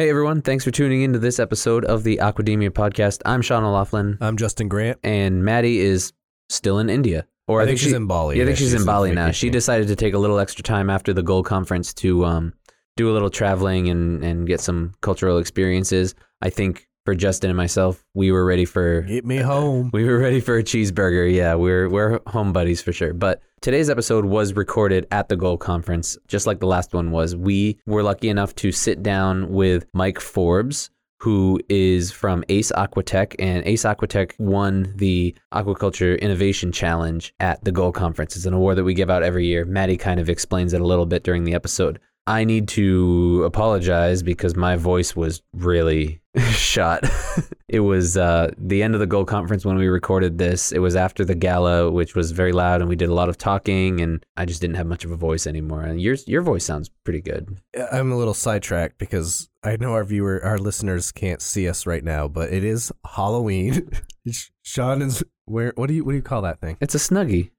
Hey 0.00 0.08
everyone, 0.08 0.40
thanks 0.40 0.64
for 0.64 0.70
tuning 0.70 1.02
into 1.02 1.18
this 1.18 1.38
episode 1.38 1.84
of 1.84 2.04
the 2.04 2.20
Aquademia 2.22 2.70
podcast. 2.70 3.20
I'm 3.26 3.42
Sean 3.42 3.64
O'Laughlin, 3.64 4.16
I'm 4.22 4.38
Justin 4.38 4.66
Grant. 4.66 4.98
and 5.04 5.44
Maddie 5.44 5.78
is 5.78 6.14
still 6.48 6.78
in 6.78 6.88
India. 6.88 7.26
Or 7.46 7.60
I 7.60 7.66
think 7.66 7.78
she's 7.78 7.92
in 7.92 8.06
Bali. 8.06 8.38
Yeah, 8.38 8.44
I 8.44 8.46
think 8.46 8.56
she's, 8.56 8.70
she's 8.70 8.80
in 8.80 8.86
Bali 8.86 9.12
now. 9.12 9.30
She 9.30 9.50
decided 9.50 9.88
to 9.88 9.96
take 9.96 10.14
a 10.14 10.18
little 10.18 10.38
extra 10.38 10.62
time 10.62 10.88
after 10.88 11.12
the 11.12 11.22
Goal 11.22 11.42
Conference 11.42 11.92
to 11.92 12.24
um, 12.24 12.54
do 12.96 13.10
a 13.10 13.12
little 13.12 13.28
traveling 13.28 13.90
and, 13.90 14.24
and 14.24 14.46
get 14.46 14.60
some 14.62 14.94
cultural 15.02 15.36
experiences. 15.36 16.14
I 16.40 16.48
think 16.48 16.88
for 17.04 17.14
Justin 17.14 17.50
and 17.50 17.56
myself, 17.56 18.04
we 18.14 18.30
were 18.32 18.44
ready 18.44 18.64
for 18.64 19.02
Get 19.02 19.24
me 19.24 19.38
home. 19.38 19.90
we 19.92 20.04
were 20.04 20.18
ready 20.18 20.40
for 20.40 20.56
a 20.58 20.62
cheeseburger. 20.62 21.32
Yeah, 21.32 21.54
we're 21.54 21.88
we're 21.88 22.20
home 22.26 22.52
buddies 22.52 22.82
for 22.82 22.92
sure. 22.92 23.12
But 23.12 23.42
today's 23.60 23.90
episode 23.90 24.24
was 24.24 24.54
recorded 24.54 25.06
at 25.10 25.28
the 25.28 25.36
Goal 25.36 25.56
Conference, 25.56 26.18
just 26.28 26.46
like 26.46 26.60
the 26.60 26.66
last 26.66 26.92
one 26.92 27.10
was. 27.10 27.34
We 27.34 27.78
were 27.86 28.02
lucky 28.02 28.28
enough 28.28 28.54
to 28.56 28.72
sit 28.72 29.02
down 29.02 29.50
with 29.50 29.86
Mike 29.94 30.20
Forbes, 30.20 30.90
who 31.20 31.60
is 31.68 32.10
from 32.10 32.42
Ace 32.48 32.72
Aquatec, 32.72 33.34
and 33.38 33.64
Ace 33.66 33.84
Aquatec 33.84 34.32
won 34.38 34.92
the 34.96 35.34
Aquaculture 35.52 36.18
Innovation 36.20 36.72
Challenge 36.72 37.34
at 37.40 37.62
the 37.64 37.72
Goal 37.72 37.92
Conference. 37.92 38.36
It's 38.36 38.46
an 38.46 38.54
award 38.54 38.78
that 38.78 38.84
we 38.84 38.94
give 38.94 39.10
out 39.10 39.22
every 39.22 39.46
year. 39.46 39.64
Maddie 39.64 39.98
kind 39.98 40.18
of 40.18 40.30
explains 40.30 40.72
it 40.72 40.80
a 40.80 40.86
little 40.86 41.06
bit 41.06 41.22
during 41.22 41.44
the 41.44 41.54
episode. 41.54 42.00
I 42.30 42.44
need 42.44 42.68
to 42.68 43.42
apologize 43.44 44.22
because 44.22 44.54
my 44.54 44.76
voice 44.76 45.16
was 45.16 45.42
really 45.52 46.20
shot. 46.52 47.02
it 47.68 47.80
was 47.80 48.16
uh, 48.16 48.52
the 48.56 48.84
end 48.84 48.94
of 48.94 49.00
the 49.00 49.06
Goal 49.08 49.24
Conference 49.24 49.64
when 49.64 49.76
we 49.76 49.88
recorded 49.88 50.38
this. 50.38 50.70
It 50.70 50.78
was 50.78 50.94
after 50.94 51.24
the 51.24 51.34
gala, 51.34 51.90
which 51.90 52.14
was 52.14 52.30
very 52.30 52.52
loud, 52.52 52.82
and 52.82 52.88
we 52.88 52.94
did 52.94 53.08
a 53.08 53.14
lot 53.14 53.28
of 53.28 53.36
talking, 53.36 54.00
and 54.00 54.24
I 54.36 54.44
just 54.44 54.60
didn't 54.60 54.76
have 54.76 54.86
much 54.86 55.04
of 55.04 55.10
a 55.10 55.16
voice 55.16 55.44
anymore. 55.44 55.82
And 55.82 56.00
yours, 56.00 56.28
your 56.28 56.42
voice 56.42 56.64
sounds 56.64 56.88
pretty 57.04 57.20
good. 57.20 57.58
I'm 57.90 58.12
a 58.12 58.16
little 58.16 58.32
sidetracked 58.34 58.96
because 58.98 59.48
I 59.64 59.76
know 59.76 59.92
our 59.94 60.04
viewer, 60.04 60.40
our 60.44 60.58
listeners 60.58 61.10
can't 61.10 61.42
see 61.42 61.68
us 61.68 61.84
right 61.84 62.04
now, 62.04 62.28
but 62.28 62.52
it 62.52 62.62
is 62.62 62.92
Halloween. 63.16 63.90
Sean 64.62 65.02
is 65.02 65.24
where? 65.46 65.72
What 65.74 65.88
do 65.88 65.94
you 65.94 66.04
what 66.04 66.12
do 66.12 66.16
you 66.16 66.22
call 66.22 66.42
that 66.42 66.60
thing? 66.60 66.76
It's 66.80 66.94
a 66.94 66.98
snuggie. 66.98 67.50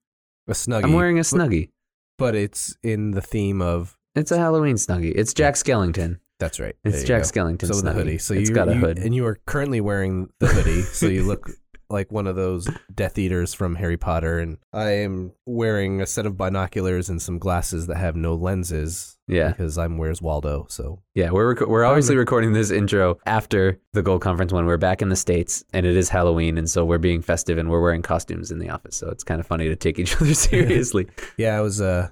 A 0.47 0.53
snuggie. 0.53 0.85
I'm 0.85 0.93
wearing 0.93 1.17
a 1.17 1.23
but- 1.23 1.25
snuggie. 1.27 1.69
but 2.17 2.35
it's 2.35 2.77
in 2.81 3.11
the 3.11 3.21
theme 3.21 3.61
of. 3.61 3.97
It's 4.15 4.31
a 4.31 4.37
Halloween 4.37 4.75
snuggie. 4.75 5.13
It's 5.15 5.33
Jack 5.33 5.55
Skellington. 5.55 6.19
That's 6.39 6.59
right. 6.59 6.75
It's 6.83 7.03
Jack 7.03 7.23
go. 7.23 7.27
Skellington 7.29 7.67
So 7.67 7.75
with 7.75 7.83
the 7.85 7.91
snuggie. 7.91 7.93
hoodie. 7.93 8.17
So 8.17 8.33
it's 8.33 8.49
you, 8.49 8.55
got 8.55 8.67
a 8.67 8.73
you- 8.73 8.79
hood. 8.79 8.97
and 8.97 9.15
you 9.15 9.25
are 9.25 9.37
currently 9.45 9.79
wearing 9.79 10.27
the 10.39 10.47
hoodie, 10.47 10.81
so 10.81 11.05
you 11.07 11.23
look 11.23 11.49
like 11.89 12.11
one 12.11 12.25
of 12.27 12.35
those 12.35 12.67
Death 12.93 13.17
Eaters 13.17 13.53
from 13.53 13.75
Harry 13.75 13.97
Potter. 13.97 14.39
And 14.39 14.57
I 14.73 14.89
am 15.03 15.33
wearing 15.45 16.01
a 16.01 16.05
set 16.05 16.25
of 16.25 16.35
binoculars 16.37 17.09
and 17.09 17.21
some 17.21 17.37
glasses 17.37 17.87
that 17.87 17.97
have 17.97 18.15
no 18.15 18.33
lenses. 18.35 19.17
Yeah. 19.27 19.49
because 19.51 19.77
I'm 19.77 19.97
Where's 19.97 20.21
Waldo. 20.21 20.65
So 20.69 21.01
Yeah, 21.15 21.31
we're 21.31 21.53
rec- 21.53 21.67
we're 21.67 21.85
obviously 21.85 22.17
recording 22.17 22.51
this 22.51 22.69
intro 22.69 23.17
after 23.25 23.79
the 23.93 24.01
Goal 24.03 24.19
Conference 24.19 24.51
when 24.51 24.65
we're 24.65 24.75
back 24.77 25.01
in 25.01 25.07
the 25.07 25.15
states 25.15 25.63
and 25.73 25.85
it 25.85 25.95
is 25.95 26.09
Halloween 26.09 26.57
and 26.57 26.69
so 26.69 26.83
we're 26.83 26.97
being 26.97 27.21
festive 27.21 27.57
and 27.57 27.69
we're 27.69 27.79
wearing 27.81 28.01
costumes 28.01 28.51
in 28.51 28.59
the 28.59 28.69
office. 28.69 28.97
So 28.97 29.07
it's 29.09 29.23
kind 29.23 29.39
of 29.39 29.47
funny 29.47 29.69
to 29.69 29.75
take 29.77 29.99
each 29.99 30.15
other 30.17 30.33
seriously. 30.33 31.07
yeah, 31.37 31.57
I 31.57 31.61
was. 31.61 31.79
Uh, 31.79 32.09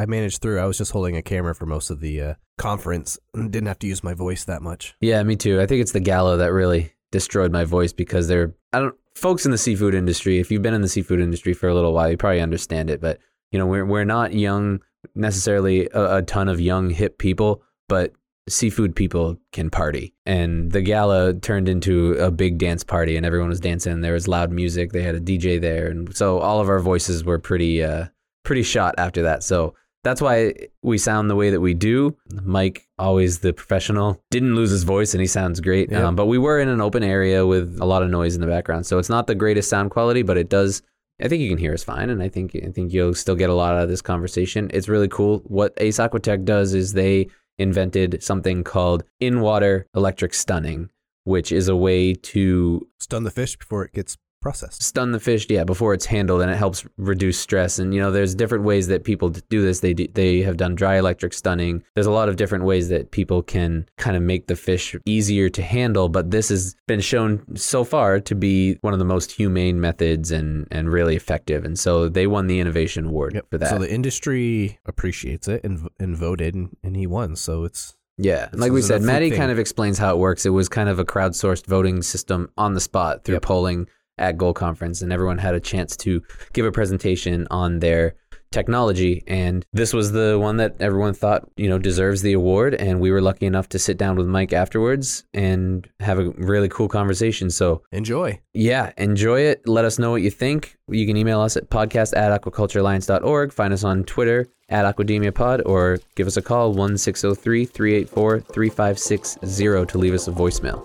I 0.00 0.06
managed 0.06 0.40
through. 0.40 0.58
I 0.60 0.64
was 0.64 0.78
just 0.78 0.92
holding 0.92 1.14
a 1.14 1.22
camera 1.22 1.54
for 1.54 1.66
most 1.66 1.90
of 1.90 2.00
the 2.00 2.22
uh, 2.22 2.34
conference 2.56 3.18
and 3.34 3.50
didn't 3.52 3.68
have 3.68 3.78
to 3.80 3.86
use 3.86 4.02
my 4.02 4.14
voice 4.14 4.44
that 4.44 4.62
much. 4.62 4.94
yeah, 5.00 5.22
me 5.22 5.36
too. 5.36 5.60
I 5.60 5.66
think 5.66 5.82
it's 5.82 5.92
the 5.92 6.00
gala 6.00 6.38
that 6.38 6.52
really 6.52 6.92
destroyed 7.12 7.52
my 7.52 7.64
voice 7.64 7.92
because 7.92 8.28
they're 8.28 8.54
I 8.72 8.78
don't 8.78 8.94
folks 9.14 9.44
in 9.44 9.50
the 9.50 9.58
seafood 9.58 9.94
industry. 9.94 10.38
If 10.38 10.50
you've 10.50 10.62
been 10.62 10.74
in 10.74 10.80
the 10.80 10.88
seafood 10.88 11.20
industry 11.20 11.52
for 11.52 11.68
a 11.68 11.74
little 11.74 11.92
while, 11.92 12.10
you 12.10 12.16
probably 12.16 12.40
understand 12.40 12.88
it. 12.88 13.00
But 13.00 13.18
you 13.52 13.58
know, 13.58 13.66
we're 13.66 13.84
we're 13.84 14.04
not 14.04 14.32
young 14.32 14.80
necessarily 15.14 15.88
a, 15.92 16.16
a 16.16 16.22
ton 16.22 16.48
of 16.48 16.60
young 16.60 16.90
hip 16.90 17.18
people, 17.18 17.62
but 17.88 18.12
seafood 18.48 18.96
people 18.96 19.36
can 19.52 19.68
party. 19.68 20.14
And 20.24 20.72
the 20.72 20.82
gala 20.82 21.34
turned 21.34 21.68
into 21.68 22.12
a 22.14 22.30
big 22.30 22.56
dance 22.58 22.84
party, 22.84 23.16
and 23.16 23.26
everyone 23.26 23.50
was 23.50 23.60
dancing. 23.60 24.00
There 24.00 24.14
was 24.14 24.28
loud 24.28 24.50
music. 24.50 24.92
They 24.92 25.02
had 25.02 25.14
a 25.14 25.20
DJ 25.20 25.60
there, 25.60 25.88
and 25.88 26.16
so 26.16 26.38
all 26.38 26.60
of 26.60 26.70
our 26.70 26.80
voices 26.80 27.22
were 27.22 27.38
pretty 27.38 27.84
uh, 27.84 28.06
pretty 28.44 28.62
shot 28.62 28.94
after 28.96 29.22
that. 29.22 29.42
So 29.42 29.74
that's 30.02 30.20
why 30.20 30.54
we 30.82 30.98
sound 30.98 31.28
the 31.28 31.36
way 31.36 31.50
that 31.50 31.60
we 31.60 31.74
do. 31.74 32.16
Mike, 32.42 32.88
always 32.98 33.40
the 33.40 33.52
professional, 33.52 34.22
didn't 34.30 34.54
lose 34.54 34.70
his 34.70 34.84
voice 34.84 35.12
and 35.14 35.20
he 35.20 35.26
sounds 35.26 35.60
great. 35.60 35.90
Yeah. 35.90 36.06
Um, 36.06 36.16
but 36.16 36.26
we 36.26 36.38
were 36.38 36.58
in 36.58 36.68
an 36.68 36.80
open 36.80 37.02
area 37.02 37.46
with 37.46 37.78
a 37.80 37.84
lot 37.84 38.02
of 38.02 38.10
noise 38.10 38.34
in 38.34 38.40
the 38.40 38.46
background. 38.46 38.86
So 38.86 38.98
it's 38.98 39.10
not 39.10 39.26
the 39.26 39.34
greatest 39.34 39.68
sound 39.68 39.90
quality, 39.90 40.22
but 40.22 40.36
it 40.36 40.48
does. 40.48 40.82
I 41.22 41.28
think 41.28 41.42
you 41.42 41.50
can 41.50 41.58
hear 41.58 41.74
us 41.74 41.84
fine, 41.84 42.08
and 42.08 42.22
I 42.22 42.30
think 42.30 42.56
I 42.56 42.70
think 42.70 42.94
you'll 42.94 43.12
still 43.12 43.34
get 43.34 43.50
a 43.50 43.54
lot 43.54 43.74
out 43.74 43.82
of 43.82 43.90
this 43.90 44.00
conversation. 44.00 44.70
It's 44.72 44.88
really 44.88 45.08
cool. 45.08 45.40
What 45.44 45.74
Ace 45.76 45.98
Aquatech 45.98 46.46
does 46.46 46.72
is 46.72 46.94
they 46.94 47.28
invented 47.58 48.22
something 48.22 48.64
called 48.64 49.04
in-water 49.20 49.86
electric 49.94 50.32
stunning, 50.32 50.88
which 51.24 51.52
is 51.52 51.68
a 51.68 51.76
way 51.76 52.14
to 52.14 52.88
Stun 52.98 53.24
the 53.24 53.30
fish 53.30 53.54
before 53.58 53.84
it 53.84 53.92
gets 53.92 54.16
processed. 54.40 54.82
stun 54.82 55.12
the 55.12 55.20
fish 55.20 55.46
yeah 55.50 55.64
before 55.64 55.92
it's 55.94 56.06
handled 56.06 56.40
and 56.40 56.50
it 56.50 56.56
helps 56.56 56.84
reduce 56.96 57.38
stress 57.38 57.78
and 57.78 57.92
you 57.94 58.00
know 58.00 58.10
there's 58.10 58.34
different 58.34 58.64
ways 58.64 58.88
that 58.88 59.04
people 59.04 59.28
do 59.28 59.62
this 59.62 59.80
they 59.80 59.92
do, 59.94 60.06
they 60.14 60.40
have 60.40 60.56
done 60.56 60.74
dry 60.74 60.96
electric 60.96 61.32
stunning 61.32 61.82
there's 61.94 62.06
a 62.06 62.10
lot 62.10 62.28
of 62.28 62.36
different 62.36 62.64
ways 62.64 62.88
that 62.88 63.10
people 63.10 63.42
can 63.42 63.86
kind 63.98 64.16
of 64.16 64.22
make 64.22 64.46
the 64.46 64.56
fish 64.56 64.96
easier 65.06 65.48
to 65.48 65.62
handle 65.62 66.08
but 66.08 66.30
this 66.30 66.48
has 66.48 66.74
been 66.86 67.00
shown 67.00 67.44
so 67.56 67.84
far 67.84 68.18
to 68.20 68.34
be 68.34 68.76
one 68.80 68.92
of 68.92 68.98
the 68.98 69.04
most 69.04 69.32
humane 69.32 69.80
methods 69.80 70.30
and 70.30 70.66
and 70.70 70.90
really 70.90 71.16
effective 71.16 71.64
and 71.64 71.78
so 71.78 72.08
they 72.08 72.26
won 72.26 72.46
the 72.46 72.60
innovation 72.60 73.06
award 73.06 73.40
for 73.50 73.58
that 73.58 73.68
So 73.70 73.78
the 73.78 73.92
industry 73.92 74.78
appreciates 74.86 75.48
it 75.48 75.62
and 75.64 75.88
and 75.98 76.16
voted, 76.16 76.54
and, 76.54 76.76
and 76.82 76.96
he 76.96 77.06
won. 77.06 77.36
So 77.36 77.64
it's 77.64 77.96
Yeah, 78.18 78.48
This 78.52 78.60
like 78.60 78.72
we 78.72 78.82
said, 78.82 79.02
Maddie 79.02 79.30
thing. 79.30 79.38
kind 79.38 79.50
of 79.52 79.58
explains 79.58 79.98
how 79.98 80.14
it 80.14 80.18
works. 80.18 80.44
It 80.44 80.50
was 80.50 80.68
kind 80.68 80.88
of 80.88 80.98
a 80.98 81.04
crowdsourced 81.04 81.66
voting 81.66 82.02
system 82.02 82.50
on 82.56 82.74
the 82.74 82.80
spot 82.80 83.24
through 83.24 83.36
Yep. 83.36 83.42
polling 83.42 83.86
at 84.20 84.38
Goal 84.38 84.54
Conference, 84.54 85.02
and 85.02 85.12
everyone 85.12 85.38
had 85.38 85.54
a 85.54 85.60
chance 85.60 85.96
to 85.98 86.22
give 86.52 86.66
a 86.66 86.72
presentation 86.72 87.46
on 87.50 87.80
their 87.80 88.14
technology. 88.52 89.22
And 89.26 89.64
this 89.72 89.92
was 89.92 90.12
the 90.12 90.38
one 90.38 90.56
that 90.56 90.74
everyone 90.80 91.14
thought 91.14 91.48
you 91.56 91.68
know 91.68 91.78
deserves 91.78 92.22
the 92.22 92.32
award. 92.32 92.74
And 92.74 93.00
we 93.00 93.10
were 93.10 93.20
lucky 93.20 93.46
enough 93.46 93.68
to 93.70 93.78
sit 93.78 93.96
down 93.96 94.16
with 94.16 94.26
Mike 94.26 94.52
afterwards 94.52 95.24
and 95.32 95.88
have 96.00 96.18
a 96.18 96.30
really 96.30 96.68
cool 96.68 96.88
conversation. 96.88 97.50
So 97.50 97.82
enjoy. 97.92 98.40
yeah, 98.52 98.92
enjoy 98.96 99.40
it. 99.42 99.66
Let 99.66 99.84
us 99.84 99.98
know 99.98 100.10
what 100.10 100.22
you 100.22 100.30
think. 100.30 100.76
You 100.88 101.06
can 101.06 101.16
email 101.16 101.40
us 101.40 101.56
at 101.56 101.70
podcast 101.70 102.16
at 102.16 102.40
aquaculturealliance.org. 102.40 103.52
Find 103.52 103.72
us 103.72 103.84
on 103.84 104.04
Twitter 104.04 104.46
at 104.68 104.84
aquademiapod 104.84 105.62
or 105.66 105.98
give 106.14 106.26
us 106.26 106.36
a 106.36 106.42
call 106.42 106.72
1 106.72 106.96
603 106.96 107.64
384 107.64 108.40
3560 108.40 109.86
to 109.86 109.98
leave 109.98 110.14
us 110.14 110.28
a 110.28 110.32
voicemail. 110.32 110.78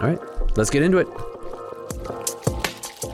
All 0.00 0.08
right, 0.08 0.56
let's 0.56 0.70
get 0.70 0.82
into 0.82 0.98
it. 0.98 1.08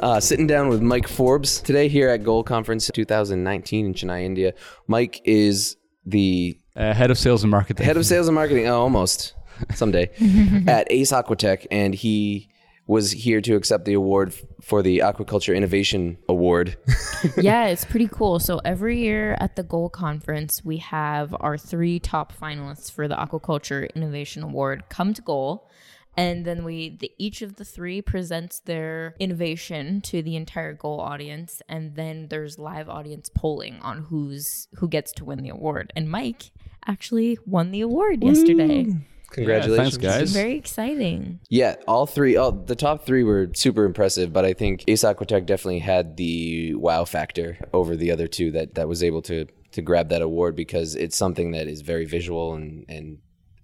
Uh, 0.00 0.20
sitting 0.20 0.46
down 0.46 0.68
with 0.68 0.82
Mike 0.82 1.08
Forbes 1.08 1.60
today 1.60 1.88
here 1.88 2.08
at 2.10 2.24
Goal 2.24 2.42
Conference 2.44 2.90
2019 2.92 3.86
in 3.86 3.94
Chennai, 3.94 4.22
India. 4.24 4.52
Mike 4.86 5.20
is 5.24 5.76
the 6.04 6.58
Uh, 6.76 6.92
head 6.92 7.10
of 7.10 7.16
sales 7.18 7.42
and 7.44 7.50
marketing. 7.50 7.86
head 7.86 7.96
of 7.96 8.04
sales 8.04 8.26
and 8.28 8.34
marketing, 8.34 8.66
oh, 8.66 8.80
almost 8.80 9.34
someday, 9.74 10.10
at 10.66 10.86
Ace 10.90 11.12
Aquatec, 11.12 11.66
and 11.70 11.94
he 11.94 12.48
was 12.86 13.12
here 13.12 13.40
to 13.40 13.54
accept 13.54 13.86
the 13.86 13.94
award 13.94 14.34
for 14.60 14.82
the 14.82 14.98
Aquaculture 14.98 15.56
Innovation 15.56 16.18
Award. 16.28 16.76
yeah, 17.38 17.66
it's 17.68 17.84
pretty 17.86 18.08
cool. 18.08 18.38
So 18.40 18.60
every 18.62 19.00
year 19.00 19.36
at 19.40 19.56
the 19.56 19.62
Goal 19.62 19.88
Conference, 19.88 20.62
we 20.62 20.78
have 20.78 21.34
our 21.40 21.56
three 21.56 21.98
top 21.98 22.30
finalists 22.38 22.90
for 22.92 23.08
the 23.08 23.14
Aquaculture 23.14 23.88
Innovation 23.94 24.42
Award 24.42 24.84
come 24.90 25.14
to 25.14 25.22
Goal. 25.22 25.70
And 26.16 26.44
then 26.44 26.64
we, 26.64 26.96
the, 26.96 27.10
each 27.18 27.42
of 27.42 27.56
the 27.56 27.64
three 27.64 28.00
presents 28.00 28.60
their 28.60 29.14
innovation 29.18 30.00
to 30.02 30.22
the 30.22 30.36
entire 30.36 30.72
Goal 30.72 31.00
audience, 31.00 31.62
and 31.68 31.96
then 31.96 32.28
there's 32.28 32.58
live 32.58 32.88
audience 32.88 33.28
polling 33.28 33.80
on 33.80 34.02
who's 34.02 34.68
who 34.76 34.88
gets 34.88 35.12
to 35.12 35.24
win 35.24 35.42
the 35.42 35.48
award. 35.48 35.92
And 35.96 36.10
Mike 36.10 36.50
actually 36.86 37.38
won 37.46 37.70
the 37.70 37.80
award 37.80 38.22
yesterday. 38.22 38.86
Congratulations. 39.34 39.96
thanks, 39.96 39.96
guys. 39.96 40.32
Very 40.32 40.56
exciting. 40.56 41.40
Yeah, 41.48 41.74
all 41.88 42.06
three. 42.06 42.36
Oh, 42.36 42.52
the 42.52 42.76
top 42.76 43.04
three 43.04 43.24
were 43.24 43.50
super 43.54 43.84
impressive, 43.84 44.32
but 44.32 44.44
I 44.44 44.52
think 44.52 44.84
Ace 44.86 45.02
Aquatec 45.02 45.46
definitely 45.46 45.80
had 45.80 46.16
the 46.16 46.74
wow 46.74 47.04
factor 47.04 47.58
over 47.72 47.96
the 47.96 48.12
other 48.12 48.28
two 48.28 48.52
that 48.52 48.74
that 48.74 48.88
was 48.88 49.02
able 49.02 49.22
to 49.22 49.46
to 49.72 49.82
grab 49.82 50.10
that 50.10 50.22
award 50.22 50.54
because 50.54 50.94
it's 50.94 51.16
something 51.16 51.50
that 51.50 51.66
is 51.66 51.80
very 51.80 52.04
visual 52.04 52.54
and 52.54 52.84
and 52.88 53.18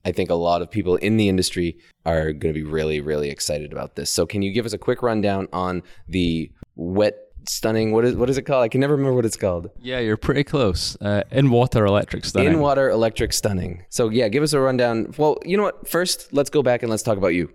I 0.05 0.13
think 0.13 0.31
a 0.31 0.35
lot 0.35 0.63
of 0.63 0.71
people 0.71 0.97
in 0.97 1.17
the 1.17 1.29
industry 1.29 1.79
are 2.07 2.33
going 2.33 2.53
to 2.55 2.59
be 2.59 2.65
really, 2.65 3.01
really 3.01 3.31
excited 3.31 3.73
about 3.73 3.97
this. 3.97 4.11
So, 4.11 4.27
can 4.27 4.43
you 4.43 4.53
give 4.53 4.67
us 4.67 4.73
a 4.73 4.79
quick 4.79 5.03
rundown 5.03 5.49
on 5.53 5.83
the 6.09 6.51
wet 6.77 7.17
stunning? 7.47 7.93
What 7.93 8.05
is 8.05 8.15
what 8.17 8.31
is 8.31 8.39
it 8.39 8.43
called? 8.43 8.63
I 8.63 8.69
can 8.69 8.81
never 8.81 8.95
remember 8.95 9.15
what 9.15 9.27
it's 9.27 9.37
called. 9.37 9.71
Yeah, 9.81 9.99
you're 9.99 10.17
pretty 10.17 10.45
close. 10.45 10.97
Uh, 11.01 11.23
in 11.31 11.51
water 11.51 11.85
electric 11.85 12.25
stunning. 12.25 12.53
In 12.55 12.61
water 12.61 12.89
electric 12.91 13.33
stunning. 13.33 13.85
So, 13.91 14.09
yeah, 14.09 14.29
give 14.29 14.43
us 14.43 14.53
a 14.53 14.61
rundown. 14.61 15.15
Well, 15.19 15.39
you 15.45 15.57
know 15.57 15.65
what? 15.65 15.89
First, 15.89 16.33
let's 16.33 16.51
go 16.51 16.63
back 16.63 16.83
and 16.83 16.91
let's 16.91 17.03
talk 17.03 17.19
about 17.19 17.35
you. 17.35 17.53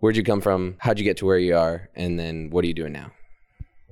Where'd 0.00 0.16
you 0.16 0.22
come 0.22 0.40
from? 0.40 0.76
How'd 0.78 0.98
you 0.98 1.04
get 1.04 1.16
to 1.18 1.26
where 1.26 1.38
you 1.38 1.56
are? 1.56 1.88
And 1.96 2.18
then 2.18 2.50
what 2.50 2.64
are 2.64 2.68
you 2.68 2.74
doing 2.74 2.92
now? 2.92 3.10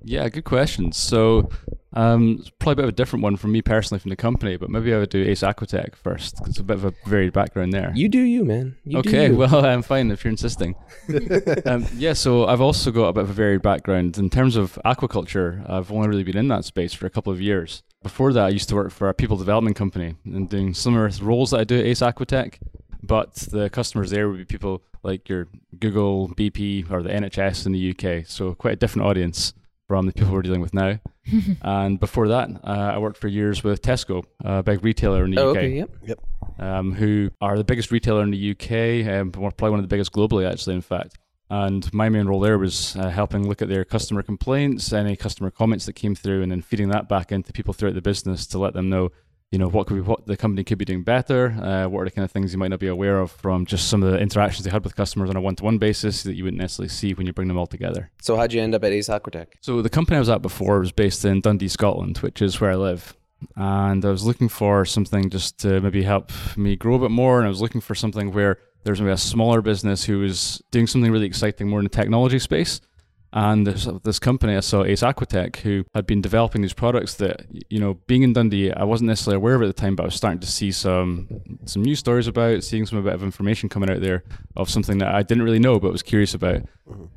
Yeah, 0.08 0.28
good 0.28 0.44
question. 0.44 0.92
So, 0.92 1.50
um, 1.92 2.44
probably 2.60 2.72
a 2.74 2.76
bit 2.76 2.84
of 2.84 2.88
a 2.90 2.92
different 2.92 3.24
one 3.24 3.36
from 3.36 3.50
me 3.50 3.60
personally 3.60 3.98
from 3.98 4.10
the 4.10 4.16
company, 4.16 4.56
but 4.56 4.70
maybe 4.70 4.94
I 4.94 4.98
would 4.98 5.10
do 5.10 5.20
Ace 5.24 5.40
Aquatec 5.42 5.96
first. 5.96 6.36
'cause 6.38 6.50
It's 6.50 6.58
a 6.60 6.62
bit 6.62 6.76
of 6.76 6.84
a 6.84 6.94
varied 7.06 7.32
background 7.32 7.72
there. 7.72 7.90
You 7.92 8.08
do 8.08 8.20
you, 8.20 8.44
man. 8.44 8.76
You 8.84 9.02
do 9.02 9.08
okay, 9.08 9.26
you. 9.26 9.36
well, 9.38 9.66
I'm 9.66 9.82
fine 9.82 10.12
if 10.12 10.22
you're 10.22 10.30
insisting. 10.30 10.76
um, 11.66 11.86
yeah, 11.96 12.12
so 12.12 12.46
I've 12.46 12.60
also 12.60 12.92
got 12.92 13.08
a 13.08 13.12
bit 13.14 13.24
of 13.24 13.30
a 13.30 13.32
varied 13.32 13.62
background. 13.62 14.16
In 14.16 14.30
terms 14.30 14.54
of 14.54 14.78
aquaculture, 14.84 15.68
I've 15.68 15.90
only 15.90 16.06
really 16.06 16.22
been 16.22 16.36
in 16.36 16.46
that 16.48 16.64
space 16.64 16.94
for 16.94 17.06
a 17.06 17.10
couple 17.10 17.32
of 17.32 17.40
years. 17.40 17.82
Before 18.04 18.32
that, 18.32 18.44
I 18.44 18.50
used 18.50 18.68
to 18.68 18.76
work 18.76 18.92
for 18.92 19.08
a 19.08 19.14
people 19.14 19.36
development 19.36 19.74
company 19.74 20.14
and 20.24 20.48
doing 20.48 20.72
similar 20.72 21.10
roles 21.20 21.50
that 21.50 21.58
I 21.58 21.64
do 21.64 21.80
at 21.80 21.84
Ace 21.84 22.00
Aquatec, 22.00 22.58
but 23.02 23.34
the 23.34 23.70
customers 23.70 24.10
there 24.10 24.28
would 24.28 24.38
be 24.38 24.44
people 24.44 24.82
like 25.02 25.28
your 25.28 25.48
Google, 25.80 26.28
BP, 26.28 26.88
or 26.92 27.02
the 27.02 27.08
NHS 27.12 27.66
in 27.66 27.72
the 27.72 27.90
UK. 27.90 28.24
So 28.24 28.54
quite 28.54 28.74
a 28.74 28.76
different 28.76 29.08
audience 29.08 29.52
from 29.88 30.06
the 30.06 30.12
people 30.12 30.32
we're 30.32 30.42
dealing 30.42 30.60
with 30.60 30.74
now. 30.74 30.98
and 31.62 31.98
before 32.00 32.28
that, 32.28 32.50
uh, 32.64 32.92
I 32.94 32.98
worked 32.98 33.18
for 33.18 33.28
years 33.28 33.62
with 33.62 33.82
Tesco, 33.82 34.24
a 34.44 34.62
big 34.62 34.84
retailer 34.84 35.24
in 35.24 35.30
the 35.30 35.40
Oh, 35.40 35.50
UK 35.50 35.56
okay, 35.56 35.84
yep. 36.04 36.20
um, 36.58 36.92
who 36.92 37.30
are 37.40 37.56
the 37.56 37.64
biggest 37.64 37.90
retailer 37.90 38.22
in 38.22 38.30
the 38.30 38.50
UK, 38.50 39.06
um, 39.08 39.32
we're 39.32 39.50
probably 39.50 39.70
one 39.70 39.78
of 39.80 39.84
the 39.84 39.88
biggest 39.94 40.12
globally, 40.12 40.50
actually, 40.50 40.74
in 40.74 40.82
fact. 40.82 41.18
And 41.48 41.92
my 41.94 42.08
main 42.08 42.26
role 42.26 42.40
there 42.40 42.58
was 42.58 42.96
uh, 42.96 43.08
helping 43.08 43.48
look 43.48 43.62
at 43.62 43.68
their 43.68 43.84
customer 43.84 44.22
complaints, 44.22 44.92
any 44.92 45.14
customer 45.14 45.50
comments 45.52 45.86
that 45.86 45.92
came 45.92 46.16
through, 46.16 46.42
and 46.42 46.50
then 46.50 46.60
feeding 46.60 46.88
that 46.88 47.08
back 47.08 47.30
into 47.30 47.52
people 47.52 47.72
throughout 47.72 47.94
the 47.94 48.02
business 48.02 48.46
to 48.48 48.58
let 48.58 48.74
them 48.74 48.88
know, 48.88 49.12
you 49.52 49.58
know, 49.58 49.68
what 49.68 49.86
could 49.86 49.94
be, 49.94 50.00
what 50.00 50.26
the 50.26 50.36
company 50.36 50.64
could 50.64 50.78
be 50.78 50.84
doing 50.84 51.04
better, 51.04 51.50
uh, 51.62 51.88
what 51.88 52.00
are 52.00 52.04
the 52.06 52.10
kind 52.10 52.24
of 52.24 52.32
things 52.32 52.52
you 52.52 52.58
might 52.58 52.68
not 52.68 52.80
be 52.80 52.88
aware 52.88 53.20
of 53.20 53.30
from 53.30 53.64
just 53.64 53.88
some 53.88 54.02
of 54.02 54.10
the 54.10 54.18
interactions 54.18 54.64
they 54.64 54.70
had 54.70 54.82
with 54.82 54.96
customers 54.96 55.30
on 55.30 55.36
a 55.36 55.40
one-to-one 55.40 55.78
basis 55.78 56.24
that 56.24 56.34
you 56.34 56.44
wouldn't 56.44 56.60
necessarily 56.60 56.88
see 56.88 57.14
when 57.14 57.26
you 57.26 57.32
bring 57.32 57.48
them 57.48 57.56
all 57.56 57.66
together. 57.66 58.10
So, 58.20 58.36
how'd 58.36 58.52
you 58.52 58.60
end 58.60 58.74
up 58.74 58.82
at 58.82 58.92
Ace 58.92 59.08
Aquatec? 59.08 59.46
So 59.60 59.82
the 59.82 59.90
company 59.90 60.16
I 60.16 60.20
was 60.20 60.28
at 60.28 60.42
before 60.42 60.80
was 60.80 60.92
based 60.92 61.24
in 61.24 61.40
Dundee, 61.40 61.68
Scotland, 61.68 62.18
which 62.18 62.42
is 62.42 62.60
where 62.60 62.72
I 62.72 62.74
live. 62.76 63.16
And 63.54 64.04
I 64.04 64.10
was 64.10 64.24
looking 64.24 64.48
for 64.48 64.84
something 64.84 65.30
just 65.30 65.58
to 65.60 65.80
maybe 65.80 66.02
help 66.02 66.32
me 66.56 66.74
grow 66.74 66.94
a 66.94 66.98
bit 66.98 67.10
more. 67.10 67.38
And 67.38 67.46
I 67.46 67.48
was 67.48 67.60
looking 67.60 67.80
for 67.80 67.94
something 67.94 68.32
where 68.32 68.58
there's 68.82 69.00
maybe 69.00 69.12
a 69.12 69.16
smaller 69.16 69.62
business 69.62 70.04
who 70.04 70.20
was 70.20 70.62
doing 70.70 70.86
something 70.86 71.12
really 71.12 71.26
exciting 71.26 71.68
more 71.68 71.80
in 71.80 71.84
the 71.84 71.90
technology 71.90 72.38
space. 72.38 72.80
And 73.32 73.66
there's 73.66 73.86
this 74.02 74.18
company 74.18 74.56
I 74.56 74.60
saw, 74.60 74.84
Ace 74.84 75.02
Aquatec, 75.02 75.56
who 75.56 75.84
had 75.94 76.06
been 76.06 76.22
developing 76.22 76.62
these 76.62 76.72
products 76.72 77.14
that, 77.16 77.44
you 77.68 77.78
know, 77.78 77.94
being 78.06 78.22
in 78.22 78.32
Dundee, 78.32 78.72
I 78.72 78.84
wasn't 78.84 79.08
necessarily 79.08 79.36
aware 79.36 79.56
of 79.56 79.62
at 79.62 79.66
the 79.66 79.72
time, 79.72 79.94
but 79.94 80.04
I 80.04 80.06
was 80.06 80.14
starting 80.14 80.40
to 80.40 80.46
see 80.46 80.72
some 80.72 81.28
some 81.64 81.82
news 81.82 81.98
stories 81.98 82.28
about, 82.28 82.64
seeing 82.64 82.86
some 82.86 83.02
bit 83.02 83.12
of 83.12 83.22
information 83.22 83.68
coming 83.68 83.90
out 83.90 84.00
there 84.00 84.24
of 84.56 84.70
something 84.70 84.98
that 84.98 85.14
I 85.14 85.22
didn't 85.22 85.44
really 85.44 85.58
know 85.58 85.78
but 85.78 85.92
was 85.92 86.02
curious 86.02 86.34
about. 86.34 86.62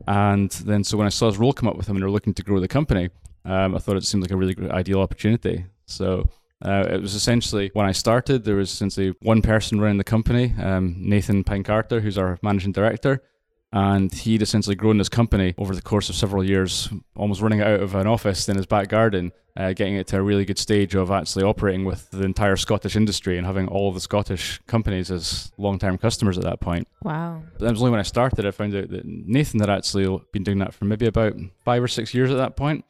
And 0.08 0.52
then 0.52 0.84
so 0.84 0.98
when 0.98 1.08
I 1.08 1.12
saw 1.12 1.30
this 1.30 1.40
role 1.40 1.54
come 1.54 1.70
up 1.70 1.78
with 1.78 1.86
them 1.86 1.96
and 1.96 2.04
they're 2.04 2.12
looking 2.12 2.34
to 2.34 2.44
grow 2.44 2.60
the 2.60 2.68
company, 2.68 3.10
um, 3.46 3.76
I 3.76 3.80
thought 3.80 3.96
it 3.96 4.04
seemed 4.04 4.24
like 4.24 4.32
a 4.32 4.38
really 4.38 4.56
ideal 4.72 5.00
opportunity. 5.00 5.66
So 5.86 6.30
uh, 6.66 6.86
it 6.90 7.02
was 7.02 7.16
essentially 7.16 7.70
when 7.74 7.86
I 7.86 7.94
started, 7.94 8.44
there 8.44 8.56
was 8.56 8.72
essentially 8.72 9.14
one 9.22 9.42
person 9.42 9.80
running 9.80 9.98
the 9.98 10.04
company, 10.04 10.54
um, 10.62 10.96
Nathan 10.98 11.44
Pyne-Carter, 11.46 12.02
who's 12.02 12.18
our 12.18 12.38
managing 12.42 12.74
director. 12.74 13.24
And 13.72 14.12
he'd 14.12 14.42
essentially 14.42 14.76
grown 14.76 14.98
this 14.98 15.10
company 15.10 15.54
over 15.58 15.76
the 15.76 15.82
course 15.82 16.10
of 16.10 16.16
several 16.16 16.44
years, 16.44 16.90
almost 17.16 17.42
running 17.42 17.60
it 17.60 17.68
out 17.68 17.82
of 17.82 17.94
an 17.94 18.08
office 18.08 18.50
in 18.50 18.58
his 18.58 18.66
back 18.66 18.90
garden, 18.90 19.32
uh, 19.56 19.74
getting 19.74 19.96
it 19.96 20.08
to 20.08 20.18
a 20.18 20.22
really 20.24 20.44
good 20.44 20.58
stage 20.58 20.96
of 20.96 21.12
actually 21.12 21.44
operating 21.44 21.86
with 21.86 22.10
the 22.10 22.24
entire 22.24 22.56
Scottish 22.56 22.96
industry 22.96 23.38
and 23.38 23.46
having 23.46 23.68
all 23.68 23.92
the 23.92 24.00
Scottish 24.00 24.60
companies 24.66 25.12
as 25.12 25.52
long 25.58 25.78
term 25.78 26.00
customers 26.00 26.38
at 26.38 26.44
that 26.46 26.60
point. 26.62 26.88
Wow. 27.04 27.44
But 27.54 27.66
that 27.66 27.72
was 27.72 27.82
only 27.82 27.92
when 27.92 28.00
I 28.00 28.04
started. 28.04 28.46
I 28.46 28.52
found 28.52 28.76
out 28.76 28.90
that 28.90 29.06
Nathan 29.06 29.60
had 29.60 29.70
actually 29.70 30.20
been 30.32 30.44
doing 30.44 30.60
that 30.60 30.74
for 30.74 30.86
maybe 30.86 31.06
about 31.06 31.34
five 31.64 31.84
or 31.84 31.88
six 31.88 32.14
years 32.14 32.32
at 32.32 32.38
that 32.38 32.56
point. 32.56 32.86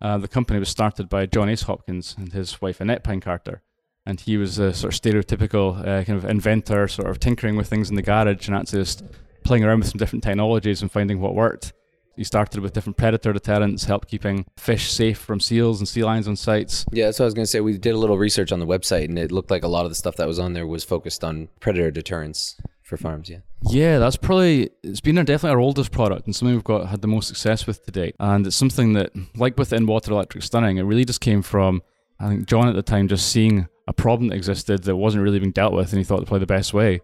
Uh, 0.00 0.16
the 0.16 0.28
company 0.28 0.58
was 0.58 0.70
started 0.70 1.08
by 1.08 1.26
John 1.26 1.50
Ace 1.50 1.62
Hopkins 1.62 2.14
and 2.16 2.32
his 2.32 2.62
wife 2.62 2.80
Annette 2.80 3.04
Pyne-Carter. 3.04 3.62
And 4.06 4.20
he 4.20 4.36
was 4.36 4.58
a 4.58 4.72
sort 4.74 4.94
of 4.94 5.00
stereotypical 5.00 5.80
uh, 5.80 6.04
kind 6.04 6.18
of 6.18 6.24
inventor, 6.26 6.88
sort 6.88 7.08
of 7.08 7.20
tinkering 7.20 7.56
with 7.56 7.68
things 7.68 7.88
in 7.88 7.96
the 7.96 8.02
garage 8.02 8.48
and 8.48 8.56
actually 8.56 8.80
just 8.80 9.02
playing 9.44 9.64
around 9.64 9.80
with 9.80 9.88
some 9.88 9.98
different 9.98 10.24
technologies 10.24 10.82
and 10.82 10.90
finding 10.90 11.20
what 11.20 11.34
worked. 11.34 11.72
You 12.16 12.24
started 12.24 12.60
with 12.60 12.72
different 12.72 12.96
predator 12.96 13.32
deterrents, 13.32 13.84
help 13.84 14.06
keeping 14.06 14.46
fish 14.56 14.92
safe 14.92 15.18
from 15.18 15.40
seals 15.40 15.80
and 15.80 15.88
sea 15.88 16.04
lions 16.04 16.28
on 16.28 16.36
sites. 16.36 16.86
Yeah, 16.92 17.06
that's 17.06 17.18
what 17.18 17.24
I 17.24 17.26
was 17.26 17.34
going 17.34 17.44
to 17.44 17.50
say. 17.50 17.60
We 17.60 17.76
did 17.76 17.94
a 17.94 17.98
little 17.98 18.18
research 18.18 18.52
on 18.52 18.60
the 18.60 18.66
website, 18.66 19.06
and 19.06 19.18
it 19.18 19.32
looked 19.32 19.50
like 19.50 19.64
a 19.64 19.68
lot 19.68 19.84
of 19.84 19.90
the 19.90 19.96
stuff 19.96 20.16
that 20.16 20.28
was 20.28 20.38
on 20.38 20.52
there 20.52 20.66
was 20.66 20.84
focused 20.84 21.24
on 21.24 21.48
predator 21.58 21.90
deterrence 21.90 22.56
for 22.82 22.96
farms. 22.96 23.28
Yeah. 23.28 23.38
Yeah, 23.62 23.98
that's 23.98 24.16
probably 24.16 24.70
it's 24.82 25.00
been 25.00 25.18
our, 25.18 25.24
definitely 25.24 25.54
our 25.54 25.60
oldest 25.60 25.90
product 25.90 26.26
and 26.26 26.36
something 26.36 26.54
we've 26.54 26.62
got 26.62 26.88
had 26.88 27.00
the 27.00 27.08
most 27.08 27.28
success 27.28 27.66
with 27.66 27.84
to 27.86 27.90
date. 27.90 28.14
And 28.20 28.46
it's 28.46 28.54
something 28.54 28.92
that, 28.92 29.10
like 29.34 29.58
with 29.58 29.72
in 29.72 29.86
water 29.86 30.12
electric 30.12 30.44
stunning, 30.44 30.76
it 30.76 30.82
really 30.82 31.04
just 31.04 31.20
came 31.20 31.42
from 31.42 31.82
I 32.20 32.28
think 32.28 32.46
John 32.46 32.68
at 32.68 32.74
the 32.74 32.82
time 32.82 33.08
just 33.08 33.30
seeing 33.30 33.66
a 33.88 33.92
problem 33.92 34.28
that 34.28 34.36
existed 34.36 34.84
that 34.84 34.96
wasn't 34.96 35.24
really 35.24 35.38
being 35.38 35.52
dealt 35.52 35.72
with, 35.72 35.92
and 35.92 35.98
he 35.98 36.04
thought 36.04 36.20
to 36.20 36.26
play 36.26 36.38
the 36.38 36.46
best 36.46 36.72
way. 36.72 37.00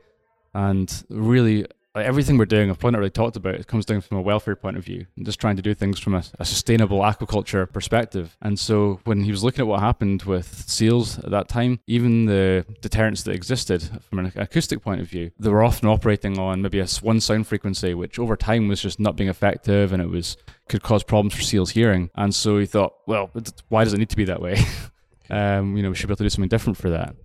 And 0.55 1.05
really, 1.09 1.67
like, 1.95 2.07
everything 2.07 2.39
we're 2.39 2.45
doing, 2.45 2.71
I've 2.71 2.79
probably 2.79 2.93
not 2.93 2.99
really 2.99 3.11
talked 3.11 3.37
about. 3.37 3.57
It 3.57 3.67
comes 3.67 3.85
down 3.85 4.01
from 4.01 4.19
a 4.19 4.23
welfare 4.23 4.55
point 4.55 4.77
of 4.77 4.85
view, 4.85 5.07
and 5.17 5.27
just 5.27 5.41
trying 5.41 5.57
to 5.57 5.63
do 5.63 5.75
things 5.75 5.99
from 5.99 6.15
a, 6.15 6.23
a 6.39 6.45
sustainable 6.45 7.01
aquaculture 7.01 7.71
perspective. 7.71 8.37
And 8.41 8.59
so, 8.59 9.01
when 9.05 9.25
he 9.25 9.31
was 9.31 9.43
looking 9.43 9.61
at 9.61 9.67
what 9.67 9.81
happened 9.81 10.23
with 10.23 10.69
seals 10.69 11.19
at 11.19 11.31
that 11.31 11.49
time, 11.49 11.81
even 11.87 12.27
the 12.27 12.65
deterrents 12.81 13.25
that 13.25 13.35
existed 13.35 13.83
from 14.09 14.21
an 14.21 14.33
acoustic 14.37 14.83
point 14.83 15.01
of 15.01 15.09
view, 15.09 15.33
they 15.39 15.51
were 15.51 15.65
often 15.65 15.89
operating 15.89 16.39
on 16.39 16.63
maybe 16.63 16.79
a 16.79 16.87
one 17.03 17.21
sound 17.21 17.47
frequency, 17.47 17.95
which 17.95 18.19
over 18.19 18.37
time 18.37 18.69
was 18.69 18.81
just 18.81 19.01
not 19.01 19.17
being 19.17 19.29
effective, 19.29 19.93
and 19.93 20.01
it 20.01 20.09
was 20.09 20.37
could 20.69 20.83
cause 20.83 21.03
problems 21.03 21.35
for 21.35 21.43
seals 21.43 21.71
hearing. 21.71 22.11
And 22.15 22.33
so 22.33 22.59
he 22.59 22.67
thought, 22.67 22.95
well, 23.07 23.31
why 23.69 23.83
does 23.83 23.93
it 23.93 23.99
need 23.99 24.11
to 24.11 24.17
be 24.17 24.27
that 24.27 24.41
way? 24.41 24.57
um, 25.31 25.77
you 25.77 25.83
know, 25.83 25.91
we 25.91 25.97
should 25.97 26.07
be 26.07 26.13
able 26.13 26.19
to 26.19 26.25
do 26.25 26.31
something 26.31 26.49
different 26.49 26.77
for 26.77 26.91
that. 26.91 27.17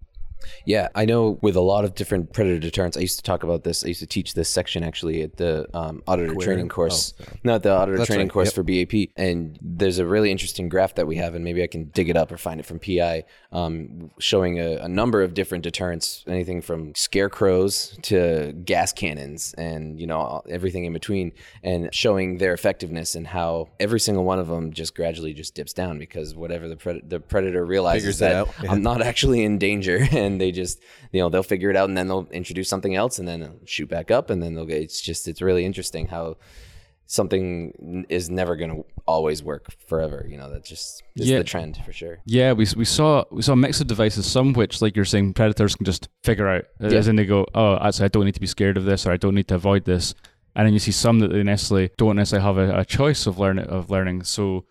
Yeah, 0.65 0.89
I 0.95 1.05
know 1.05 1.39
with 1.41 1.55
a 1.55 1.61
lot 1.61 1.85
of 1.85 1.95
different 1.95 2.33
predator 2.33 2.59
deterrents. 2.59 2.97
I 2.97 3.01
used 3.01 3.17
to 3.17 3.23
talk 3.23 3.43
about 3.43 3.63
this. 3.63 3.83
I 3.83 3.87
used 3.87 3.99
to 3.99 4.07
teach 4.07 4.33
this 4.33 4.49
section 4.49 4.83
actually 4.83 5.21
at 5.21 5.37
the 5.37 5.67
um, 5.73 6.01
auditor 6.07 6.31
Aquarium? 6.31 6.45
training 6.45 6.69
course. 6.69 7.13
Oh. 7.21 7.25
Not 7.43 7.63
the 7.63 7.71
auditor 7.71 7.97
That's 7.97 8.07
training 8.07 8.27
right, 8.27 8.33
course 8.33 8.47
yep. 8.47 8.55
for 8.55 8.63
BAP. 8.63 9.09
And 9.15 9.57
there's 9.61 9.99
a 9.99 10.05
really 10.05 10.31
interesting 10.31 10.69
graph 10.69 10.95
that 10.95 11.07
we 11.07 11.17
have, 11.17 11.35
and 11.35 11.43
maybe 11.43 11.63
I 11.63 11.67
can 11.67 11.85
dig 11.85 12.09
it 12.09 12.17
up 12.17 12.31
or 12.31 12.37
find 12.37 12.59
it 12.59 12.65
from 12.65 12.79
PI, 12.79 13.23
um, 13.51 14.11
showing 14.19 14.59
a, 14.59 14.77
a 14.77 14.87
number 14.87 15.21
of 15.21 15.33
different 15.33 15.63
deterrents, 15.63 16.23
anything 16.27 16.61
from 16.61 16.93
scarecrows 16.95 17.97
to 18.03 18.53
gas 18.65 18.93
cannons, 18.93 19.53
and 19.57 19.99
you 19.99 20.07
know 20.07 20.41
everything 20.49 20.85
in 20.85 20.93
between, 20.93 21.31
and 21.63 21.93
showing 21.93 22.37
their 22.37 22.53
effectiveness 22.53 23.15
and 23.15 23.27
how 23.27 23.69
every 23.79 23.99
single 23.99 24.23
one 24.23 24.39
of 24.39 24.47
them 24.47 24.73
just 24.73 24.95
gradually 24.95 25.33
just 25.33 25.55
dips 25.55 25.73
down 25.73 25.99
because 25.99 26.35
whatever 26.35 26.67
the 26.67 26.75
pred- 26.75 27.07
the 27.09 27.19
predator 27.19 27.65
realizes 27.65 28.19
Figures 28.19 28.21
it 28.21 28.61
that. 28.61 28.71
I'm 28.71 28.81
not 28.81 29.01
actually 29.01 29.43
in 29.43 29.57
danger, 29.57 30.05
and 30.25 30.41
they 30.41 30.51
just 30.51 30.81
you 31.11 31.19
know 31.21 31.29
they'll 31.29 31.43
figure 31.43 31.69
it 31.69 31.75
out, 31.75 31.87
and 31.89 31.97
then 31.97 32.07
they'll 32.07 32.27
introduce 32.31 32.67
something 32.69 32.95
else, 32.95 33.19
and 33.19 33.27
then 33.27 33.59
shoot 33.65 33.89
back 33.89 34.11
up, 34.11 34.29
and 34.29 34.41
then 34.41 34.53
they'll 34.55 34.65
get. 34.65 34.81
It's 34.81 35.01
just 35.01 35.27
it's 35.27 35.41
really 35.41 35.65
interesting 35.65 36.07
how 36.07 36.37
something 37.07 38.05
is 38.09 38.29
never 38.29 38.55
going 38.55 38.71
to 38.75 38.83
always 39.05 39.43
work 39.43 39.71
forever. 39.87 40.25
You 40.27 40.37
know 40.37 40.49
that 40.51 40.65
just 40.65 41.03
is 41.15 41.29
Yeah. 41.29 41.37
the 41.39 41.43
trend 41.43 41.77
for 41.85 41.93
sure. 41.93 42.19
Yeah, 42.25 42.53
we, 42.53 42.65
we 42.75 42.85
saw 42.85 43.25
we 43.31 43.41
saw 43.41 43.53
a 43.53 43.55
mix 43.55 43.79
of 43.81 43.87
devices. 43.87 44.25
Some 44.25 44.53
which, 44.53 44.81
like 44.81 44.95
you're 44.95 45.05
saying, 45.05 45.33
predators 45.33 45.75
can 45.75 45.85
just 45.85 46.09
figure 46.23 46.47
out, 46.47 46.65
uh, 46.83 46.89
Yeah. 46.89 46.97
as 46.97 47.07
in 47.07 47.15
they 47.15 47.25
go, 47.25 47.45
"Oh, 47.53 47.77
actually, 47.81 48.05
I 48.05 48.07
don't 48.09 48.25
need 48.25 48.33
to 48.35 48.39
be 48.41 48.47
scared 48.47 48.77
of 48.77 48.85
this, 48.85 49.05
or 49.05 49.11
I 49.11 49.17
don't 49.17 49.35
need 49.35 49.47
to 49.49 49.55
avoid 49.55 49.85
this." 49.85 50.15
And 50.55 50.65
then 50.65 50.73
you 50.73 50.79
see 50.79 50.91
some 50.93 51.19
that 51.19 51.31
they 51.31 51.43
necessarily 51.43 51.91
don't 51.97 52.15
necessarily 52.15 52.45
have 52.45 52.57
a, 52.57 52.79
a 52.79 52.85
choice 52.85 53.27
of 53.27 53.37
learn 53.37 53.59
of 53.59 53.89
learning. 53.89 54.23
So 54.23 54.65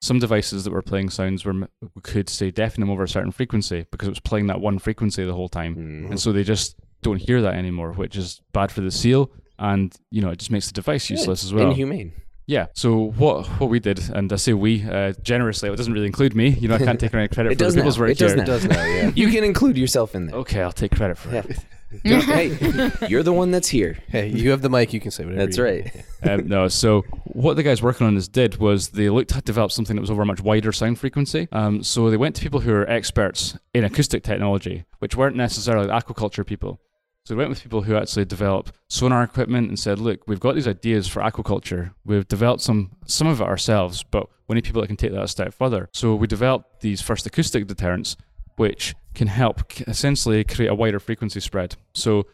some 0.00 0.18
devices 0.18 0.64
that 0.64 0.72
were 0.72 0.82
playing 0.82 1.10
sounds 1.10 1.44
were 1.44 1.68
could 2.02 2.28
say 2.28 2.50
deafen 2.50 2.80
them 2.80 2.90
over 2.90 3.02
a 3.02 3.08
certain 3.08 3.30
frequency 3.32 3.86
because 3.90 4.08
it 4.08 4.12
was 4.12 4.20
playing 4.20 4.46
that 4.46 4.60
one 4.60 4.78
frequency 4.78 5.24
the 5.24 5.34
whole 5.34 5.48
time, 5.48 5.74
Mm-hmm. 5.76 6.06
and 6.12 6.20
so 6.20 6.32
they 6.32 6.42
just 6.44 6.76
don't 7.02 7.18
hear 7.20 7.40
that 7.42 7.54
anymore, 7.54 7.92
which 7.92 8.16
is 8.16 8.40
bad 8.52 8.70
for 8.72 8.80
the 8.80 8.90
seal, 8.90 9.30
and 9.58 9.94
you 10.10 10.22
know 10.22 10.30
it 10.30 10.38
just 10.38 10.50
makes 10.50 10.66
the 10.66 10.72
device 10.72 11.10
useless 11.10 11.44
as 11.44 11.52
well. 11.52 11.70
Inhumane. 11.70 12.12
Yeah. 12.46 12.66
So 12.74 13.12
what 13.12 13.46
what 13.60 13.70
we 13.70 13.78
did, 13.78 14.00
and 14.12 14.32
I 14.32 14.36
say 14.36 14.54
we 14.54 14.82
uh, 14.84 15.12
generously, 15.22 15.68
it 15.70 15.76
doesn't 15.76 15.92
really 15.92 16.06
include 16.06 16.34
me. 16.34 16.48
You 16.48 16.66
know, 16.68 16.74
I 16.74 16.78
can't 16.78 16.98
take 16.98 17.14
any 17.14 17.28
credit 17.34 17.52
It 17.52 17.54
for 17.58 17.64
does 17.64 17.74
people's 17.76 17.98
work 17.98 18.10
It 18.10 18.18
does 18.18 18.34
now. 18.34 18.42
It 18.42 18.46
does 18.46 18.64
now, 18.64 18.84
yeah. 18.84 19.12
You 19.14 19.28
can 19.30 19.44
include 19.44 19.76
yourself 19.78 20.14
in 20.16 20.26
there. 20.26 20.34
Okay, 20.36 20.60
I'll 20.62 20.72
take 20.72 20.90
credit 20.92 21.16
for 21.16 21.30
Yeah. 21.32 21.42
it. 21.48 21.58
Don't- 22.04 22.22
hey, 22.24 22.92
you're 23.08 23.22
the 23.22 23.32
one 23.32 23.50
that's 23.50 23.68
here. 23.68 23.98
Hey, 24.08 24.28
you 24.28 24.50
have 24.50 24.62
the 24.62 24.70
mic. 24.70 24.92
You 24.92 25.00
can 25.00 25.10
say 25.10 25.24
whatever. 25.24 25.44
That's 25.44 25.56
you 25.56 25.64
right. 25.64 26.04
um, 26.22 26.46
no, 26.46 26.68
so 26.68 27.02
what 27.24 27.56
the 27.56 27.62
guys 27.62 27.82
working 27.82 28.06
on 28.06 28.14
this 28.14 28.28
did 28.28 28.56
was 28.56 28.90
they 28.90 29.10
looked 29.10 29.30
to 29.30 29.40
develop 29.40 29.72
something 29.72 29.96
that 29.96 30.00
was 30.00 30.10
over 30.10 30.22
a 30.22 30.26
much 30.26 30.40
wider 30.40 30.72
sound 30.72 30.98
frequency. 30.98 31.48
Um, 31.52 31.82
so 31.82 32.10
they 32.10 32.16
went 32.16 32.36
to 32.36 32.42
people 32.42 32.60
who 32.60 32.72
are 32.72 32.88
experts 32.88 33.58
in 33.74 33.84
acoustic 33.84 34.22
technology, 34.22 34.84
which 34.98 35.16
weren't 35.16 35.36
necessarily 35.36 35.88
aquaculture 35.88 36.46
people. 36.46 36.80
So 37.26 37.34
we 37.34 37.38
went 37.38 37.50
with 37.50 37.62
people 37.62 37.82
who 37.82 37.96
actually 37.96 38.24
develop 38.24 38.74
sonar 38.88 39.22
equipment 39.22 39.68
and 39.68 39.78
said, 39.78 39.98
look, 39.98 40.26
we've 40.26 40.40
got 40.40 40.54
these 40.54 40.66
ideas 40.66 41.06
for 41.06 41.20
aquaculture. 41.22 41.92
We've 42.04 42.26
developed 42.26 42.62
some 42.62 42.92
some 43.06 43.28
of 43.28 43.40
it 43.40 43.44
ourselves, 43.44 44.02
but 44.02 44.28
we 44.48 44.54
need 44.54 44.64
people 44.64 44.80
that 44.80 44.88
can 44.88 44.96
take 44.96 45.12
that 45.12 45.22
a 45.22 45.28
step 45.28 45.54
further. 45.54 45.88
So 45.92 46.14
we 46.14 46.26
developed 46.26 46.80
these 46.80 47.00
first 47.00 47.26
acoustic 47.26 47.66
deterrents, 47.66 48.16
which 48.56 48.94
can 49.14 49.28
help 49.28 49.80
essentially 49.88 50.44
create 50.44 50.68
a 50.68 50.74
wider 50.74 51.00
frequency 51.00 51.40
spread. 51.40 51.76
So 51.94 52.26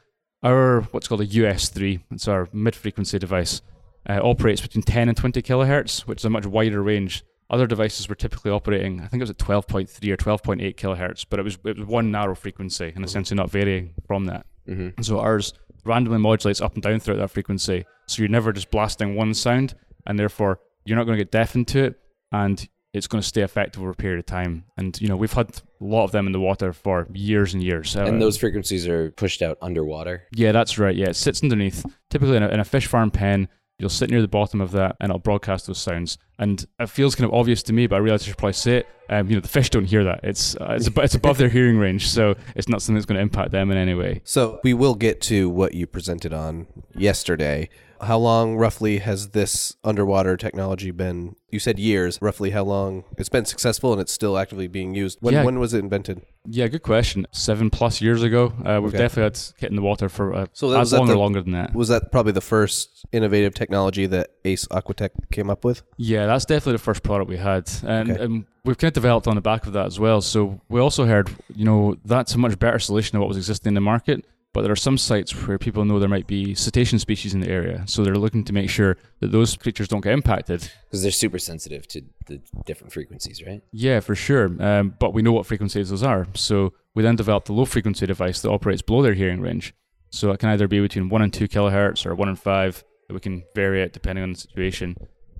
our 0.42 0.82
what's 0.92 1.08
called 1.08 1.22
a 1.22 1.26
US3, 1.26 2.02
it's 2.10 2.28
our 2.28 2.48
mid-frequency 2.52 3.18
device, 3.18 3.62
uh, 4.08 4.20
operates 4.22 4.60
between 4.60 4.82
10 4.82 5.08
and 5.08 5.16
20 5.16 5.42
kilohertz, 5.42 6.00
which 6.00 6.20
is 6.20 6.24
a 6.24 6.30
much 6.30 6.46
wider 6.46 6.82
range. 6.82 7.24
Other 7.48 7.66
devices 7.66 8.08
were 8.08 8.14
typically 8.14 8.50
operating, 8.50 9.00
I 9.00 9.06
think 9.06 9.20
it 9.20 9.24
was 9.24 9.30
at 9.30 9.38
12.3 9.38 10.10
or 10.10 10.16
12.8 10.16 10.76
kilohertz, 10.76 11.24
but 11.28 11.38
it 11.38 11.42
was 11.42 11.58
it 11.64 11.78
was 11.78 11.86
one 11.86 12.10
narrow 12.10 12.34
frequency 12.34 12.92
and 12.94 13.04
essentially 13.04 13.36
not 13.36 13.50
varying 13.50 13.94
from 14.06 14.26
that. 14.26 14.46
Mm-hmm. 14.68 15.02
So 15.02 15.20
ours 15.20 15.52
randomly 15.84 16.18
modulates 16.18 16.60
up 16.60 16.74
and 16.74 16.82
down 16.82 17.00
throughout 17.00 17.18
that 17.18 17.30
frequency, 17.30 17.84
so 18.06 18.20
you're 18.20 18.28
never 18.28 18.52
just 18.52 18.70
blasting 18.70 19.14
one 19.14 19.32
sound, 19.32 19.74
and 20.06 20.18
therefore 20.18 20.60
you're 20.84 20.96
not 20.96 21.04
going 21.04 21.18
to 21.18 21.24
get 21.24 21.32
deafened 21.32 21.68
to 21.68 21.84
it, 21.84 22.00
and 22.32 22.68
it's 22.96 23.06
going 23.06 23.20
to 23.22 23.26
stay 23.26 23.42
effective 23.42 23.80
over 23.82 23.90
a 23.90 23.94
period 23.94 24.18
of 24.18 24.26
time. 24.26 24.64
And 24.76 24.98
you 25.00 25.08
know 25.08 25.16
we've 25.16 25.32
had 25.32 25.50
a 25.80 25.84
lot 25.84 26.04
of 26.04 26.12
them 26.12 26.26
in 26.26 26.32
the 26.32 26.40
water 26.40 26.72
for 26.72 27.06
years 27.12 27.54
and 27.54 27.62
years. 27.62 27.96
Uh, 27.96 28.04
And 28.04 28.20
those 28.20 28.36
frequencies 28.36 28.86
are 28.88 29.10
pushed 29.12 29.42
out 29.42 29.58
underwater. 29.62 30.24
yeah, 30.32 30.52
that's 30.52 30.78
right. 30.78 30.96
Yeah, 30.96 31.08
it 31.10 31.16
sits 31.16 31.42
underneath. 31.42 31.84
Typically 32.10 32.36
in 32.36 32.42
a, 32.42 32.48
in 32.48 32.60
a 32.60 32.64
fish 32.64 32.86
farm 32.86 33.10
pen, 33.10 33.48
you'll 33.78 33.90
sit 33.90 34.08
near 34.10 34.22
the 34.22 34.28
bottom 34.28 34.60
of 34.62 34.70
that 34.72 34.96
and 35.00 35.10
it'll 35.10 35.18
broadcast 35.20 35.66
those 35.66 35.78
sounds. 35.78 36.16
And 36.38 36.66
it 36.80 36.88
feels 36.88 37.14
kind 37.14 37.28
of 37.30 37.34
obvious 37.34 37.62
to 37.64 37.72
me, 37.74 37.86
but 37.86 37.96
I 37.96 37.98
realize 37.98 38.22
I 38.22 38.26
should 38.26 38.38
probably 38.38 38.54
say 38.54 38.78
it. 38.78 38.86
Um, 39.08 39.28
you 39.28 39.34
know, 39.36 39.40
the 39.40 39.48
fish 39.48 39.70
don't 39.70 39.84
hear 39.84 40.02
that. 40.04 40.20
It's 40.24 40.56
uh, 40.56 40.74
it's, 40.76 40.86
ab- 40.88 40.98
it's 40.98 41.14
above 41.22 41.38
their 41.38 41.48
hearing 41.50 41.78
range, 41.78 42.08
so 42.08 42.34
it's 42.56 42.68
not 42.68 42.80
something 42.82 42.94
that's 42.96 43.06
going 43.06 43.16
to 43.16 43.22
impact 43.22 43.50
them 43.52 43.70
in 43.70 43.76
any 43.76 43.94
way. 43.94 44.20
So 44.24 44.58
we 44.64 44.74
will 44.74 44.94
get 44.94 45.20
to 45.22 45.48
what 45.50 45.74
you 45.74 45.86
presented 45.86 46.32
on 46.32 46.66
yesterday. 46.94 47.68
How 48.00 48.18
long 48.18 48.56
roughly 48.56 48.98
has 48.98 49.30
this 49.30 49.76
underwater 49.84 50.36
technology 50.36 50.90
been? 50.90 51.36
You 51.50 51.58
said 51.58 51.78
years. 51.78 52.18
Roughly 52.20 52.50
how 52.50 52.64
long 52.64 53.04
it's 53.16 53.28
been 53.28 53.44
successful 53.44 53.92
and 53.92 54.00
it's 54.00 54.12
still 54.12 54.36
actively 54.36 54.66
being 54.68 54.94
used. 54.94 55.18
When 55.20 55.34
Yeah. 55.34 55.44
when 55.44 55.58
was 55.58 55.72
it 55.74 55.78
invented? 55.78 56.22
Yeah, 56.48 56.68
good 56.68 56.82
question. 56.82 57.26
Seven 57.32 57.70
plus 57.70 58.00
years 58.00 58.22
ago, 58.22 58.52
uh, 58.64 58.80
we've 58.82 58.90
Okay. 58.94 58.98
definitely 58.98 59.22
had 59.24 59.40
kit 59.58 59.70
in 59.70 59.76
the 59.76 59.82
water 59.82 60.08
for 60.08 60.34
uh, 60.34 60.46
So 60.52 60.70
that- 60.70 60.78
was 60.78 60.92
as 60.92 60.98
long 60.98 61.10
or 61.10 61.16
longer 61.16 61.42
than 61.42 61.52
that. 61.52 61.74
Was 61.74 61.88
that 61.88 62.12
probably 62.12 62.32
the 62.32 62.40
first 62.40 63.04
innovative 63.12 63.54
technology 63.54 64.06
that 64.06 64.30
Ace 64.44 64.66
Aquatec 64.66 65.10
came 65.32 65.48
up 65.50 65.64
with? 65.64 65.82
Yeah, 65.96 66.26
that's 66.26 66.44
definitely 66.44 66.72
the 66.74 66.78
first 66.84 67.02
product 67.02 67.28
we 67.30 67.36
had, 67.38 67.68
and, 67.84 68.10
Okay. 68.10 68.22
and 68.24 68.44
we've 68.64 68.78
kind 68.78 68.90
of 68.90 68.94
developed 68.94 69.26
on 69.26 69.34
the 69.34 69.40
back 69.40 69.66
of 69.66 69.72
that 69.72 69.86
as 69.86 69.98
well. 69.98 70.20
So 70.20 70.60
we 70.68 70.80
also 70.80 71.06
heard, 71.06 71.30
you 71.54 71.64
know, 71.64 71.96
that's 72.04 72.34
a 72.34 72.38
much 72.38 72.58
better 72.58 72.78
solution 72.78 73.12
than 73.14 73.20
what 73.20 73.28
was 73.28 73.36
existing 73.38 73.70
in 73.70 73.74
the 73.74 73.80
market. 73.80 74.24
But 74.56 74.62
there 74.62 74.72
are 74.72 74.74
some 74.74 74.96
sites 74.96 75.32
where 75.32 75.58
people 75.58 75.84
know 75.84 75.98
there 75.98 76.08
might 76.08 76.26
be 76.26 76.54
cetacean 76.54 76.98
species 76.98 77.34
in 77.34 77.40
the 77.40 77.50
area, 77.50 77.84
so 77.86 78.02
they're 78.02 78.16
looking 78.16 78.42
to 78.44 78.54
make 78.54 78.70
sure 78.70 78.96
that 79.20 79.30
those 79.30 79.54
creatures 79.54 79.86
don't 79.86 80.00
get 80.00 80.14
impacted. 80.14 80.70
Because 80.84 81.02
they're 81.02 81.10
super 81.10 81.38
sensitive 81.38 81.86
to 81.88 82.00
the 82.26 82.40
different 82.64 82.90
frequencies, 82.90 83.44
right? 83.46 83.60
Yeah, 83.70 84.00
for 84.00 84.14
sure. 84.14 84.46
Um, 84.58 84.94
but 84.98 85.12
we 85.12 85.20
know 85.20 85.32
what 85.32 85.44
frequencies 85.44 85.90
those 85.90 86.02
are, 86.02 86.26
so 86.32 86.72
we 86.94 87.02
then 87.02 87.16
developed 87.16 87.50
a 87.50 87.52
low 87.52 87.66
frequency 87.66 88.06
device 88.06 88.40
that 88.40 88.48
operates 88.48 88.80
below 88.80 89.02
their 89.02 89.12
hearing 89.12 89.42
range. 89.42 89.74
So 90.08 90.30
it 90.30 90.38
can 90.38 90.48
either 90.48 90.66
be 90.66 90.80
between 90.80 91.10
one 91.10 91.20
and 91.20 91.30
two 91.30 91.48
kilohertz 91.48 92.06
or 92.06 92.14
one 92.14 92.30
and 92.30 92.38
five. 92.38 92.82
That 93.08 93.14
we 93.14 93.20
can 93.20 93.44
vary 93.54 93.82
it 93.82 93.92
depending 93.92 94.22
on 94.22 94.32
the 94.32 94.38
situation. 94.38 94.96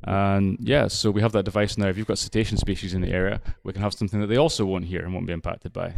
And 0.06 0.56
yeah, 0.60 0.86
so 0.86 1.10
we 1.10 1.20
have 1.20 1.32
that 1.32 1.44
device 1.44 1.76
now. 1.76 1.88
If 1.88 1.98
you've 1.98 2.06
got 2.06 2.18
cetacean 2.18 2.56
species 2.58 2.94
in 2.94 3.00
the 3.00 3.12
area, 3.12 3.40
we 3.64 3.72
can 3.72 3.82
have 3.82 3.92
something 3.92 4.20
that 4.20 4.28
they 4.28 4.36
also 4.36 4.64
won't 4.64 4.84
hear 4.84 5.02
and 5.02 5.12
won't 5.12 5.26
be 5.26 5.32
impacted 5.32 5.72
by. 5.72 5.94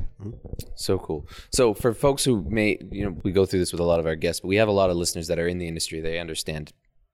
So 0.75 0.99
cool. 0.99 1.29
So 1.53 1.75
for 1.75 1.93
folks 1.93 2.25
who 2.25 2.43
may, 2.49 2.79
you 2.91 3.05
know, 3.05 3.17
we 3.23 3.33
go 3.33 3.45
through 3.45 3.61
this 3.61 3.73
with 3.73 3.81
a 3.81 3.85
lot 3.85 4.01
of 4.01 4.07
our 4.07 4.17
guests, 4.17 4.41
but 4.41 4.49
we 4.49 4.57
have 4.57 4.69
a 4.69 4.73
lot 4.73 4.91
of 4.91 4.97
listeners 4.97 5.29
that 5.29 5.39
are 5.39 5.47
in 5.47 5.59
the 5.59 5.69
industry. 5.69 6.01
They 6.01 6.19
understand 6.19 6.73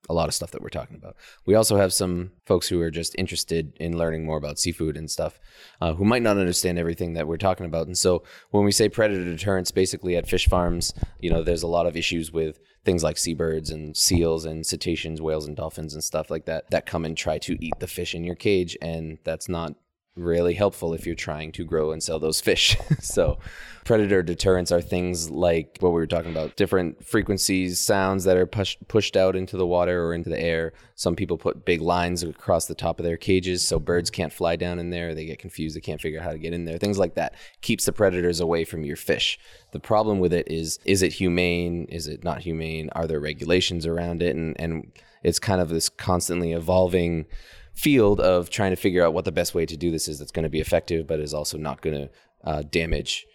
a 0.08 0.14
lot 0.14 0.28
of 0.28 0.34
stuff 0.34 0.50
that 0.50 0.62
we're 0.62 0.68
talking 0.68 0.96
about. 0.96 1.16
We 1.46 1.54
also 1.54 1.76
have 1.76 1.92
some 1.92 2.32
folks 2.46 2.68
who 2.68 2.80
are 2.80 2.90
just 2.90 3.14
interested 3.18 3.72
in 3.80 3.96
learning 3.96 4.24
more 4.24 4.36
about 4.36 4.58
seafood 4.58 4.96
and 4.96 5.10
stuff, 5.10 5.40
uh, 5.80 5.94
who 5.94 6.04
might 6.04 6.22
not 6.22 6.36
understand 6.36 6.78
everything 6.78 7.14
that 7.14 7.26
we're 7.26 7.38
talking 7.38 7.66
about. 7.66 7.86
And 7.86 7.96
so 7.96 8.22
when 8.50 8.64
we 8.64 8.72
say 8.72 8.88
predator 8.88 9.24
deterrence, 9.24 9.70
basically 9.70 10.16
at 10.16 10.28
fish 10.28 10.46
farms, 10.46 10.92
you 11.20 11.30
know, 11.30 11.42
there's 11.42 11.62
a 11.62 11.68
lot 11.68 11.86
of 11.86 11.96
issues 11.96 12.30
with 12.30 12.60
things 12.84 13.02
like 13.02 13.16
seabirds 13.16 13.70
and 13.70 13.96
seals 13.96 14.44
and 14.44 14.66
cetaceans, 14.66 15.20
whales 15.20 15.46
and 15.46 15.56
dolphins 15.56 15.94
and 15.94 16.04
stuff 16.04 16.30
like 16.30 16.44
that 16.46 16.70
that 16.70 16.86
come 16.86 17.04
and 17.04 17.16
try 17.16 17.38
to 17.38 17.56
eat 17.64 17.74
the 17.80 17.86
fish 17.86 18.14
in 18.14 18.24
your 18.24 18.34
cage, 18.34 18.76
and 18.82 19.18
that's 19.24 19.48
not 19.48 19.74
really 20.16 20.54
helpful 20.54 20.94
if 20.94 21.06
you're 21.06 21.14
trying 21.14 21.50
to 21.52 21.64
grow 21.64 21.90
and 21.90 22.02
sell 22.02 22.18
those 22.18 22.40
fish. 22.40 22.76
so, 23.00 23.38
predator 23.84 24.22
deterrents 24.22 24.70
are 24.70 24.80
things 24.80 25.30
like 25.30 25.76
what 25.80 25.90
we 25.90 25.96
were 25.96 26.06
talking 26.06 26.30
about 26.30 26.56
different 26.56 27.04
frequencies, 27.04 27.80
sounds 27.80 28.24
that 28.24 28.36
are 28.36 28.46
push, 28.46 28.76
pushed 28.86 29.16
out 29.16 29.34
into 29.34 29.56
the 29.56 29.66
water 29.66 30.04
or 30.04 30.14
into 30.14 30.30
the 30.30 30.40
air. 30.40 30.72
Some 30.94 31.16
people 31.16 31.36
put 31.36 31.64
big 31.64 31.80
lines 31.80 32.22
across 32.22 32.66
the 32.66 32.74
top 32.74 33.00
of 33.00 33.04
their 33.04 33.16
cages 33.16 33.66
so 33.66 33.78
birds 33.78 34.10
can't 34.10 34.32
fly 34.32 34.56
down 34.56 34.78
in 34.78 34.90
there. 34.90 35.14
They 35.14 35.26
get 35.26 35.38
confused, 35.38 35.76
they 35.76 35.80
can't 35.80 36.00
figure 36.00 36.20
out 36.20 36.26
how 36.26 36.32
to 36.32 36.38
get 36.38 36.54
in 36.54 36.64
there. 36.64 36.78
Things 36.78 36.98
like 36.98 37.14
that 37.14 37.34
keeps 37.60 37.84
the 37.84 37.92
predators 37.92 38.40
away 38.40 38.64
from 38.64 38.84
your 38.84 38.96
fish. 38.96 39.38
The 39.72 39.80
problem 39.80 40.20
with 40.20 40.32
it 40.32 40.50
is 40.50 40.78
is 40.84 41.02
it 41.02 41.14
humane? 41.14 41.86
Is 41.90 42.06
it 42.06 42.22
not 42.22 42.42
humane? 42.42 42.90
Are 42.92 43.06
there 43.06 43.20
regulations 43.20 43.86
around 43.86 44.22
it? 44.22 44.36
And 44.36 44.58
and 44.60 44.92
it's 45.24 45.38
kind 45.40 45.60
of 45.60 45.70
this 45.70 45.88
constantly 45.88 46.52
evolving 46.52 47.26
field 47.74 48.20
of 48.20 48.50
trying 48.50 48.70
to 48.70 48.76
figure 48.76 49.04
out 49.04 49.14
what 49.14 49.24
the 49.24 49.32
best 49.32 49.54
way 49.54 49.66
to 49.66 49.76
do 49.76 49.90
this 49.90 50.08
is 50.08 50.18
that's 50.18 50.32
going 50.32 50.44
to 50.44 50.48
be 50.48 50.60
effective, 50.60 51.06
but 51.06 51.20
is 51.20 51.34
also 51.34 51.58
not 51.58 51.80
going 51.80 51.96
to 51.96 52.10
uh, 52.44 52.62
damage 52.62 53.26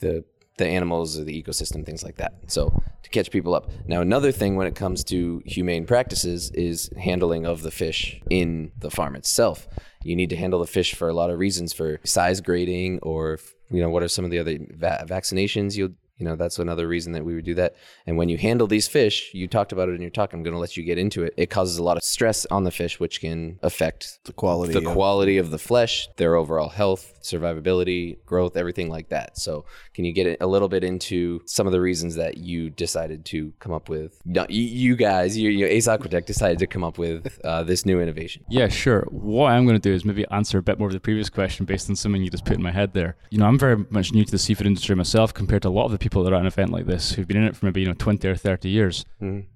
the 0.00 0.24
the 0.56 0.66
animals 0.66 1.18
or 1.18 1.24
the 1.24 1.42
ecosystem, 1.42 1.84
things 1.84 2.04
like 2.04 2.16
that. 2.16 2.32
So 2.46 2.80
to 3.02 3.10
catch 3.10 3.30
people 3.30 3.54
up. 3.54 3.70
Now 3.86 4.00
another 4.00 4.30
thing 4.30 4.54
when 4.54 4.68
it 4.68 4.76
comes 4.76 5.02
to 5.04 5.42
humane 5.44 5.84
practices 5.84 6.52
is 6.52 6.90
handling 6.96 7.44
of 7.44 7.62
the 7.62 7.72
fish 7.72 8.20
in 8.30 8.70
the 8.78 8.90
farm 8.90 9.16
itself. 9.16 9.66
You 10.04 10.14
need 10.14 10.30
to 10.30 10.36
handle 10.36 10.60
the 10.60 10.66
fish 10.66 10.94
for 10.94 11.08
a 11.08 11.12
lot 11.12 11.30
of 11.30 11.38
reasons, 11.38 11.72
for 11.72 11.98
size 12.04 12.40
grading, 12.40 13.00
or 13.02 13.38
you 13.70 13.80
know 13.80 13.88
what 13.88 14.02
are 14.02 14.08
some 14.08 14.24
of 14.24 14.30
the 14.30 14.38
other 14.38 14.58
va- 14.70 15.04
vaccinations 15.08 15.76
you'll 15.76 15.94
you 16.18 16.24
know 16.24 16.36
that's 16.36 16.58
another 16.58 16.86
reason 16.86 17.12
that 17.12 17.24
we 17.24 17.34
would 17.34 17.44
do 17.44 17.54
that 17.54 17.74
and 18.06 18.16
when 18.16 18.28
you 18.28 18.38
handle 18.38 18.66
these 18.66 18.86
fish 18.86 19.30
you 19.34 19.48
talked 19.48 19.72
about 19.72 19.88
it 19.88 19.94
in 19.94 20.00
your 20.00 20.10
talk 20.10 20.32
i'm 20.32 20.42
going 20.42 20.54
to 20.54 20.60
let 20.60 20.76
you 20.76 20.84
get 20.84 20.96
into 20.98 21.22
it 21.24 21.34
it 21.36 21.50
causes 21.50 21.76
a 21.78 21.82
lot 21.82 21.96
of 21.96 22.02
stress 22.04 22.46
on 22.46 22.62
the 22.64 22.70
fish 22.70 23.00
which 23.00 23.20
can 23.20 23.58
affect 23.62 24.20
The 24.24 24.32
quality. 24.32 24.72
the 24.72 24.78
of- 24.88 24.94
quality 24.94 25.38
of 25.38 25.50
the 25.50 25.58
flesh, 25.58 26.08
their 26.16 26.36
overall 26.36 26.68
health, 26.68 27.18
survivability, 27.22 28.18
growth, 28.26 28.56
everything 28.56 28.88
like 28.88 29.08
that. 29.10 29.38
So, 29.38 29.64
can 29.94 30.04
you 30.04 30.12
get 30.12 30.36
a 30.40 30.46
little 30.46 30.68
bit 30.68 30.84
into 30.84 31.40
some 31.46 31.66
of 31.66 31.72
the 31.72 31.80
reasons 31.80 32.14
that 32.16 32.38
you 32.38 32.70
decided 32.70 33.24
to 33.26 33.52
come 33.58 33.72
up 33.72 33.88
with? 33.88 34.20
No, 34.24 34.46
you, 34.48 34.62
you 34.62 34.96
guys, 34.96 35.36
you, 35.36 35.50
you 35.50 35.66
Ace 35.66 35.86
Aquatec 35.88 36.26
decided 36.26 36.58
to 36.58 36.66
come 36.66 36.84
up 36.84 36.98
with 36.98 37.38
uh, 37.44 37.62
this 37.64 37.84
new 37.86 38.00
innovation. 38.00 38.44
Yeah, 38.48 38.68
sure. 38.68 39.06
What 39.10 39.50
I'm 39.50 39.64
going 39.66 39.80
to 39.80 39.88
do 39.88 39.94
is 39.94 40.04
maybe 40.04 40.24
answer 40.30 40.58
a 40.58 40.62
bit 40.62 40.78
more 40.78 40.88
of 40.88 40.94
the 40.94 41.00
previous 41.00 41.30
question 41.30 41.66
based 41.66 41.88
on 41.90 41.96
something 41.96 42.22
you 42.22 42.30
just 42.30 42.44
put 42.44 42.56
in 42.56 42.62
my 42.62 42.72
head 42.72 42.92
there. 42.94 43.16
You 43.30 43.38
know, 43.38 43.46
I'm 43.46 43.58
very 43.58 43.84
much 43.90 44.12
new 44.12 44.24
to 44.24 44.30
the 44.30 44.38
seafood 44.38 44.66
industry 44.66 44.94
myself 44.96 45.32
compared 45.34 45.62
to 45.62 45.68
a 45.68 45.70
lot 45.70 45.86
of 45.86 45.92
the 45.92 45.98
people 46.04 46.22
that 46.22 46.32
are 46.32 46.36
at 46.36 46.42
an 46.42 46.46
event 46.46 46.70
like 46.70 46.86
this 46.86 47.12
who've 47.12 47.26
been 47.26 47.38
in 47.38 47.44
it 47.44 47.56
for 47.56 47.64
maybe, 47.64 47.80
you 47.80 47.88
know, 47.88 47.94
20 47.94 48.28
or 48.28 48.36
30 48.36 48.68
years. 48.68 49.06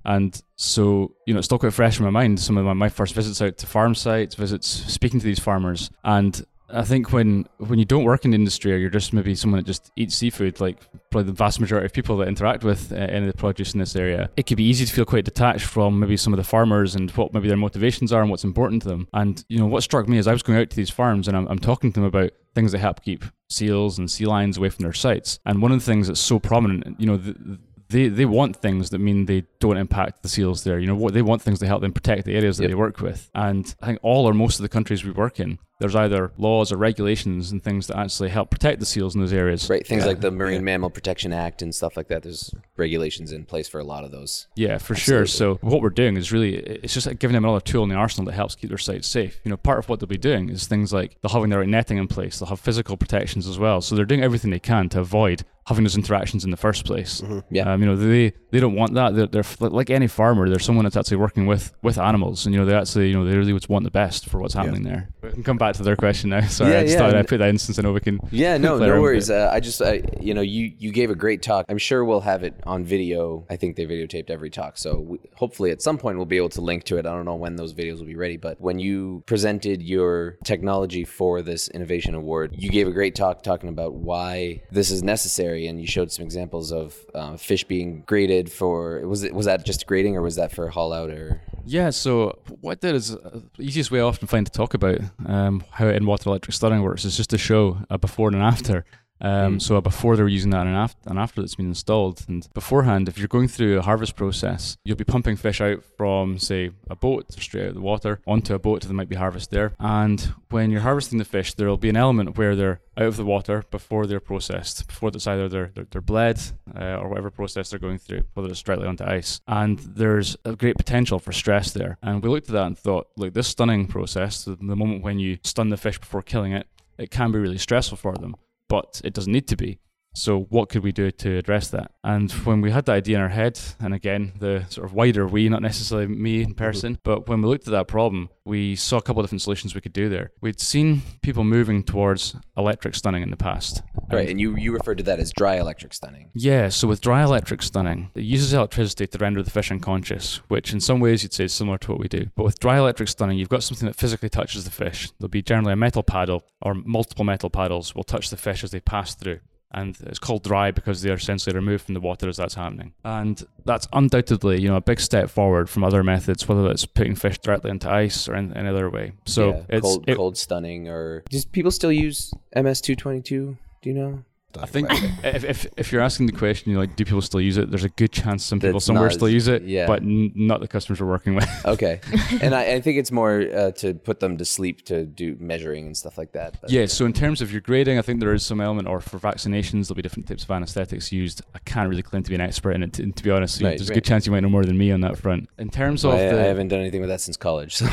And 0.05 0.43
so, 0.57 1.13
you 1.27 1.35
know, 1.35 1.39
it's 1.39 1.47
still 1.47 1.59
quite 1.59 1.75
fresh 1.75 1.99
in 1.99 2.05
my 2.05 2.11
mind. 2.11 2.41
Some 2.41 2.57
of 2.57 2.65
my, 2.65 2.73
my 2.73 2.89
first 2.89 3.15
visits 3.15 3.43
out 3.43 3.59
to 3.59 3.67
farm 3.67 3.95
sites, 3.95 4.35
visits 4.35 4.67
speaking 4.67 5.21
to 5.21 5.27
these 5.27 5.39
farmers. 5.39 5.91
And 6.05 6.43
I 6.71 6.85
think 6.85 7.13
when 7.13 7.47
when 7.59 7.79
you 7.79 7.85
don't 7.85 8.05
work 8.05 8.25
in 8.25 8.33
the 8.33 8.35
industry 8.35 8.73
or 8.73 8.77
you're 8.77 8.91
just 8.91 9.13
maybe 9.13 9.35
someone 9.35 9.59
that 9.59 9.67
just 9.67 9.91
eats 9.97 10.15
seafood, 10.15 10.61
like 10.61 10.79
probably 11.11 11.27
the 11.27 11.37
vast 11.37 11.61
majority 11.61 11.87
of 11.87 11.93
people 11.93 12.17
that 12.19 12.29
interact 12.29 12.65
with 12.65 12.93
uh, 12.93 12.97
any 12.97 13.27
of 13.27 13.33
the 13.33 13.39
produce 13.39 13.73
in 13.73 13.81
this 13.81 13.97
area, 13.97 14.29
it 14.37 14.47
can 14.47 14.57
be 14.57 14.65
easy 14.65 14.85
to 14.85 14.93
feel 14.93 15.05
quite 15.05 15.25
detached 15.25 15.67
from 15.67 15.99
maybe 15.99 16.17
some 16.17 16.33
of 16.33 16.37
the 16.37 16.45
farmers 16.45 16.95
and 16.95 17.11
what 17.13 17.33
maybe 17.33 17.49
their 17.49 17.57
motivations 17.57 18.13
are 18.13 18.21
and 18.21 18.31
what's 18.31 18.45
important 18.45 18.83
to 18.83 18.89
them. 18.89 19.07
And 19.13 19.45
you 19.49 19.59
know 19.59 19.67
what 19.67 19.83
struck 19.83 20.09
me 20.09 20.19
is 20.19 20.27
I 20.27 20.33
was 20.33 20.43
going 20.43 20.59
out 20.59 20.71
to 20.71 20.77
these 20.77 20.91
farms 20.91 21.27
and 21.29 21.37
I'm, 21.37 21.47
I'm 21.49 21.59
talking 21.59 21.91
to 21.93 22.01
them 22.01 22.07
about 22.07 22.33
things 22.55 22.73
that 22.73 22.79
help 22.79 23.03
keep 23.03 23.25
seals 23.51 23.99
and 23.99 24.11
sea 24.11 24.27
lions 24.27 24.57
away 24.57 24.69
from 24.69 24.83
their 24.83 24.93
sites. 24.93 25.39
And 25.45 25.63
one 25.63 25.73
of 25.73 25.79
the 25.79 25.85
things 25.85 26.07
that's 26.09 26.21
so 26.21 26.39
prominent, 26.39 27.01
you 27.01 27.07
know, 27.07 27.17
the, 27.17 27.59
they 27.89 28.09
they 28.09 28.27
want 28.27 28.57
things 28.57 28.91
that 28.91 28.99
mean 28.99 29.25
they 29.27 29.45
don't 29.61 29.79
impact 29.79 30.23
the 30.23 30.29
seals 30.29 30.65
there. 30.65 30.79
You 30.79 30.87
know 30.87 30.95
what 30.95 31.15
they 31.15 31.23
want 31.23 31.41
things 31.43 31.59
to 31.61 31.67
help 31.67 31.81
them 31.81 31.93
protect 31.93 32.25
the 32.27 32.37
areas 32.37 32.59
that 32.59 32.65
Yep. 32.65 32.71
they 32.71 32.75
work 32.75 33.01
with. 33.01 33.31
And 33.35 33.75
I 33.81 33.87
think 33.87 33.99
all 34.03 34.27
or 34.27 34.35
most 34.35 34.59
of 34.59 34.63
the 34.63 34.69
countries 34.69 35.05
we 35.05 35.11
work 35.11 35.41
in, 35.41 35.59
there's 35.79 35.95
either 35.95 36.33
laws 36.37 36.73
or 36.73 36.77
regulations 36.77 37.53
and 37.53 37.63
things 37.63 37.87
that 37.87 37.97
actually 37.97 38.31
help 38.31 38.51
protect 38.51 38.81
the 38.81 38.87
seals 38.87 39.15
in 39.15 39.21
those 39.21 39.33
areas. 39.33 39.71
Right, 39.71 39.87
things 39.87 40.03
Yeah, 40.03 40.09
like 40.09 40.21
the 40.21 40.31
Marine 40.31 40.55
yeah. 40.55 40.61
Mammal 40.61 40.91
Protection 40.91 41.33
Act 41.33 41.63
and 41.63 41.73
stuff 41.73 41.97
like 41.97 42.09
that. 42.09 42.25
There's 42.25 42.53
regulations 42.77 43.31
in 43.31 43.45
place 43.45 43.69
for 43.69 43.79
a 43.79 43.85
lot 43.85 44.05
of 44.05 44.11
those. 44.11 44.49
Yeah, 44.57 44.79
for 44.79 44.97
sure. 44.97 45.27
So 45.27 45.55
what 45.61 45.81
we're 45.81 45.91
doing 45.91 46.17
is 46.17 46.33
really 46.33 46.57
it's 46.57 46.95
just 46.95 47.07
like 47.07 47.21
giving 47.21 47.35
them 47.35 47.45
another 47.45 47.61
tool 47.61 47.85
in 47.85 47.89
the 47.91 47.95
arsenal 47.95 48.27
that 48.27 48.35
helps 48.35 48.57
keep 48.57 48.71
their 48.71 48.79
sites 48.79 49.07
safe. 49.07 49.41
You 49.45 49.51
know, 49.51 49.57
part 49.57 49.79
of 49.79 49.89
what 49.89 50.01
they'll 50.01 50.09
be 50.09 50.19
doing 50.19 50.49
is 50.49 50.67
things 50.67 50.93
like 50.93 51.17
they'll 51.23 51.31
having 51.31 51.51
the 51.51 51.59
right 51.59 51.69
netting 51.69 51.99
in 51.99 52.09
place. 52.09 52.39
They'll 52.39 52.49
have 52.49 52.61
physical 52.61 52.97
protections 52.97 53.47
as 53.47 53.59
well. 53.59 53.81
So 53.81 53.95
they're 53.95 54.05
doing 54.05 54.23
everything 54.23 54.51
they 54.51 54.59
can 54.59 54.89
to 54.91 55.01
avoid 55.01 55.45
having 55.69 55.85
those 55.85 55.97
interactions 55.97 56.45
in 56.47 56.51
the 56.51 56.57
first 56.57 56.87
place. 56.87 57.23
Yeah. 57.51 57.71
Um, 57.71 57.83
you 57.83 57.87
know, 57.87 57.95
they 57.95 58.33
they 58.51 58.59
don't 58.59 58.75
want 58.75 58.95
that. 58.95 59.15
They're, 59.15 59.27
they're 59.27 59.69
like 59.69 59.91
any 59.91 60.07
farmer. 60.07 60.49
They're 60.49 60.59
someone 60.59 60.85
that's 60.85 60.97
actually 60.97 61.19
working 61.19 61.47
with 61.47 61.75
with 61.83 61.99
animals, 61.99 62.47
and 62.47 62.55
you 62.55 62.61
know, 62.61 62.67
they 62.67 62.75
actually 62.75 63.09
you 63.09 63.15
know 63.15 63.25
they 63.25 63.37
really 63.37 63.53
would 63.53 63.69
want 63.69 63.85
the 63.85 63.91
best 63.91 64.29
for 64.29 64.41
what's 64.41 64.55
happening 64.55 64.83
there. 64.83 65.11
We 65.23 65.31
can 65.31 65.45
come 65.45 65.59
back 65.59 65.68
back 65.69 65.77
to 65.77 65.83
their 65.83 65.97
question 65.97 66.31
now. 66.31 66.41
Sorry, 66.49 66.73
Yeah, 66.73 66.79
I 66.79 66.83
just 66.83 66.95
yeah. 66.95 66.99
thought 66.99 67.15
I'd 67.15 67.29
put 67.29 67.39
that 67.39 67.49
instance 67.49 67.79
in 67.79 67.87
I 67.87 67.91
we 67.91 68.01
can. 68.01 68.21
Yeah, 68.31 68.57
no, 68.57 68.79
no 68.79 69.01
worries. 69.01 69.31
Uh, 69.31 69.51
I 69.53 69.61
just, 69.61 69.83
I, 69.83 70.03
you 70.21 70.35
know, 70.35 70.41
you 70.41 70.73
you 70.79 70.93
gave 70.93 71.11
a 71.11 71.15
great 71.15 71.43
talk. 71.43 71.67
I'm 71.69 71.79
sure 71.79 72.05
we'll 72.05 72.21
have 72.23 72.43
it 72.43 72.55
on 72.65 72.85
video. 72.85 73.45
I 73.51 73.57
think 73.57 73.77
they 73.77 73.87
videotaped 73.87 74.31
every 74.31 74.51
talk, 74.51 74.79
so 74.79 75.01
we, 75.01 75.19
hopefully 75.35 75.71
at 75.71 75.83
some 75.83 75.99
point 75.99 76.17
we'll 76.17 76.27
be 76.27 76.37
able 76.37 76.49
to 76.51 76.61
link 76.61 76.85
to 76.85 76.97
it. 76.99 77.07
I 77.07 77.11
don't 77.15 77.25
know 77.25 77.35
when 77.35 77.57
those 77.57 77.75
videos 77.75 77.99
will 77.99 78.07
be 78.07 78.17
ready, 78.17 78.37
but 78.37 78.61
when 78.61 78.79
you 78.79 79.23
presented 79.27 79.83
your 79.83 80.39
technology 80.45 81.05
for 81.05 81.43
this 81.43 81.69
innovation 81.69 82.15
award, 82.15 82.55
you 82.57 82.71
gave 82.71 82.89
a 82.89 82.93
great 82.93 83.15
talk 83.15 83.43
talking 83.43 83.69
about 83.69 83.95
why 83.95 84.63
this 84.71 84.91
is 84.91 85.03
necessary, 85.03 85.67
and 85.67 85.81
you 85.81 85.87
showed 85.87 86.11
some 86.11 86.25
examples 86.25 86.73
of 86.73 86.97
uh, 87.15 87.37
fish 87.37 87.65
being 87.65 88.03
graded 88.07 88.51
for. 88.51 89.07
Was 89.07 89.25
it 89.25 89.35
was 89.35 89.47
that 89.47 89.65
just 89.65 89.87
grading, 89.87 90.17
or 90.17 90.23
was 90.23 90.37
that 90.37 90.53
for 90.53 90.69
haul 90.69 90.93
out, 90.93 91.11
or? 91.11 91.41
Yeah, 91.65 91.91
so 91.91 92.39
what 92.63 92.79
I 92.79 92.87
did 92.87 92.95
is 92.95 93.15
uh, 93.15 93.41
the 93.57 93.63
easiest 93.63 93.91
way 93.91 93.99
I 94.01 94.03
often 94.03 94.27
find 94.27 94.47
to 94.47 94.53
talk 94.53 94.73
about 94.73 95.01
um, 95.27 95.58
how 95.73 95.89
in 95.89 96.07
water 96.07 96.29
electric 96.29 96.55
stunning 96.55 96.83
works 96.83 97.05
is 97.05 97.17
just 97.17 97.31
to 97.31 97.39
show 97.39 97.79
a 97.91 97.99
before 97.99 98.29
and 98.29 98.37
an 98.37 98.43
after. 98.43 98.85
Um, 99.21 99.61
So 99.61 99.81
before 99.81 100.17
they're 100.17 100.29
using 100.29 100.51
that 100.51 100.67
and 100.67 100.77
after, 100.77 101.11
and 101.11 101.19
after 101.19 101.41
that's 101.41 101.57
been 101.57 101.67
installed. 101.67 102.25
And 102.29 102.49
beforehand, 102.55 103.09
if 103.09 103.19
you're 103.19 103.29
going 103.29 103.49
through 103.49 103.79
a 103.79 103.83
harvest 103.83 104.17
process, 104.17 104.77
you'll 104.85 104.97
be 104.97 105.05
pumping 105.05 105.37
fish 105.37 105.61
out 105.61 105.85
from, 105.97 106.39
say, 106.39 106.71
a 106.89 106.97
boat 106.97 107.33
straight 107.33 107.65
out 107.65 107.69
of 107.69 107.75
the 107.75 107.81
water 107.81 108.21
onto 108.27 108.55
a 108.55 108.59
boat 108.59 108.83
that 108.83 108.93
might 108.93 109.09
be 109.09 109.17
harvested 109.17 109.51
there. 109.57 109.73
And 109.79 110.33
when 110.51 110.71
you're 110.71 110.83
harvesting 110.83 111.19
the 111.19 111.25
fish, 111.25 111.55
there 111.55 111.69
will 111.69 111.77
be 111.77 111.89
an 111.89 111.97
element 111.97 112.39
where 112.39 112.57
they're 112.57 112.81
out 112.97 113.07
of 113.07 113.17
the 113.17 113.25
water 113.25 113.65
before 113.71 114.07
they're 114.07 114.21
processed, 114.21 114.87
before 114.87 115.11
it's 115.11 115.27
either 115.27 115.49
they're, 115.49 115.71
they're, 115.75 115.87
they're 115.91 116.01
bled 116.01 116.41
uh, 116.75 116.97
or 116.97 117.09
whatever 117.09 117.31
process 117.31 117.71
they're 117.71 117.79
going 117.79 117.99
through, 117.99 118.23
whether 118.35 118.49
it's 118.49 118.63
directly 118.63 118.89
onto 118.89 119.05
ice. 119.05 119.41
And 119.47 119.79
there's 119.79 120.37
a 120.45 120.57
great 120.57 120.77
potential 120.77 121.19
for 121.19 121.33
stress 121.33 121.71
there. 121.73 121.99
And 122.03 122.23
we 122.23 122.29
looked 122.29 122.49
at 122.49 122.55
that 122.55 122.67
and 122.67 122.79
thought, 122.79 123.09
look, 123.17 123.35
this 123.35 123.49
stunning 123.49 123.87
process, 123.87 124.45
the, 124.45 124.57
the 124.57 124.77
moment 124.77 125.03
when 125.03 125.19
you 125.19 125.39
stun 125.45 125.69
the 125.69 125.77
fish 125.77 125.99
before 125.99 126.23
killing 126.23 126.53
it, 126.53 126.67
it 126.99 127.11
can 127.11 127.31
be 127.31 127.39
really 127.39 127.59
stressful 127.59 127.97
for 127.97 128.15
them, 128.15 128.35
but 128.69 129.01
it 129.05 129.15
doesn't 129.15 129.33
need 129.33 129.49
to 129.49 129.57
be. 129.57 129.79
So, 130.19 130.41
what 130.51 130.69
could 130.69 130.83
we 130.83 130.91
do 130.91 131.13
to 131.13 131.39
address 131.39 131.69
that? 131.69 131.93
And 132.03 132.31
when 132.33 132.61
we 132.61 132.73
had 132.73 132.87
that 132.87 132.93
idea 132.93 133.17
in 133.17 133.23
our 133.23 133.29
head, 133.29 133.61
and 133.79 133.95
again, 133.95 134.33
the 134.41 134.65
sort 134.69 134.85
of 134.85 134.93
wider 134.93 135.27
we, 135.29 135.49
not 135.49 135.63
necessarily 135.63 136.09
me 136.09 136.41
in 136.41 136.49
mm-hmm. 136.49 136.53
person, 136.55 136.99
but 137.05 137.29
when 137.29 137.41
we 137.41 137.49
looked 137.49 137.69
at 137.69 137.71
that 137.71 137.87
problem, 137.87 138.29
we 138.45 138.75
saw 138.75 138.97
a 138.97 139.03
couple 139.03 139.21
of 139.21 139.27
different 139.27 139.43
solutions 139.43 139.77
we 139.77 139.81
could 139.81 139.93
do 139.93 140.09
there. 140.09 140.33
We'd 140.41 140.59
seen 140.59 141.03
people 141.23 141.45
moving 141.45 141.85
towards 141.85 142.35
electric 142.57 142.97
stunning 142.97 143.23
in 143.23 143.31
the 143.31 143.37
past. 143.37 143.83
Right, 144.11 144.29
and 144.29 144.41
you 144.41 144.57
you 144.57 144.73
referred 144.73 144.99
to 144.99 145.05
that 145.05 145.21
as 145.21 145.33
dry 145.33 145.57
electric 145.57 145.95
stunning. 145.95 146.31
Yeah, 146.35 146.71
so 146.71 146.89
with 146.89 147.01
dry 147.01 147.23
electric 147.23 147.63
stunning, 147.63 148.11
it 148.15 148.25
uses 148.25 148.53
electricity 148.53 149.07
to 149.07 149.19
render 149.19 149.43
the 149.43 149.51
fish 149.51 149.71
unconscious, 149.71 150.41
which 150.49 150.73
in 150.73 150.81
some 150.81 150.99
ways 150.99 151.23
you'd 151.23 151.35
say 151.35 151.45
is 151.45 151.53
similar 151.53 151.79
to 151.79 151.93
what 151.93 152.01
we 152.01 152.09
do. 152.09 152.31
But 152.35 152.45
with 152.45 152.59
dry 152.59 152.79
electric 152.79 153.09
stunning, 153.11 153.39
you've 153.39 153.51
got 153.51 153.63
something 153.63 153.87
that 153.87 153.95
physically 153.95 154.31
touches 154.31 154.65
the 154.65 154.71
fish. 154.71 155.13
There'll 155.19 155.29
be 155.29 155.43
generally 155.43 155.75
a 155.75 155.77
metal 155.77 156.03
paddle 156.03 156.43
or 156.63 156.75
multiple 156.75 157.25
metal 157.25 157.51
paddles 157.51 157.95
will 157.95 158.03
touch 158.03 158.31
the 158.31 158.37
fish 158.37 158.65
as 158.65 158.73
they 158.73 158.81
pass 158.81 159.15
through. 159.15 159.41
And 159.71 159.97
it's 160.07 160.19
called 160.19 160.45
dry 160.45 160.71
because 160.71 161.03
they 161.03 161.11
are 161.11 161.15
essentially 161.15 161.55
removed 161.55 161.85
from 161.85 161.93
the 161.95 162.01
water 162.01 162.27
as 162.29 162.39
that's 162.39 162.55
happening. 162.55 162.95
And 163.05 163.45
that's 163.67 163.87
undoubtedly, 163.93 164.61
you 164.63 164.69
know, 164.69 164.77
a 164.77 164.81
big 164.81 164.99
step 164.99 165.29
forward 165.29 165.69
from 165.69 165.85
other 165.85 166.03
methods, 166.03 166.49
whether 166.49 166.71
it's 166.71 166.87
putting 166.87 167.15
fish 167.15 167.39
directly 167.39 167.71
into 167.71 167.91
ice 167.91 168.29
or 168.29 168.35
in 168.35 168.57
any 168.57 168.69
other 168.69 168.89
way. 168.89 169.13
So 169.27 169.51
Yeah, 169.51 169.63
it's 169.69 169.83
cold 169.83 170.05
it- 170.09 170.17
cold 170.17 170.37
stunning, 170.39 170.89
or 170.89 171.23
does 171.29 171.45
people 171.45 171.71
still 171.71 171.93
use 171.93 172.33
MS 172.55 172.81
two 172.81 172.97
twenty 172.97 173.21
two? 173.21 173.59
Do 173.83 173.91
you 173.91 173.95
know? 173.95 174.25
I 174.59 174.67
think 174.67 174.89
if, 175.25 175.45
if 175.45 175.67
if 175.77 175.93
you're 175.93 176.01
asking 176.01 176.27
the 176.27 176.33
question, 176.33 176.71
you 176.71 176.77
know, 176.77 176.81
like, 176.81 176.97
do 176.97 177.05
people 177.05 177.21
still 177.21 177.41
use 177.41 177.59
it? 177.59 177.71
There's 177.71 177.85
a 177.85 177.91
good 177.91 178.13
chance 178.13 178.45
some 178.45 178.61
people 178.61 178.75
That's 178.75 178.87
somewhere 178.87 179.05
not 179.05 179.13
still 179.13 179.29
use 179.29 179.47
it, 179.47 179.63
yeah. 179.63 179.87
but 179.87 180.03
n- 180.03 180.33
not 180.35 180.61
the 180.61 180.69
customers 180.69 181.01
we're 181.01 181.09
working 181.09 181.35
with. 181.35 181.49
Okay, 181.69 182.01
and 182.41 182.55
I, 182.55 182.75
I 182.75 182.81
think 182.81 182.99
it's 182.99 183.13
more 183.13 183.41
uh, 183.41 183.73
to 183.73 183.93
put 183.93 184.21
them 184.21 184.39
to 184.39 184.45
sleep 184.45 184.85
to 184.87 185.05
do 185.05 185.37
measuring 185.39 185.87
and 185.87 185.97
stuff 185.97 186.17
like 186.17 186.33
that. 186.33 186.59
But 186.61 186.71
Yeah, 186.71 186.87
so 186.87 187.05
in 187.05 187.13
terms 187.13 187.43
of 187.43 187.53
your 187.53 187.61
grading, 187.61 187.99
I 187.99 188.03
think 188.03 188.21
there 188.21 188.33
is 188.33 188.45
some 188.45 188.61
element, 188.61 188.89
or 188.89 189.01
for 189.01 189.19
vaccinations, 189.19 189.89
there'll 189.89 189.97
be 189.97 190.03
different 190.03 190.29
types 190.29 190.45
of 190.45 190.51
anesthetics 190.51 191.13
used. 191.13 191.43
I 191.55 191.59
can't 191.61 191.91
really 191.91 192.03
claim 192.03 192.23
to 192.23 192.31
be 192.31 192.35
an 192.35 192.41
expert 192.41 192.73
in 192.73 192.83
it, 192.83 192.95
to, 192.95 193.11
to 193.11 193.23
be 193.23 193.31
honest. 193.31 193.61
Right, 193.61 193.77
There's 193.77 193.91
a 193.91 193.93
right. 193.93 193.97
good 193.97 194.05
chance 194.05 194.25
you 194.25 194.33
might 194.33 194.41
know 194.41 194.49
more 194.49 194.65
than 194.65 194.79
me 194.79 194.93
on 194.93 195.03
that 195.03 195.19
front. 195.19 195.49
In 195.59 195.69
terms 195.69 196.05
of 196.05 196.15
I, 196.15 196.17
I 196.17 196.45
haven't 196.45 196.69
done 196.69 196.81
anything 196.81 197.01
with 197.01 197.11
that 197.11 197.21
since 197.21 197.37
college. 197.37 197.75
So. 197.75 197.87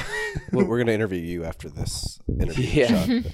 Well, 0.54 0.66
we're 0.68 0.78
going 0.78 0.88
to 0.88 0.94
interview 0.94 1.20
you 1.22 1.44
after 1.44 1.70
this 1.70 2.20
interview. 2.40 2.66
Yeah. 2.66 3.06
Sean. 3.06 3.26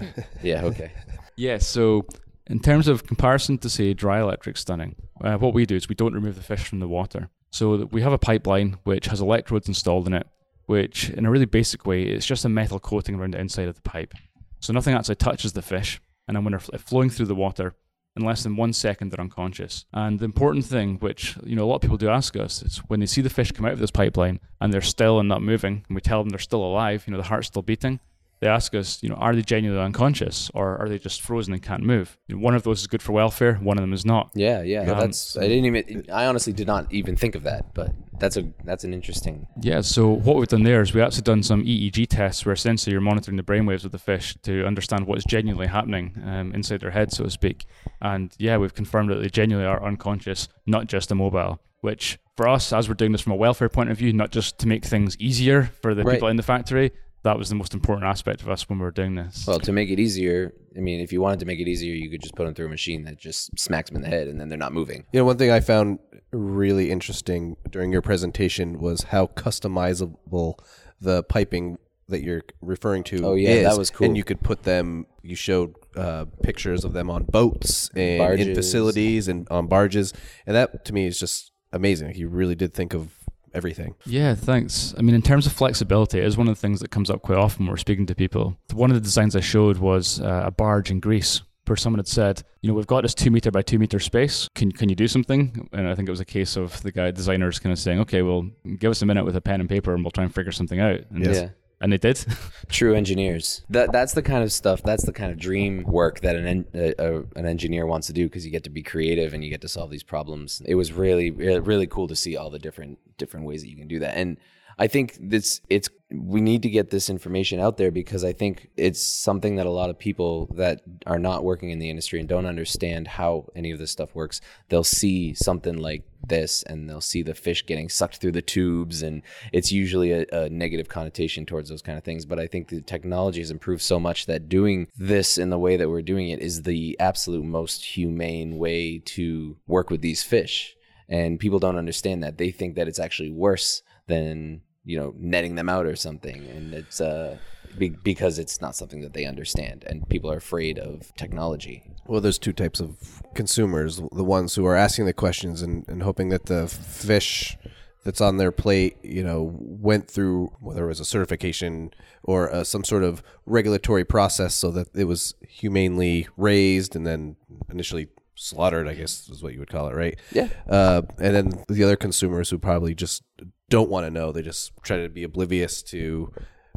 yeah. 0.41 0.63
Okay. 0.63 0.91
yeah, 1.35 1.59
so 1.59 2.05
in 2.51 2.59
terms 2.59 2.89
of 2.89 3.07
comparison 3.07 3.57
to 3.59 3.69
say 3.69 3.93
dry 3.93 4.19
electric 4.19 4.57
stunning, 4.57 4.95
uh, 5.23 5.37
what 5.37 5.53
we 5.53 5.65
do 5.65 5.75
is 5.77 5.87
we 5.87 5.95
don't 5.95 6.13
remove 6.13 6.35
the 6.35 6.43
fish 6.43 6.67
from 6.67 6.79
the 6.79 6.87
water. 6.87 7.29
So 7.49 7.85
we 7.91 8.01
have 8.01 8.11
a 8.11 8.17
pipeline 8.17 8.77
which 8.83 9.05
has 9.07 9.21
electrodes 9.21 9.69
installed 9.69 10.05
in 10.05 10.13
it, 10.13 10.27
which 10.65 11.09
in 11.11 11.25
a 11.25 11.31
really 11.31 11.45
basic 11.45 11.85
way, 11.85 12.03
it's 12.03 12.25
just 12.25 12.43
a 12.43 12.49
metal 12.49 12.79
coating 12.79 13.15
around 13.15 13.33
the 13.33 13.39
inside 13.39 13.69
of 13.69 13.75
the 13.75 13.81
pipe. 13.81 14.13
So 14.59 14.73
nothing 14.73 14.93
actually 14.93 15.15
touches 15.15 15.53
the 15.53 15.61
fish, 15.61 16.01
and 16.27 16.35
then 16.35 16.43
when 16.43 16.51
they're 16.51 16.59
fl- 16.59 16.75
flowing 16.77 17.09
through 17.09 17.27
the 17.27 17.35
water, 17.35 17.73
in 18.17 18.25
less 18.25 18.43
than 18.43 18.57
one 18.57 18.73
second 18.73 19.11
they're 19.11 19.21
unconscious. 19.21 19.85
And 19.93 20.19
the 20.19 20.25
important 20.25 20.65
thing, 20.65 20.97
which 20.97 21.37
you 21.43 21.55
know 21.55 21.63
a 21.63 21.69
lot 21.69 21.75
of 21.75 21.81
people 21.81 21.97
do 21.97 22.09
ask 22.09 22.35
us, 22.35 22.61
is 22.61 22.77
when 22.87 22.99
they 22.99 23.05
see 23.05 23.21
the 23.21 23.29
fish 23.29 23.53
come 23.53 23.65
out 23.65 23.73
of 23.73 23.79
this 23.79 23.91
pipeline 23.91 24.41
and 24.59 24.73
they're 24.73 24.81
still 24.81 25.19
and 25.19 25.29
not 25.29 25.41
moving, 25.41 25.85
and 25.87 25.95
we 25.95 26.01
tell 26.01 26.21
them 26.21 26.29
they're 26.29 26.39
still 26.39 26.63
alive, 26.63 27.05
you 27.07 27.11
know 27.11 27.17
the 27.17 27.27
heart's 27.27 27.47
still 27.47 27.61
beating. 27.61 28.01
They 28.41 28.47
ask 28.47 28.73
us, 28.73 29.01
you 29.03 29.09
know, 29.09 29.15
are 29.15 29.35
they 29.35 29.43
genuinely 29.43 29.83
unconscious 29.83 30.49
or 30.55 30.75
are 30.79 30.89
they 30.89 30.97
just 30.97 31.21
frozen 31.21 31.53
and 31.53 31.61
can't 31.61 31.83
move? 31.83 32.17
One 32.29 32.55
of 32.55 32.63
those 32.63 32.81
is 32.81 32.87
good 32.87 33.01
for 33.03 33.11
welfare, 33.11 33.55
one 33.55 33.77
of 33.77 33.83
them 33.83 33.93
is 33.93 34.03
not. 34.03 34.31
Yeah. 34.33 34.63
Yeah. 34.63 34.81
Um, 34.91 34.99
that's. 34.99 35.37
I 35.37 35.41
didn't 35.47 35.65
even. 35.65 36.05
I 36.11 36.25
honestly 36.25 36.51
did 36.51 36.65
not 36.65 36.91
even 36.91 37.15
think 37.15 37.35
of 37.35 37.43
that, 37.43 37.73
but 37.75 37.93
that's 38.19 38.37
a 38.37 38.51
that's 38.63 38.83
an 38.83 38.93
interesting. 38.95 39.45
Yeah, 39.61 39.81
so 39.81 40.09
what 40.09 40.37
we've 40.37 40.47
done 40.47 40.63
there 40.63 40.81
is 40.81 40.93
we 40.93 41.01
actually 41.01 41.21
done 41.23 41.43
some 41.43 41.63
EEG 41.63 42.07
tests 42.09 42.43
where 42.45 42.53
essentially 42.53 42.91
you're 42.93 43.01
monitoring 43.01 43.37
the 43.37 43.43
brainwaves 43.43 43.85
of 43.85 43.91
the 43.91 43.99
fish 43.99 44.35
to 44.43 44.65
understand 44.65 45.05
what 45.05 45.19
is 45.19 45.23
genuinely 45.23 45.67
happening 45.67 46.19
um, 46.25 46.53
inside 46.53 46.81
their 46.81 46.91
head, 46.91 47.11
so 47.11 47.23
to 47.23 47.29
speak. 47.29 47.65
And 48.01 48.33
yeah, 48.39 48.57
we've 48.57 48.73
confirmed 48.73 49.11
that 49.11 49.21
they 49.21 49.29
genuinely 49.29 49.67
are 49.69 49.83
unconscious, 49.83 50.49
not 50.65 50.87
just 50.87 51.11
immobile. 51.11 51.59
Which 51.81 52.19
for 52.37 52.47
us, 52.47 52.71
as 52.73 52.87
we're 52.87 52.93
doing 52.93 53.11
this 53.11 53.21
from 53.21 53.33
a 53.33 53.35
welfare 53.35 53.69
point 53.69 53.89
of 53.89 53.97
view, 53.97 54.13
not 54.13 54.31
just 54.31 54.59
to 54.59 54.67
make 54.67 54.85
things 54.85 55.17
easier 55.17 55.71
for 55.81 55.95
the 55.95 56.03
Right. 56.03 56.13
people 56.13 56.27
in 56.27 56.37
the 56.37 56.43
factory, 56.43 56.91
that 57.23 57.37
was 57.37 57.49
the 57.49 57.55
most 57.55 57.73
important 57.73 58.07
aspect 58.07 58.41
of 58.41 58.49
us 58.49 58.67
when 58.67 58.79
we 58.79 58.83
were 58.83 58.91
doing 58.91 59.15
this. 59.15 59.45
Well, 59.47 59.59
to 59.59 59.71
make 59.71 59.89
it 59.89 59.99
easier, 59.99 60.53
I 60.75 60.79
mean, 60.79 60.99
if 60.99 61.13
you 61.13 61.21
wanted 61.21 61.39
to 61.41 61.45
make 61.45 61.59
it 61.59 61.67
easier, 61.67 61.93
you 61.93 62.09
could 62.09 62.21
just 62.21 62.35
put 62.35 62.45
them 62.45 62.55
through 62.55 62.65
a 62.65 62.69
machine 62.69 63.03
that 63.03 63.17
just 63.17 63.57
smacks 63.59 63.89
them 63.89 63.97
in 63.97 64.01
the 64.01 64.09
head, 64.09 64.27
and 64.27 64.39
then 64.39 64.49
they're 64.49 64.57
not 64.57 64.73
moving. 64.73 65.05
You 65.13 65.19
know, 65.19 65.25
one 65.25 65.37
thing 65.37 65.51
I 65.51 65.59
found 65.59 65.99
really 66.31 66.89
interesting 66.89 67.57
during 67.69 67.91
your 67.91 68.01
presentation 68.01 68.79
was 68.79 69.03
how 69.03 69.27
customizable 69.27 70.55
the 70.99 71.23
piping 71.23 71.77
that 72.07 72.23
you're 72.23 72.43
referring 72.61 73.03
to. 73.03 73.25
Oh, 73.25 73.35
yeah, 73.35 73.49
is. 73.49 73.63
that 73.67 73.77
was 73.77 73.89
cool. 73.89 74.07
And 74.07 74.17
you 74.17 74.23
could 74.23 74.41
put 74.41 74.63
them. 74.63 75.05
You 75.21 75.35
showed 75.35 75.75
uh, 75.95 76.25
pictures 76.41 76.83
of 76.83 76.93
them 76.93 77.09
on 77.09 77.23
boats 77.23 77.89
and 77.89 77.99
in 77.99 78.17
Barges. 78.17 78.57
facilities 78.57 79.27
and 79.27 79.47
on 79.49 79.67
barges, 79.67 80.13
and 80.45 80.55
that 80.55 80.85
to 80.85 80.93
me 80.93 81.05
is 81.05 81.19
just 81.19 81.51
amazing. 81.71 82.15
You 82.15 82.27
really 82.27 82.55
did 82.55 82.73
think 82.73 82.93
of 82.93 83.20
everything. 83.53 83.95
Yeah, 84.05 84.35
thanks. 84.35 84.93
I 84.97 85.01
mean, 85.01 85.15
in 85.15 85.21
terms 85.21 85.45
of 85.45 85.53
flexibility, 85.53 86.19
it 86.19 86.25
is 86.25 86.37
one 86.37 86.47
of 86.47 86.55
the 86.55 86.59
things 86.61 86.79
that 86.79 86.91
comes 86.91 87.09
up 87.09 87.21
quite 87.21 87.37
often 87.37 87.65
when 87.65 87.71
we're 87.71 87.77
speaking 87.77 88.05
to 88.07 88.15
people. 88.15 88.57
One 88.73 88.89
of 88.91 88.95
the 88.95 89.01
designs 89.01 89.35
I 89.35 89.39
showed 89.41 89.77
was 89.77 90.19
uh, 90.21 90.43
a 90.45 90.51
barge 90.51 90.91
in 90.91 90.99
Greece 90.99 91.41
where 91.67 91.75
someone 91.77 91.99
had 91.99 92.07
said, 92.07 92.43
you 92.61 92.67
know, 92.67 92.73
we've 92.73 92.87
got 92.87 93.03
this 93.03 93.13
two 93.13 93.31
meter 93.31 93.49
by 93.51 93.61
two 93.61 93.79
meter 93.79 93.99
space. 93.99 94.49
Can 94.55 94.71
can 94.71 94.89
you 94.89 94.95
do 94.95 95.07
something? 95.07 95.69
And 95.71 95.87
I 95.87 95.95
think 95.95 96.09
it 96.09 96.11
was 96.11 96.19
a 96.19 96.25
case 96.25 96.57
of 96.57 96.81
the 96.81 96.91
guy 96.91 97.11
designers 97.11 97.59
kind 97.59 97.71
of 97.71 97.79
saying, 97.79 97.99
okay, 98.01 98.21
well, 98.23 98.49
give 98.79 98.91
us 98.91 99.01
a 99.01 99.05
minute 99.05 99.23
with 99.23 99.35
a 99.35 99.41
pen 99.41 99.61
and 99.61 99.69
paper, 99.69 99.93
and 99.93 100.03
we'll 100.03 100.11
try 100.11 100.23
and 100.25 100.33
figure 100.33 100.51
something 100.51 100.79
out. 100.79 100.99
And, 101.11 101.25
Yeah. 101.25 101.49
And 101.81 101.91
they 101.91 101.97
did. 101.97 102.25
True 102.69 102.93
engineers. 102.93 103.63
That 103.69 103.91
that's 103.91 104.13
the 104.13 104.21
kind 104.21 104.43
of 104.43 104.51
stuff. 104.51 104.81
That's 104.83 105.05
the 105.05 105.11
kind 105.11 105.31
of 105.31 105.37
dream 105.37 105.83
work 105.83 106.21
that 106.21 106.35
an 106.35 106.45
en- 106.47 106.65
uh, 106.73 107.01
uh, 107.01 107.23
an 107.35 107.45
engineer 107.45 107.85
wants 107.85 108.07
to 108.07 108.13
do 108.13 108.27
because 108.27 108.45
you 108.45 108.51
get 108.51 108.63
to 108.63 108.69
be 108.69 108.83
creative 108.83 109.33
and 109.33 109.43
you 109.43 109.49
get 109.49 109.61
to 109.61 109.67
solve 109.67 109.89
these 109.89 110.03
problems. 110.03 110.61
It 110.65 110.75
was 110.75 110.93
really 110.93 111.31
really 111.31 111.87
cool 111.87 112.07
to 112.07 112.15
see 112.15 112.37
all 112.37 112.49
the 112.49 112.59
different 112.59 112.99
different 113.17 113.45
ways 113.45 113.61
that 113.61 113.69
you 113.69 113.77
can 113.77 113.87
do 113.87 113.99
that. 113.99 114.15
And 114.15 114.37
I 114.77 114.87
think 114.87 115.17
this 115.19 115.61
it's 115.69 115.89
we 116.11 116.41
need 116.41 116.63
to 116.63 116.69
get 116.69 116.89
this 116.89 117.09
information 117.09 117.59
out 117.59 117.77
there 117.77 117.91
because 117.91 118.23
I 118.23 118.33
think 118.33 118.69
it's 118.75 119.01
something 119.01 119.55
that 119.55 119.65
a 119.65 119.71
lot 119.71 119.89
of 119.89 119.97
people 119.97 120.47
that 120.55 120.81
are 121.05 121.19
not 121.19 121.43
working 121.43 121.69
in 121.69 121.79
the 121.79 121.89
industry 121.89 122.19
and 122.19 122.27
don't 122.27 122.45
understand 122.45 123.07
how 123.07 123.47
any 123.55 123.71
of 123.71 123.79
this 123.79 123.91
stuff 123.91 124.13
works, 124.13 124.41
they'll 124.69 124.83
see 124.83 125.33
something 125.33 125.77
like 125.77 126.03
this 126.27 126.63
and 126.63 126.89
they'll 126.89 127.01
see 127.01 127.21
the 127.21 127.33
fish 127.33 127.65
getting 127.65 127.89
sucked 127.89 128.17
through 128.17 128.33
the 128.33 128.41
tubes 128.41 129.01
and 129.01 129.21
it's 129.53 129.71
usually 129.71 130.11
a, 130.11 130.25
a 130.31 130.49
negative 130.49 130.89
connotation 130.89 131.45
towards 131.45 131.69
those 131.69 131.81
kind 131.81 131.97
of 131.97 132.03
things. 132.03 132.25
But 132.25 132.39
i 132.39 132.47
think 132.47 132.67
the 132.67 132.81
technology 132.81 133.39
has 133.39 133.51
improved 133.51 133.81
so 133.81 133.99
much 133.99 134.25
that 134.25 134.49
doing 134.49 134.87
this 134.97 135.37
in 135.37 135.49
the 135.49 135.59
way 135.59 135.77
that 135.77 135.89
we're 135.89 136.01
doing 136.01 136.29
it 136.29 136.39
is 136.39 136.63
the 136.63 136.99
absolute 136.99 137.45
most 137.45 137.85
humane 137.85 138.57
way 138.57 138.99
to 138.99 139.57
work 139.67 139.89
with 139.89 140.01
these 140.01 140.23
fish. 140.23 140.75
And 141.07 141.39
people 141.39 141.59
don't 141.59 141.77
understand 141.77 142.23
that. 142.23 142.37
They 142.37 142.51
think 142.51 142.75
that 142.75 142.87
it's 142.87 142.99
actually 142.99 143.31
worse 143.31 143.81
than 144.11 144.61
you 144.83 144.99
know 144.99 145.13
netting 145.17 145.55
them 145.55 145.69
out 145.69 145.85
or 145.85 145.95
something. 145.95 146.39
And 146.55 146.73
it's 146.73 146.99
uh 147.01 147.37
be- 147.77 147.89
because 148.03 148.37
it's 148.39 148.59
not 148.61 148.75
something 148.75 149.01
that 149.01 149.13
they 149.13 149.25
understand 149.25 149.85
and 149.87 150.07
people 150.09 150.29
are 150.31 150.37
afraid 150.37 150.77
of 150.77 151.13
technology. 151.15 151.83
Well, 152.05 152.21
there's 152.21 152.39
two 152.39 152.53
types 152.53 152.79
of 152.79 153.23
consumers: 153.33 154.01
the 154.11 154.23
ones 154.23 154.55
who 154.55 154.65
are 154.65 154.75
asking 154.75 155.05
the 155.05 155.13
questions 155.13 155.61
and, 155.61 155.85
and 155.87 156.03
hoping 156.03 156.29
that 156.29 156.45
the 156.45 156.67
fish 156.67 157.57
that's 158.03 158.21
on 158.21 158.37
their 158.37 158.51
plate, 158.51 158.97
you 159.03 159.23
know, 159.23 159.51
went 159.53 160.09
through 160.09 160.51
whether 160.59 160.85
it 160.85 160.87
was 160.87 160.99
a 160.99 161.05
certification 161.05 161.91
or 162.23 162.51
uh, 162.51 162.63
some 162.63 162.83
sort 162.83 163.03
of 163.03 163.21
regulatory 163.45 164.03
process 164.03 164.55
so 164.55 164.71
that 164.71 164.87
it 164.95 165.03
was 165.03 165.35
humanely 165.47 166.27
raised 166.35 166.95
and 166.95 167.05
then 167.05 167.35
initially 167.69 168.07
slaughtered, 168.41 168.87
I 168.87 168.93
guess 168.95 169.29
is 169.29 169.43
what 169.43 169.53
you 169.53 169.59
would 169.59 169.69
call 169.69 169.87
it, 169.87 169.95
right? 169.95 170.19
Yeah. 170.31 170.47
Uh, 170.67 171.03
and 171.19 171.35
then 171.35 171.63
the 171.69 171.83
other 171.83 171.95
consumers 171.95 172.49
who 172.49 172.57
probably 172.57 172.95
just 172.95 173.23
don't 173.69 173.89
want 173.89 174.05
to 174.05 174.11
know, 174.11 174.31
they 174.31 174.41
just 174.41 174.71
try 174.83 174.97
to 174.97 175.09
be 175.09 175.23
oblivious 175.23 175.81
to 175.83 176.31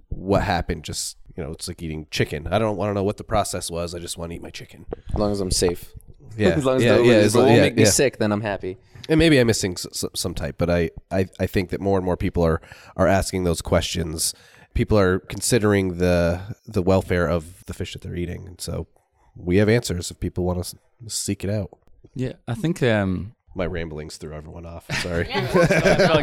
what 0.09 0.43
happened. 0.43 0.85
Just, 0.85 1.17
you 1.37 1.43
know, 1.43 1.53
it's 1.53 1.67
like 1.67 1.83
eating 1.83 2.07
chicken. 2.11 2.47
I 2.49 2.59
don't 2.59 2.77
want 2.77 2.91
to 2.91 2.95
know 2.95 3.03
what 3.03 3.17
the 3.17 3.25
process 3.25 3.71
was. 3.71 3.95
I 3.95 3.99
just 3.99 4.19
want 4.19 4.31
to 4.31 4.37
eat 4.37 4.43
my 4.43 4.51
chicken. 4.51 4.87
As 5.13 5.19
long 5.19 5.33
as 5.33 5.41
I'm 5.41 5.51
safe. 5.51 5.93
Yeah. 6.37 6.49
as 6.57 6.65
long 6.65 6.77
as 6.79 6.83
yeah, 6.83 6.99
yeah, 6.99 7.13
as 7.15 7.35
it 7.35 7.39
long- 7.39 7.47
won't 7.47 7.57
yeah, 7.59 7.63
make 7.63 7.77
me 7.77 7.85
yeah. 7.85 7.91
sick, 7.91 8.19
then 8.19 8.33
I'm 8.33 8.41
happy. 8.41 8.77
And 9.09 9.21
maybe 9.21 9.39
I'm 9.39 9.47
missing 9.47 9.73
s- 9.75 9.87
s- 9.87 10.05
some 10.17 10.35
type, 10.35 10.57
but 10.59 10.69
I, 10.69 10.91
I, 11.09 11.27
I 11.39 11.47
think 11.47 11.71
that 11.71 11.81
more 11.81 11.97
and 11.97 12.05
more 12.05 12.17
people 12.17 12.43
are, 12.43 12.61
are 12.97 13.07
asking 13.07 13.45
those 13.45 13.63
questions. 13.63 14.35
People 14.73 14.99
are 14.99 15.21
considering 15.21 15.99
the 15.99 16.41
the 16.67 16.83
welfare 16.83 17.29
of 17.29 17.65
the 17.67 17.75
fish 17.75 17.93
that 17.93 18.03
they're 18.03 18.17
eating, 18.17 18.49
and 18.49 18.61
so 18.61 18.89
we 19.37 19.59
have 19.59 19.69
answers 19.69 20.11
if 20.11 20.19
people 20.19 20.43
want 20.45 20.65
to 20.65 20.77
seek 21.09 21.45
it 21.45 21.51
out. 21.51 21.71
Yeah, 22.15 22.33
I 22.47 22.55
think 22.55 22.83
um, 22.83 23.35
My 23.55 23.67
ramblings 23.67 24.17
threw 24.17 24.33
everyone 24.35 24.67
off. 24.67 24.87
Sorry. 25.01 25.29
I, 25.35 25.47
felt, 25.47 25.71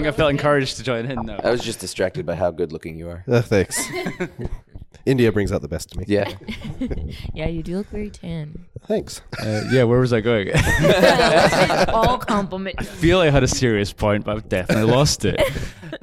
I 0.06 0.12
felt 0.12 0.32
encouraged 0.32 0.78
to 0.78 0.84
join 0.84 1.06
in 1.06 1.26
now. 1.26 1.40
I 1.44 1.52
was 1.52 1.62
just 1.62 1.80
distracted 1.80 2.26
by 2.26 2.36
how 2.36 2.52
good 2.52 2.72
looking 2.72 2.98
you 2.98 3.10
are. 3.10 3.24
Uh, 3.28 3.42
thanks. 3.42 3.80
India 5.06 5.32
brings 5.32 5.52
out 5.52 5.62
the 5.64 5.68
best 5.68 5.94
in 5.94 6.00
me. 6.00 6.06
Yeah. 6.08 6.32
Yeah, 7.34 7.48
you 7.48 7.64
do 7.64 7.78
look 7.78 7.88
very 7.88 8.12
tan. 8.12 8.66
Thanks. 8.86 9.22
Uh, 9.42 9.64
yeah, 9.72 9.84
where 9.84 10.00
was 10.00 10.14
I 10.14 10.22
going? 10.22 10.52
All 11.90 12.20
compliment. 12.20 12.76
I 12.78 12.84
feel 12.84 13.20
I 13.20 13.32
had 13.32 13.42
a 13.42 13.48
serious 13.48 13.92
point, 13.94 14.26
but 14.26 14.36
I've 14.38 14.48
definitely 14.50 14.92
lost 14.92 15.26
it. 15.26 15.42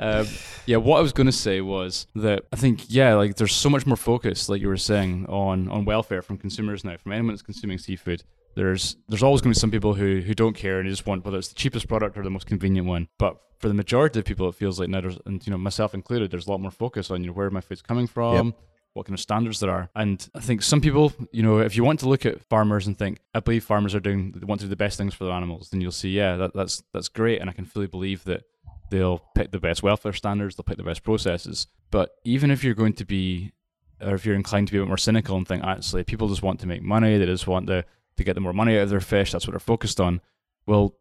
Um, 0.01 0.27
yeah, 0.67 0.79
what 0.79 0.99
I 0.99 1.01
was 1.01 1.13
going 1.13 1.27
to 1.27 1.33
say 1.33 1.61
was 1.61 2.09
that 2.17 2.45
I 2.53 2.57
think 2.57 2.87
yeah, 2.89 3.15
like 3.15 3.37
there's 3.37 3.55
so 3.55 3.71
much 3.71 3.87
more 3.87 3.97
focus, 3.97 4.49
like 4.49 4.61
you 4.61 4.69
were 4.69 4.77
saying, 4.77 5.27
on 5.27 5.69
on 5.69 5.85
welfare 5.85 6.21
from 6.21 6.37
consumers 6.37 6.83
now, 6.85 6.97
from 6.97 7.13
anyone 7.13 7.35
that's 7.35 7.43
consuming 7.43 7.79
seafood. 7.79 8.25
There's 8.59 8.97
there's 9.09 9.23
always 9.23 9.41
going 9.41 9.55
to 9.55 9.59
be 9.59 9.61
some 9.61 9.71
people 9.71 9.95
who 9.95 10.21
who 10.21 10.35
don't 10.35 10.57
care 10.57 10.81
and 10.81 10.89
just 10.89 11.07
want 11.07 11.25
whether 11.25 11.39
it's 11.39 11.47
the 11.47 11.55
cheapest 11.55 11.87
product 11.87 12.19
or 12.19 12.25
the 12.25 12.31
most 12.31 12.49
convenient 12.49 12.89
one. 12.89 13.07
But 13.17 13.37
for 13.61 13.69
the 13.69 13.75
majority 13.75 14.19
of 14.19 14.25
people, 14.25 14.49
it 14.49 14.57
feels 14.57 14.81
like 14.81 14.89
now 14.89 15.01
there's 15.01 15.17
and 15.27 15.47
you 15.47 15.53
know 15.53 15.59
myself 15.59 15.95
included, 15.95 16.33
there's 16.33 16.49
a 16.49 16.51
lot 16.51 16.61
more 16.61 16.73
focus 16.73 17.09
on 17.13 17.23
you 17.23 17.29
know 17.29 17.35
where 17.35 17.51
my 17.51 17.61
food's 17.61 17.83
coming 17.83 18.09
from. 18.09 18.55
What 18.95 19.07
kind 19.07 19.15
of 19.15 19.21
standards 19.21 19.61
there 19.61 19.71
are, 19.71 19.91
and 19.95 20.29
I 20.35 20.41
think 20.41 20.63
some 20.63 20.81
people, 20.81 21.13
you 21.31 21.43
know, 21.45 21.59
if 21.59 21.77
you 21.77 21.85
want 21.85 22.01
to 22.01 22.09
look 22.09 22.27
at 22.27 22.43
farmers 22.49 22.89
and 22.89 22.99
think, 22.99 23.21
I 23.33 23.39
believe 23.39 23.63
farmers 23.63 23.95
are 23.95 24.01
doing 24.01 24.33
they 24.33 24.45
want 24.45 24.61
to 24.61 24.67
do 24.67 24.71
the 24.71 24.77
best 24.77 24.99
things 24.99 25.15
for 25.15 25.25
their 25.25 25.35
animals, 25.35 25.71
then 25.71 25.81
you'll 25.81 25.93
see, 25.93 26.11
yeah, 26.11 26.37
that, 26.37 26.53
that's 26.53 26.83
that's 26.93 27.09
great, 27.09 27.41
and 27.41 27.49
I 27.49 27.53
can 27.53 27.65
fully 27.65 27.87
believe 27.87 28.25
that 28.25 28.43
they'll 28.91 29.21
pick 29.37 29.53
the 29.53 29.61
best 29.61 29.85
welfare 29.85 30.15
standards, 30.15 30.57
they'll 30.57 30.65
pick 30.65 30.79
the 30.79 30.83
best 30.83 31.05
processes. 31.05 31.69
But 31.93 32.11
even 32.25 32.51
if 32.51 32.65
you're 32.65 32.75
going 32.75 32.95
to 32.95 33.05
be, 33.05 33.53
or 34.01 34.15
if 34.15 34.27
you're 34.27 34.35
inclined 34.35 34.67
to 34.69 34.73
be 34.73 34.79
a 34.79 34.83
bit 34.83 34.89
more 34.89 34.97
cynical 34.97 35.37
and 35.37 35.47
think, 35.47 35.63
actually, 35.63 36.03
people 36.03 36.29
just 36.29 36.43
want 36.43 36.59
to 36.61 36.67
make 36.67 36.83
money, 36.83 37.19
they 37.19 37.27
just 37.27 37.47
want 37.47 37.69
to, 37.69 37.85
to 38.19 38.25
get 38.25 38.35
the 38.35 38.41
more 38.41 38.53
money 38.53 38.77
out 38.77 38.83
of 38.83 38.91
their 38.91 39.01
fish, 39.01 39.33
that's 39.33 39.47
what 39.47 39.53
they're 39.53 39.61
focused 39.61 40.01
on. 40.01 40.21
Well, 40.67 40.95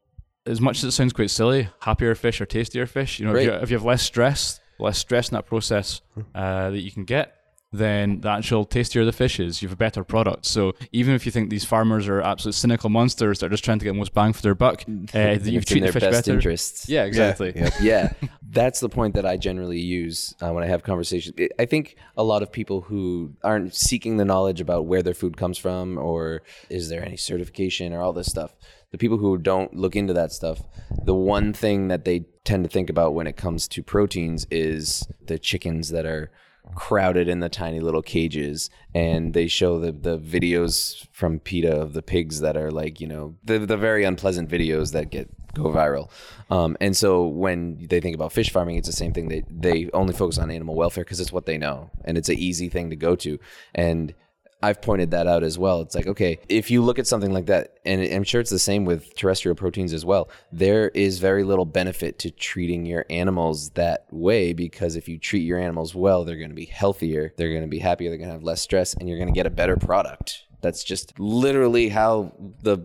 as 0.46 0.62
much 0.62 0.78
as 0.78 0.86
it 0.86 0.92
sounds 0.92 1.14
quite 1.14 1.30
silly, 1.30 1.70
happier 1.82 2.16
fish 2.16 2.40
or 2.40 2.46
tastier 2.46 2.86
fish, 2.86 3.20
you 3.20 3.26
know, 3.26 3.36
if 3.36 3.46
you, 3.46 3.52
if 3.64 3.70
you 3.70 3.76
have 3.76 3.86
less 3.86 4.02
stress, 4.02 4.60
less 4.80 4.98
stress 4.98 5.30
in 5.30 5.36
that 5.36 5.46
process 5.46 6.02
uh, 6.34 6.70
that 6.70 6.80
you 6.80 6.92
can 6.92 7.04
get, 7.04 7.36
then 7.74 8.22
the 8.22 8.30
actual 8.30 8.64
tastier 8.66 9.04
the 9.04 9.12
fish 9.12 9.40
is, 9.40 9.62
you 9.62 9.68
have 9.68 9.74
a 9.74 9.78
better 9.78 10.04
product. 10.04 10.46
So 10.46 10.74
even 10.94 11.14
if 11.14 11.26
you 11.26 11.32
think 11.34 11.50
these 11.50 11.66
farmers 11.66 12.08
are 12.08 12.22
absolute 12.22 12.54
cynical 12.54 12.90
monsters 12.90 13.40
that 13.40 13.48
are 13.48 13.50
just 13.50 13.66
trying 13.66 13.80
to 13.80 13.84
get 13.86 13.92
the 13.92 13.98
most 13.98 14.14
bang 14.14 14.32
for 14.32 14.42
their 14.42 14.56
buck, 14.56 14.84
uh, 14.88 14.94
that 15.14 15.42
you've 15.46 15.64
It's 15.64 15.72
treated 15.72 15.90
the 15.90 15.92
their 15.92 15.94
fish 15.94 16.02
best 16.04 16.26
better. 16.26 16.36
interests. 16.38 16.88
Yeah, 16.88 17.04
exactly. 17.04 17.52
Yeah. 17.56 17.70
yeah, 17.82 18.14
that's 18.50 18.80
the 18.80 18.88
point 18.90 19.16
that 19.16 19.26
I 19.26 19.36
generally 19.36 19.82
use 19.82 20.34
uh, 20.42 20.52
when 20.54 20.64
I 20.64 20.68
have 20.68 20.84
conversations. 20.84 21.36
I- 21.38 21.50
I 21.60 21.66
think 21.66 21.98
a 22.16 22.24
lot 22.24 22.42
of 22.42 22.52
people 22.52 22.82
who 22.82 23.34
aren't 23.44 23.76
seeking 23.76 24.18
the 24.18 24.26
knowledge 24.26 24.62
about 24.62 24.86
where 24.86 25.04
their 25.04 25.14
food 25.14 25.36
comes 25.36 25.58
from 25.58 25.98
or 25.98 26.44
is 26.70 26.88
there 26.90 27.04
any 27.06 27.18
certification 27.18 27.92
or 27.94 28.02
all 28.02 28.14
this 28.14 28.28
stuff, 28.28 28.56
the 28.92 28.98
people 28.98 29.18
who 29.18 29.38
don't 29.38 29.76
look 29.76 29.96
into 29.96 30.14
that 30.14 30.32
stuff, 30.32 30.62
the 31.04 31.14
one 31.16 31.52
thing 31.52 31.90
that 31.90 32.06
they 32.06 32.26
tend 32.46 32.64
to 32.64 32.70
think 32.70 32.90
about 32.90 33.14
when 33.14 33.28
it 33.28 33.36
comes 33.36 33.68
to 33.68 33.84
proteins 33.84 34.48
is 34.50 35.06
the 35.26 35.38
chickens 35.38 35.90
that 35.90 36.06
are 36.06 36.32
crowded 36.76 37.28
in 37.28 37.40
the 37.40 37.50
tiny 37.50 37.80
little 37.80 38.02
cages 38.02 38.70
and 38.94 39.34
they 39.34 39.48
show 39.48 39.80
the, 39.80 39.92
the 39.92 40.18
videos 40.18 41.08
from 41.12 41.40
PETA 41.40 41.72
of 41.72 41.94
the 41.94 42.02
pigs 42.02 42.40
that 42.42 42.56
are 42.58 42.72
like, 42.72 43.00
you 43.02 43.08
know, 43.08 43.36
the, 43.44 43.60
the 43.60 43.78
very 43.78 44.04
unpleasant 44.04 44.50
videos 44.50 44.92
that 44.94 45.10
get 45.10 45.30
go 45.54 45.64
viral. 45.64 46.10
Um, 46.50 46.78
and 46.80 46.96
so 46.96 47.26
when 47.26 47.88
they 47.88 48.00
think 48.00 48.16
about 48.16 48.32
fish 48.32 48.52
farming, 48.52 48.76
it's 48.78 48.88
the 48.88 48.94
same 48.94 49.14
thing. 49.14 49.28
They, 49.28 49.44
they 49.50 49.90
only 49.94 50.14
focus 50.14 50.38
on 50.38 50.52
animal 50.52 50.76
welfare 50.76 51.04
because 51.04 51.20
it's 51.20 51.32
what 51.32 51.46
they 51.46 51.58
know 51.58 51.90
and 52.06 52.18
it's 52.18 52.30
an 52.30 52.38
easy 52.38 52.70
thing 52.70 52.90
to 52.92 52.96
go 52.96 53.16
to. 53.16 53.40
And 53.74 54.14
I've 54.62 54.82
pointed 54.82 55.12
that 55.12 55.28
out 55.28 55.44
as 55.44 55.60
well. 55.60 55.82
It's 55.82 55.94
like, 55.94 56.08
okay, 56.08 56.40
if 56.50 56.72
you 56.72 56.82
look 56.82 56.98
at 56.98 57.06
something 57.06 57.32
like 57.32 57.46
that, 57.46 57.78
and 57.86 58.02
I'm 58.02 58.24
sure 58.24 58.42
it's 58.42 58.50
the 58.50 58.58
same 58.58 58.86
with 58.86 59.16
terrestrial 59.16 59.56
proteins 59.56 59.94
as 59.94 60.04
well, 60.04 60.30
there 60.52 60.90
is 60.90 61.20
very 61.20 61.44
little 61.44 61.66
benefit 61.66 62.18
to 62.20 62.32
treating 62.32 62.86
your 62.86 63.06
animals 63.10 63.70
that 63.72 64.08
way 64.10 64.54
because 64.54 64.96
if 64.96 65.08
you 65.08 65.20
treat 65.20 65.44
your 65.44 65.60
animals 65.60 65.94
well, 65.94 66.24
they're 66.24 66.38
going 66.38 66.50
to 66.50 66.56
be 66.56 66.66
healthier, 66.66 67.34
they're 67.38 67.52
going 67.52 67.62
to 67.62 67.68
be 67.68 67.80
happier, 67.80 68.10
they're 68.10 68.18
going 68.18 68.30
to 68.30 68.34
have 68.34 68.44
less 68.44 68.62
stress, 68.62 68.96
and 68.96 69.08
you're 69.08 69.20
going 69.20 69.32
to 69.32 69.34
get 69.34 69.46
a 69.46 69.52
better 69.52 69.78
product. 69.78 70.46
That's 70.62 70.84
just 70.84 71.20
literally 71.20 71.90
how 71.90 72.34
the 72.64 72.78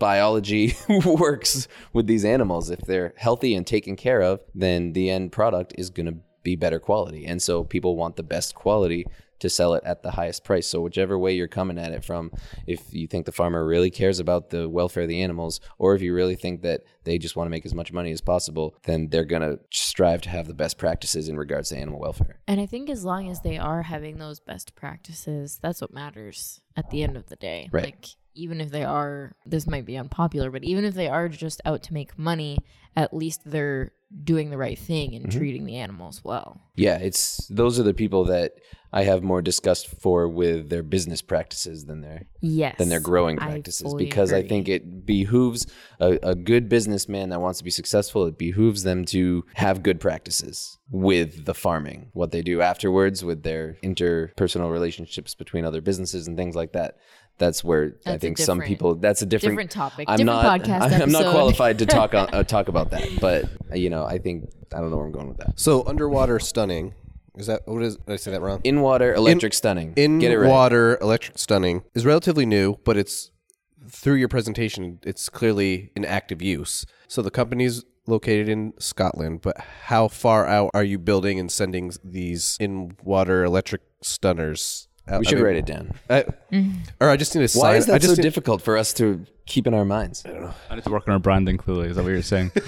biology 0.00 0.74
works 1.04 1.68
with 1.92 2.08
these 2.08 2.24
animals. 2.24 2.70
If 2.70 2.80
they're 2.80 3.14
healthy 3.16 3.54
and 3.54 3.64
taken 3.64 3.94
care 3.94 4.20
of, 4.20 4.40
then 4.52 4.94
the 4.94 5.10
end 5.10 5.30
product 5.30 5.74
is 5.78 5.90
going 5.90 6.06
to 6.06 6.16
be 6.42 6.56
better 6.56 6.80
quality. 6.80 7.26
And 7.26 7.40
so 7.40 7.62
people 7.62 7.96
want 7.96 8.16
the 8.16 8.24
best 8.24 8.56
quality 8.56 9.06
to 9.40 9.50
sell 9.50 9.74
it 9.74 9.82
at 9.84 10.02
the 10.02 10.12
highest 10.12 10.44
price. 10.44 10.66
So 10.66 10.80
whichever 10.80 11.18
way 11.18 11.34
you're 11.34 11.48
coming 11.48 11.78
at 11.78 11.92
it 11.92 12.04
from, 12.04 12.30
if 12.66 12.92
you 12.92 13.06
think 13.06 13.26
the 13.26 13.32
farmer 13.32 13.66
really 13.66 13.90
cares 13.90 14.20
about 14.20 14.50
the 14.50 14.68
welfare 14.68 15.02
of 15.02 15.08
the 15.08 15.22
animals, 15.22 15.60
or 15.78 15.94
if 15.94 16.02
you 16.02 16.14
really 16.14 16.36
think 16.36 16.62
that 16.62 16.82
they 17.04 17.18
just 17.18 17.36
want 17.36 17.46
to 17.46 17.50
make 17.50 17.66
as 17.66 17.74
much 17.74 17.92
money 17.92 18.12
as 18.12 18.20
possible, 18.20 18.76
then 18.84 19.08
they're 19.08 19.24
going 19.24 19.42
to 19.42 19.58
strive 19.70 20.20
to 20.22 20.30
have 20.30 20.46
the 20.46 20.54
best 20.54 20.78
practices 20.78 21.28
in 21.28 21.36
regards 21.36 21.70
to 21.70 21.76
animal 21.76 22.00
welfare. 22.00 22.40
And 22.46 22.60
I 22.60 22.66
think 22.66 22.88
as 22.90 23.04
long 23.04 23.28
as 23.30 23.40
they 23.40 23.58
are 23.58 23.82
having 23.82 24.18
those 24.18 24.40
best 24.40 24.74
practices, 24.74 25.58
that's 25.62 25.80
what 25.80 25.92
matters 25.92 26.60
at 26.76 26.90
the 26.90 27.02
end 27.02 27.16
of 27.16 27.26
the 27.26 27.36
day. 27.36 27.68
Right. 27.72 27.86
Like 27.86 28.06
even 28.34 28.60
if 28.60 28.70
they 28.70 28.84
are 28.84 29.34
this 29.44 29.66
might 29.66 29.84
be 29.84 29.96
unpopular, 29.96 30.50
but 30.50 30.64
even 30.64 30.84
if 30.84 30.94
they 30.94 31.08
are 31.08 31.28
just 31.28 31.60
out 31.64 31.82
to 31.84 31.94
make 31.94 32.18
money, 32.18 32.58
at 32.96 33.14
least 33.14 33.42
they're 33.44 33.92
doing 34.24 34.50
the 34.50 34.58
right 34.58 34.78
thing 34.78 35.14
and 35.14 35.26
mm-hmm. 35.26 35.38
treating 35.38 35.64
the 35.64 35.76
animals 35.76 36.22
well. 36.24 36.60
Yeah, 36.74 36.98
it's 36.98 37.46
those 37.48 37.78
are 37.78 37.84
the 37.84 37.94
people 37.94 38.24
that 38.24 38.52
I 38.92 39.04
have 39.04 39.22
more 39.22 39.40
disgust 39.40 39.86
for 39.86 40.28
with 40.28 40.68
their 40.68 40.82
business 40.82 41.22
practices 41.22 41.84
than 41.84 42.00
their 42.00 42.22
Yes. 42.40 42.76
than 42.78 42.88
their 42.88 43.00
growing 43.00 43.38
I 43.38 43.46
practices 43.46 43.82
fully 43.82 44.04
because 44.04 44.32
I 44.32 44.42
think 44.42 44.68
it 44.68 45.06
behooves 45.06 45.66
a, 46.00 46.18
a 46.22 46.34
good 46.34 46.68
businessman 46.68 47.28
that 47.28 47.40
wants 47.40 47.58
to 47.58 47.64
be 47.64 47.70
successful. 47.70 48.26
It 48.26 48.38
behooves 48.38 48.82
them 48.82 49.04
to 49.06 49.44
have 49.54 49.82
good 49.82 50.00
practices 50.00 50.78
with 50.90 51.44
the 51.44 51.54
farming, 51.54 52.10
what 52.12 52.32
they 52.32 52.42
do 52.42 52.60
afterwards 52.62 53.24
with 53.24 53.44
their 53.44 53.76
interpersonal 53.84 54.72
relationships 54.72 55.34
between 55.36 55.64
other 55.64 55.80
businesses 55.80 56.26
and 56.26 56.36
things 56.36 56.56
like 56.56 56.72
that. 56.72 56.96
That's 57.40 57.64
where 57.64 57.96
I 58.06 58.10
That's 58.12 58.16
a 58.16 58.18
think 58.20 58.38
some 58.38 58.60
people. 58.60 58.94
That's 58.94 59.22
a 59.22 59.26
different, 59.26 59.54
different 59.54 59.70
topic, 59.72 60.08
I'm 60.08 60.18
different 60.18 60.42
not. 60.42 60.60
podcast 60.60 61.00
I'm 61.02 61.10
not 61.10 61.32
qualified 61.32 61.78
to 61.78 61.86
talk 61.86 62.14
on, 62.20 62.28
uh, 62.32 62.44
talk 62.44 62.68
about 62.68 62.90
that, 62.90 63.08
but 63.20 63.46
uh, 63.72 63.76
you 63.76 63.90
know, 63.90 64.04
I 64.04 64.18
think 64.18 64.50
I 64.72 64.80
don't 64.80 64.90
know 64.90 64.98
where 64.98 65.06
I'm 65.06 65.12
going 65.12 65.28
with 65.28 65.38
that. 65.38 65.58
So 65.58 65.84
underwater 65.86 66.38
stunning 66.38 66.94
is 67.36 67.46
that 67.46 67.62
what 67.66 67.82
is? 67.82 67.96
Did 67.96 68.12
I 68.12 68.16
say 68.16 68.30
that 68.32 68.42
wrong? 68.42 68.60
In 68.62 68.82
water, 68.82 69.14
electric 69.14 69.54
stunning. 69.54 69.94
In 69.96 70.18
Get 70.18 70.32
it 70.32 70.38
right. 70.38 70.48
water 70.50 70.98
electric 71.00 71.38
stunning 71.38 71.82
is 71.94 72.04
relatively 72.04 72.44
new, 72.44 72.76
but 72.84 72.98
it's 72.98 73.30
through 73.88 74.16
your 74.16 74.28
presentation, 74.28 75.00
it's 75.02 75.28
clearly 75.30 75.90
in 75.96 76.04
active 76.04 76.42
use. 76.42 76.84
So 77.08 77.22
the 77.22 77.30
company's 77.30 77.84
located 78.06 78.48
in 78.48 78.74
Scotland, 78.78 79.40
but 79.40 79.58
how 79.86 80.08
far 80.08 80.46
out 80.46 80.70
are 80.74 80.84
you 80.84 80.98
building 80.98 81.40
and 81.40 81.50
sending 81.50 81.92
these 82.04 82.56
in 82.60 82.96
water 83.02 83.44
electric 83.44 83.82
stunners? 84.02 84.88
Out? 85.10 85.20
We 85.20 85.26
I 85.26 85.28
should 85.28 85.38
mean, 85.38 85.44
write 85.46 85.56
it 85.56 85.66
down. 85.66 85.92
I, 86.08 86.24
or 87.00 87.08
I 87.10 87.16
just 87.16 87.34
need 87.34 87.46
to. 87.48 87.58
Why 87.58 87.72
sign, 87.72 87.76
is 87.78 87.88
I 87.90 87.98
that 87.98 88.02
so 88.06 88.14
need- 88.14 88.22
difficult 88.22 88.62
for 88.62 88.76
us 88.78 88.92
to 88.94 89.24
keep 89.46 89.66
in 89.66 89.74
our 89.74 89.84
minds? 89.84 90.22
I 90.24 90.30
don't 90.30 90.42
know. 90.42 90.54
I 90.70 90.74
need 90.76 90.84
to 90.84 90.90
work 90.90 91.08
on 91.08 91.12
our 91.14 91.18
branding. 91.20 91.56
Clearly, 91.56 91.88
is 91.88 91.96
that 91.96 92.02
what 92.02 92.10
you're 92.10 92.22
saying? 92.22 92.52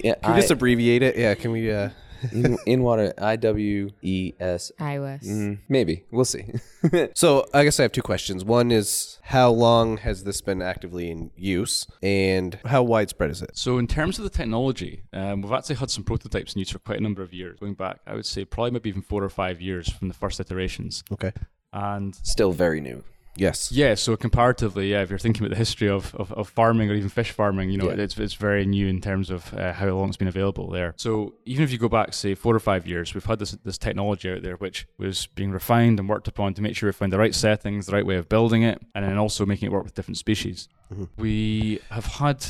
Yeah, 0.00 0.14
Can 0.22 0.34
we 0.34 0.40
just 0.40 0.52
abbreviate 0.52 1.02
it? 1.02 1.16
Yeah. 1.16 1.34
Can 1.34 1.50
we? 1.50 1.72
Uh, 1.72 1.90
in, 2.32 2.58
in 2.66 2.82
water. 2.82 3.12
I 3.18 3.36
W 3.36 3.90
E 4.02 4.32
S. 4.40 4.72
iOS. 4.80 5.24
Mm, 5.24 5.58
maybe 5.68 6.04
we'll 6.10 6.24
see. 6.24 6.44
So 7.14 7.44
I 7.52 7.64
guess 7.64 7.78
I 7.80 7.82
have 7.82 7.92
two 7.92 8.02
questions. 8.02 8.44
One 8.44 8.70
is 8.70 9.18
how 9.22 9.50
long 9.50 9.96
has 9.98 10.24
this 10.24 10.40
been 10.40 10.62
actively 10.62 11.10
in 11.10 11.30
use, 11.36 11.86
and 12.02 12.58
how 12.64 12.82
widespread 12.82 13.30
is 13.30 13.42
it? 13.42 13.50
So, 13.56 13.78
in 13.78 13.86
terms 13.86 14.18
of 14.18 14.24
the 14.24 14.30
technology, 14.30 15.02
um, 15.12 15.42
we've 15.42 15.52
actually 15.52 15.76
had 15.76 15.90
some 15.90 16.04
prototypes 16.04 16.54
in 16.54 16.60
use 16.60 16.70
for 16.70 16.78
quite 16.78 16.98
a 16.98 17.02
number 17.02 17.22
of 17.22 17.32
years, 17.34 17.58
going 17.58 17.74
back, 17.74 17.98
I 18.06 18.14
would 18.14 18.26
say, 18.26 18.44
probably 18.44 18.70
maybe 18.72 18.88
even 18.90 19.02
four 19.02 19.22
or 19.24 19.28
five 19.28 19.60
years 19.60 19.88
from 19.90 20.08
the 20.08 20.14
first 20.14 20.38
iterations. 20.40 21.02
Okay. 21.12 21.32
And 21.72 22.14
Still 22.22 22.52
very 22.52 22.80
new. 22.80 23.04
Yes. 23.38 23.72
Yeah, 23.72 23.94
so 23.94 24.16
comparatively, 24.16 24.90
yeah, 24.90 25.02
if 25.02 25.10
you're 25.10 25.18
thinking 25.18 25.42
about 25.42 25.50
the 25.54 25.58
history 25.58 25.88
of, 25.88 26.14
of, 26.16 26.32
of 26.32 26.48
farming 26.48 26.90
or 26.90 26.94
even 26.94 27.08
fish 27.08 27.30
farming, 27.30 27.70
you 27.70 27.78
know, 27.78 27.88
Yeah. 27.90 28.02
it's, 28.04 28.18
it's 28.18 28.34
very 28.34 28.66
new 28.66 28.86
in 28.88 29.00
terms 29.00 29.30
of 29.30 29.54
uh, 29.54 29.72
how 29.72 29.86
long 29.90 30.08
it's 30.08 30.16
been 30.16 30.28
available 30.28 30.68
there. 30.70 30.94
So 30.96 31.34
even 31.46 31.62
if 31.64 31.70
you 31.72 31.78
go 31.78 31.88
back, 31.88 32.12
say, 32.14 32.34
four 32.34 32.54
or 32.54 32.60
five 32.60 32.86
years, 32.86 33.14
we've 33.14 33.24
had 33.24 33.38
this, 33.38 33.52
this 33.64 33.78
technology 33.78 34.30
out 34.30 34.42
there 34.42 34.56
which 34.56 34.86
was 34.98 35.26
being 35.28 35.50
refined 35.52 35.98
and 36.00 36.08
worked 36.08 36.28
upon 36.28 36.54
to 36.54 36.62
make 36.62 36.76
sure 36.76 36.88
we 36.88 36.92
find 36.92 37.12
the 37.12 37.18
right 37.18 37.34
settings, 37.34 37.86
the 37.86 37.92
right 37.92 38.04
way 38.06 38.16
of 38.16 38.28
building 38.28 38.62
it, 38.62 38.82
and 38.94 39.04
then 39.04 39.16
also 39.18 39.46
making 39.46 39.66
it 39.68 39.72
work 39.72 39.84
with 39.84 39.94
different 39.94 40.18
species. 40.18 40.68
We 41.16 41.80
have 41.90 42.06
had 42.06 42.44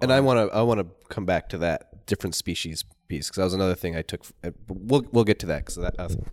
And 0.00 0.12
I 0.12 0.20
want 0.20 0.38
to 0.50 0.56
I 0.56 0.62
want 0.62 0.80
to 0.80 0.86
come 1.08 1.24
back 1.24 1.48
to 1.50 1.58
that 1.58 2.06
different 2.06 2.34
species 2.34 2.84
piece 3.08 3.28
because 3.28 3.36
that 3.36 3.44
was 3.44 3.54
another 3.54 3.74
thing 3.76 3.96
I 3.96 4.02
took. 4.02 4.22
uh, 4.42 4.50
We'll 4.68 5.04
we'll 5.12 5.24
get 5.24 5.38
to 5.40 5.46
that 5.46 5.64
because 5.64 5.78
I 5.78 5.90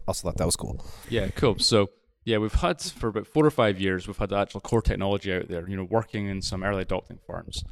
also 0.07 0.23
thought 0.27 0.37
that 0.37 0.45
was 0.45 0.55
cool. 0.55 0.83
Yeah, 1.09 1.27
cool. 1.35 1.59
So 1.59 1.89
yeah, 2.29 2.37
we've 2.37 2.53
had 2.53 2.79
for 2.79 3.07
about 3.07 3.25
four 3.25 3.43
or 3.43 3.49
five 3.49 3.79
years, 3.79 4.07
we've 4.07 4.17
had 4.17 4.29
the 4.29 4.37
actual 4.37 4.61
core 4.61 4.83
technology 4.83 5.33
out 5.33 5.47
there, 5.47 5.67
you 5.67 5.75
know, 5.75 5.83
working 5.83 6.27
in 6.27 6.43
some 6.43 6.63
early 6.63 6.83
adopting 6.83 7.17
farms. 7.25 7.63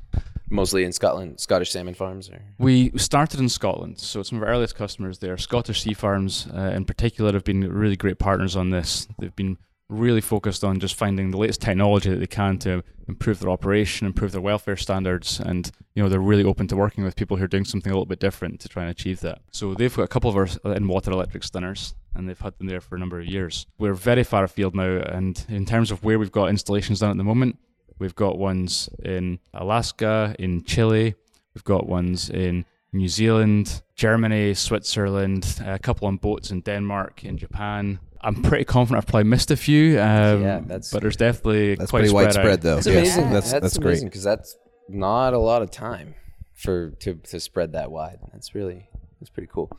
Mostly 0.50 0.84
in 0.84 0.92
Scotland, 0.94 1.40
Scottish 1.40 1.72
salmon 1.72 1.94
farms. 1.94 2.30
Or 2.30 2.42
We 2.58 2.90
started 2.98 3.40
in 3.40 3.50
Scotland, 3.50 4.00
so 4.00 4.24
some 4.24 4.40
of 4.40 4.44
our 4.44 4.50
earliest 4.50 4.76
customers 4.76 5.20
there, 5.20 5.38
Scottish 5.38 5.84
Sea 5.84 5.94
Farms 5.94 6.48
uh, 6.56 6.72
in 6.74 6.86
particular, 6.86 7.34
have 7.34 7.44
been 7.44 7.72
really 7.72 7.96
great 7.96 8.18
partners 8.18 8.56
on 8.56 8.72
this. 8.72 9.08
They've 9.20 9.36
been 9.36 9.58
really 9.90 10.22
focused 10.22 10.64
on 10.64 10.80
just 10.80 10.96
finding 10.96 11.32
the 11.32 11.38
latest 11.38 11.62
technology 11.62 12.10
that 12.10 12.18
they 12.18 12.28
can 12.28 12.58
to 12.60 12.84
improve 13.08 13.40
their 13.40 13.50
operation, 13.50 14.06
improve 14.06 14.32
their 14.32 14.42
welfare 14.42 14.76
standards, 14.76 15.40
and 15.40 15.72
you 15.96 16.04
know 16.04 16.10
they're 16.10 16.20
really 16.20 16.44
open 16.44 16.68
to 16.68 16.76
working 16.76 17.04
with 17.04 17.16
people 17.16 17.38
who 17.38 17.44
are 17.44 17.48
doing 17.48 17.66
something 17.66 17.92
a 17.92 17.96
little 17.96 18.06
bit 18.06 18.20
different 18.20 18.60
to 18.60 18.70
try 18.70 18.84
and 18.84 18.92
achieve 18.92 19.22
that. 19.22 19.40
So 19.52 19.74
they've 19.74 19.96
got 19.96 20.04
a 20.04 20.08
couple 20.08 20.30
of 20.30 20.36
our 20.36 20.48
uh, 20.66 20.76
in 20.76 20.88
water 20.88 21.12
electric 21.12 21.44
stunners, 21.44 21.96
and 22.16 22.28
they've 22.28 22.40
had 22.40 22.58
them 22.58 22.68
there 22.68 22.82
for 22.82 22.96
a 22.96 23.00
number 23.00 23.20
of 23.20 23.26
years. 23.26 23.66
We're 23.78 23.94
very 23.94 24.24
far 24.24 24.44
afield 24.44 24.76
now, 24.76 24.98
and 24.98 25.44
in 25.48 25.66
terms 25.66 25.92
of 25.92 26.04
where 26.04 26.20
we've 26.20 26.32
got 26.32 26.50
installations 26.50 27.00
done 27.00 27.12
at 27.12 27.18
the 27.18 27.24
moment, 27.24 27.58
we've 28.00 28.16
got 28.16 28.38
ones 28.38 28.90
in 29.04 29.40
Alaska, 29.54 30.36
in 30.38 30.64
Chile, 30.64 31.16
we've 31.54 31.64
got 31.64 31.88
ones 31.88 32.30
in 32.30 32.66
New 32.94 33.08
Zealand, 33.08 33.82
Germany, 33.96 34.54
Switzerland, 34.54 35.60
a 35.66 35.78
couple 35.80 36.08
on 36.08 36.18
boats 36.18 36.52
in 36.52 36.62
Denmark, 36.62 37.24
in 37.24 37.38
Japan. 37.38 38.00
I'm 38.22 38.42
pretty 38.42 38.66
confident 38.66 39.04
I've 39.04 39.08
probably 39.08 39.30
missed 39.30 39.52
a 39.52 39.56
few, 39.58 40.00
um, 40.00 40.42
Yeah, 40.42 40.60
that's- 40.66 40.92
but 40.92 41.02
there's 41.02 41.16
definitely 41.18 41.76
That's 41.76 41.92
quite 41.92 42.00
pretty 42.00 42.10
spread 42.10 42.24
widespread 42.26 42.48
out. 42.54 42.62
though. 42.62 42.76
That's 42.76 42.88
Yes, 42.88 43.18
amazing. 43.18 43.34
That's 43.34 43.52
that's, 43.52 43.78
great. 43.78 44.04
because 44.04 44.24
that's 44.24 44.58
not 44.90 45.34
a 45.34 45.40
lot 45.40 45.62
of 45.62 45.70
time 45.72 46.16
for 46.54 46.92
to 46.92 47.16
to 47.16 47.40
spread 47.40 47.74
that 47.74 47.92
wide. 47.92 48.20
That's 48.34 48.56
really 48.56 48.90
that's 49.20 49.30
pretty 49.30 49.50
cool. 49.52 49.70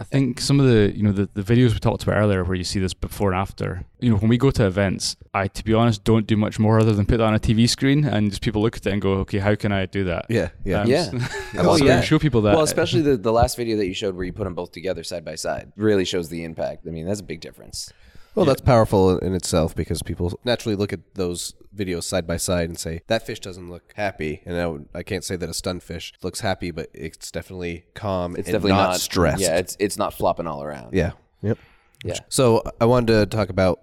I 0.00 0.04
think 0.04 0.40
some 0.40 0.58
of 0.58 0.66
the 0.66 0.92
you 0.96 1.02
know 1.02 1.12
the, 1.12 1.28
the 1.34 1.42
videos 1.42 1.74
we 1.74 1.78
talked 1.78 2.02
about 2.02 2.16
earlier 2.16 2.42
where 2.42 2.56
you 2.56 2.64
see 2.64 2.80
this 2.80 2.94
before 2.94 3.32
and 3.32 3.38
after. 3.38 3.84
You 4.00 4.10
know, 4.10 4.16
when 4.16 4.30
we 4.30 4.38
go 4.38 4.50
to 4.50 4.66
events, 4.66 5.14
I 5.34 5.46
to 5.48 5.62
be 5.62 5.74
honest 5.74 6.04
don't 6.04 6.26
do 6.26 6.38
much 6.38 6.58
more 6.58 6.80
other 6.80 6.94
than 6.94 7.04
put 7.04 7.18
that 7.18 7.24
on 7.24 7.34
a 7.34 7.38
TV 7.38 7.68
screen 7.68 8.06
and 8.06 8.30
just 8.30 8.40
people 8.40 8.62
look 8.62 8.76
at 8.76 8.86
it 8.86 8.92
and 8.94 9.02
go, 9.02 9.12
okay, 9.16 9.38
how 9.38 9.54
can 9.54 9.72
I 9.72 9.84
do 9.84 10.04
that? 10.04 10.24
Yeah, 10.30 10.48
yeah. 10.64 10.80
Um, 10.80 10.88
Yeah. 10.88 11.10
and 11.52 11.66
Oh, 11.66 11.76
so 11.76 11.84
yeah. 11.84 12.00
show 12.00 12.18
people 12.18 12.40
that. 12.42 12.54
Well, 12.54 12.64
especially 12.64 13.02
the, 13.02 13.18
the 13.18 13.32
last 13.32 13.58
video 13.58 13.76
that 13.76 13.86
you 13.86 13.92
showed 13.94 14.16
where 14.16 14.24
you 14.24 14.32
put 14.32 14.44
them 14.44 14.54
both 14.54 14.72
together 14.72 15.04
side 15.04 15.24
by 15.24 15.34
side 15.34 15.70
really 15.76 16.06
shows 16.06 16.30
the 16.30 16.44
impact. 16.44 16.86
I 16.86 16.90
mean, 16.90 17.06
that's 17.06 17.20
a 17.20 17.24
big 17.24 17.40
difference. 17.42 17.92
Well, 18.34 18.46
that's 18.46 18.60
powerful 18.60 19.18
in 19.18 19.34
itself 19.34 19.74
because 19.74 20.02
people 20.02 20.38
naturally 20.44 20.76
look 20.76 20.92
at 20.92 21.14
those 21.14 21.54
videos 21.74 22.04
side 22.04 22.26
by 22.26 22.36
side 22.36 22.68
and 22.68 22.78
say 22.78 23.02
that 23.08 23.26
fish 23.26 23.40
doesn't 23.40 23.70
look 23.70 23.92
happy, 23.96 24.42
and 24.44 24.56
I, 24.56 24.66
would, 24.66 24.88
I 24.94 25.02
can't 25.02 25.24
say 25.24 25.36
that 25.36 25.48
a 25.48 25.54
stunned 25.54 25.82
fish 25.82 26.12
looks 26.22 26.40
happy, 26.40 26.70
but 26.70 26.88
it's 26.94 27.30
definitely 27.30 27.84
calm. 27.94 28.32
It's 28.36 28.48
and 28.48 28.54
definitely 28.54 28.72
not, 28.72 28.90
not, 28.90 29.00
stressed. 29.00 29.40
Yeah, 29.40 29.56
it's 29.56 29.76
it's 29.80 29.96
not 29.96 30.14
flopping 30.14 30.46
all 30.46 30.62
around. 30.62 30.94
yeah, 30.94 31.12
yep. 31.42 31.58
Yeah. 32.04 32.18
So 32.28 32.62
I 32.80 32.86
wanted 32.86 33.12
to 33.12 33.36
talk 33.36 33.50
about 33.50 33.80